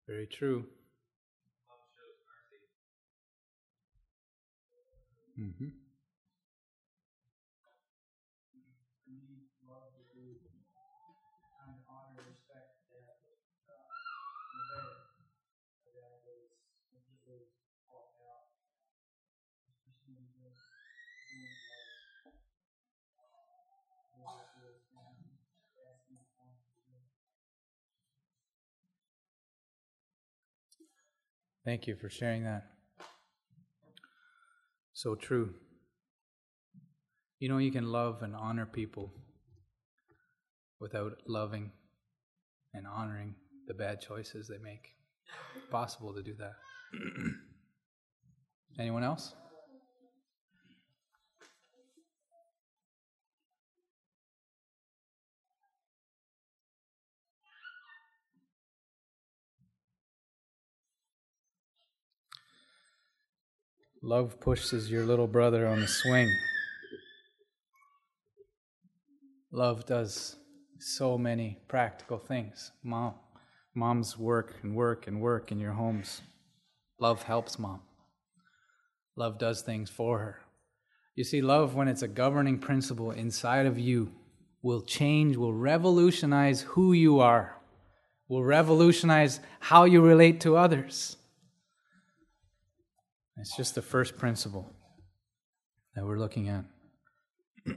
Very 0.06 0.26
true. 0.26 0.66
For 5.36 5.68
Thank 31.64 31.86
you 31.86 31.96
for 31.96 32.08
sharing 32.08 32.44
that. 32.44 32.75
So 34.96 35.14
true. 35.14 35.52
You 37.38 37.50
know, 37.50 37.58
you 37.58 37.70
can 37.70 37.92
love 37.92 38.22
and 38.22 38.34
honor 38.34 38.64
people 38.64 39.12
without 40.80 41.18
loving 41.26 41.70
and 42.72 42.86
honoring 42.86 43.34
the 43.66 43.74
bad 43.74 44.00
choices 44.00 44.48
they 44.48 44.56
make. 44.56 44.94
Possible 45.70 46.14
to 46.14 46.22
do 46.22 46.32
that. 46.38 46.54
Anyone 48.80 49.04
else? 49.04 49.34
Love 64.06 64.38
pushes 64.38 64.88
your 64.88 65.04
little 65.04 65.26
brother 65.26 65.66
on 65.66 65.80
the 65.80 65.88
swing. 65.88 66.32
Love 69.50 69.84
does 69.84 70.36
so 70.78 71.18
many 71.18 71.58
practical 71.66 72.16
things. 72.16 72.70
Mom, 72.84 73.14
moms 73.74 74.16
work 74.16 74.54
and 74.62 74.76
work 74.76 75.08
and 75.08 75.20
work 75.20 75.50
in 75.50 75.58
your 75.58 75.72
homes. 75.72 76.22
Love 77.00 77.24
helps 77.24 77.58
mom. 77.58 77.80
Love 79.16 79.40
does 79.40 79.62
things 79.62 79.90
for 79.90 80.20
her. 80.20 80.38
You 81.16 81.24
see, 81.24 81.42
love, 81.42 81.74
when 81.74 81.88
it's 81.88 82.02
a 82.02 82.08
governing 82.08 82.60
principle 82.60 83.10
inside 83.10 83.66
of 83.66 83.76
you, 83.76 84.12
will 84.62 84.82
change, 84.82 85.36
will 85.36 85.52
revolutionize 85.52 86.60
who 86.60 86.92
you 86.92 87.18
are, 87.18 87.56
will 88.28 88.44
revolutionize 88.44 89.40
how 89.58 89.82
you 89.82 90.00
relate 90.00 90.40
to 90.42 90.56
others. 90.56 91.16
It's 93.38 93.54
just 93.54 93.74
the 93.74 93.82
first 93.82 94.16
principle 94.16 94.72
that 95.94 96.06
we're 96.06 96.18
looking 96.18 96.48
at. 96.48 96.64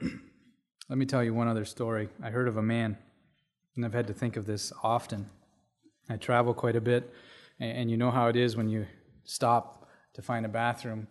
Let 0.90 0.98
me 0.98 1.06
tell 1.06 1.22
you 1.22 1.34
one 1.34 1.50
other 1.50 1.66
story. 1.66 2.08
I 2.24 2.30
heard 2.30 2.48
of 2.48 2.56
a 2.56 2.62
man, 2.62 2.98
and 3.76 3.86
I've 3.86 3.94
had 3.94 4.08
to 4.08 4.14
think 4.14 4.38
of 4.38 4.46
this 4.46 4.72
often. 4.84 5.30
I 6.10 6.16
travel 6.16 6.54
quite 6.54 6.78
a 6.78 6.82
bit, 6.82 7.14
and 7.60 7.92
you 7.92 7.98
know 7.98 8.10
how 8.10 8.28
it 8.28 8.38
is 8.38 8.56
when 8.56 8.70
you 8.70 8.88
stop 9.26 9.90
to 10.14 10.22
find 10.22 10.46
a 10.46 10.50
bathroom 10.50 11.08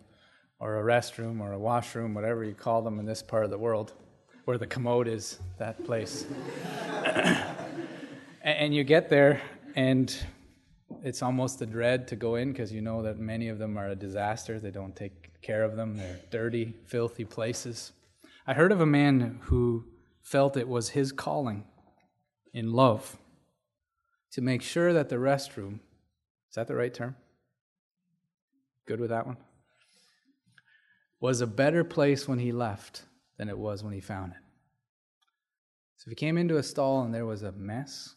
or 0.59 0.79
a 0.79 0.83
restroom 0.83 1.41
or 1.41 1.53
a 1.53 1.59
washroom, 1.59 2.15
whatever 2.15 2.43
you 2.43 2.55
call 2.55 2.81
them 2.81 2.99
in 2.99 3.05
this 3.05 3.21
part 3.21 3.45
of 3.45 3.51
the 3.51 3.57
world, 3.57 3.93
where 4.45 4.57
the 4.57 4.67
commode 4.67 5.07
is, 5.07 5.39
that 5.59 5.85
place. 5.85 6.25
and 8.41 8.73
you 8.73 8.83
get 8.83 9.09
there, 9.09 9.41
and 9.75 10.17
it's 11.03 11.21
almost 11.21 11.61
a 11.61 11.65
dread 11.65 12.07
to 12.09 12.15
go 12.15 12.35
in 12.35 12.51
because 12.51 12.71
you 12.71 12.81
know 12.81 13.01
that 13.03 13.19
many 13.19 13.49
of 13.49 13.59
them 13.59 13.77
are 13.77 13.89
a 13.89 13.95
disaster. 13.95 14.59
They 14.59 14.71
don't 14.71 14.95
take 14.95 15.41
care 15.41 15.63
of 15.63 15.75
them, 15.75 15.97
they're 15.97 16.19
dirty, 16.29 16.73
filthy 16.85 17.25
places. 17.25 17.93
I 18.45 18.53
heard 18.53 18.71
of 18.71 18.81
a 18.81 18.85
man 18.85 19.39
who 19.43 19.85
felt 20.21 20.57
it 20.57 20.67
was 20.67 20.89
his 20.89 21.11
calling 21.11 21.65
in 22.53 22.73
love 22.73 23.17
to 24.31 24.41
make 24.41 24.61
sure 24.61 24.93
that 24.93 25.09
the 25.09 25.15
restroom 25.15 25.79
is 26.49 26.55
that 26.55 26.67
the 26.67 26.75
right 26.75 26.93
term? 26.93 27.15
Good 28.87 28.99
with 28.99 29.11
that 29.11 29.27
one? 29.27 29.37
Was 31.19 31.41
a 31.41 31.47
better 31.47 31.83
place 31.83 32.27
when 32.27 32.39
he 32.39 32.51
left 32.51 33.03
than 33.37 33.49
it 33.49 33.57
was 33.57 33.83
when 33.83 33.93
he 33.93 33.99
found 33.99 34.31
it. 34.31 34.39
So 35.97 36.05
if 36.07 36.11
he 36.11 36.15
came 36.15 36.37
into 36.37 36.57
a 36.57 36.63
stall 36.63 37.01
and 37.01 37.13
there 37.13 37.25
was 37.25 37.43
a 37.43 37.51
mess, 37.51 38.15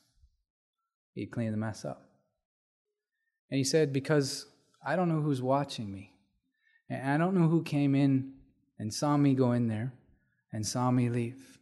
he'd 1.14 1.26
clean 1.26 1.50
the 1.50 1.58
mess 1.58 1.84
up. 1.84 2.11
And 3.52 3.58
he 3.58 3.64
said, 3.64 3.92
Because 3.92 4.46
I 4.84 4.96
don't 4.96 5.10
know 5.10 5.20
who's 5.20 5.42
watching 5.42 5.92
me. 5.92 6.14
And 6.88 7.10
I 7.10 7.18
don't 7.22 7.34
know 7.34 7.48
who 7.48 7.62
came 7.62 7.94
in 7.94 8.32
and 8.78 8.92
saw 8.92 9.18
me 9.18 9.34
go 9.34 9.52
in 9.52 9.68
there 9.68 9.92
and 10.54 10.66
saw 10.66 10.90
me 10.90 11.10
leave 11.10 11.58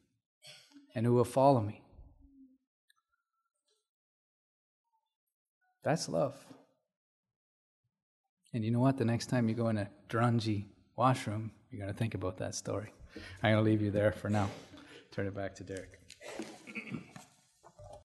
and 0.95 1.05
who 1.05 1.15
will 1.15 1.25
follow 1.25 1.61
me. 1.61 1.83
That's 5.83 6.09
love. 6.09 6.39
And 8.55 8.65
you 8.65 8.71
know 8.71 8.81
what? 8.81 8.97
The 8.97 9.05
next 9.05 9.27
time 9.27 9.49
you 9.49 9.57
go 9.57 9.69
in 9.69 9.77
a 9.77 9.91
drungy 10.09 10.67
washroom, 10.95 11.51
You're 11.73 11.81
going 11.81 11.93
to 11.93 11.99
think 11.99 12.15
about 12.15 12.39
that 12.39 12.55
story. 12.55 12.93
I'm 13.43 13.55
going 13.55 13.65
to 13.65 13.69
leave 13.69 13.83
you 13.83 13.91
there 13.91 14.13
for 14.13 14.31
now. 14.31 14.49
Turn 15.11 15.27
it 15.27 15.35
back 15.35 15.57
to 15.57 15.65
Derek. 15.65 15.99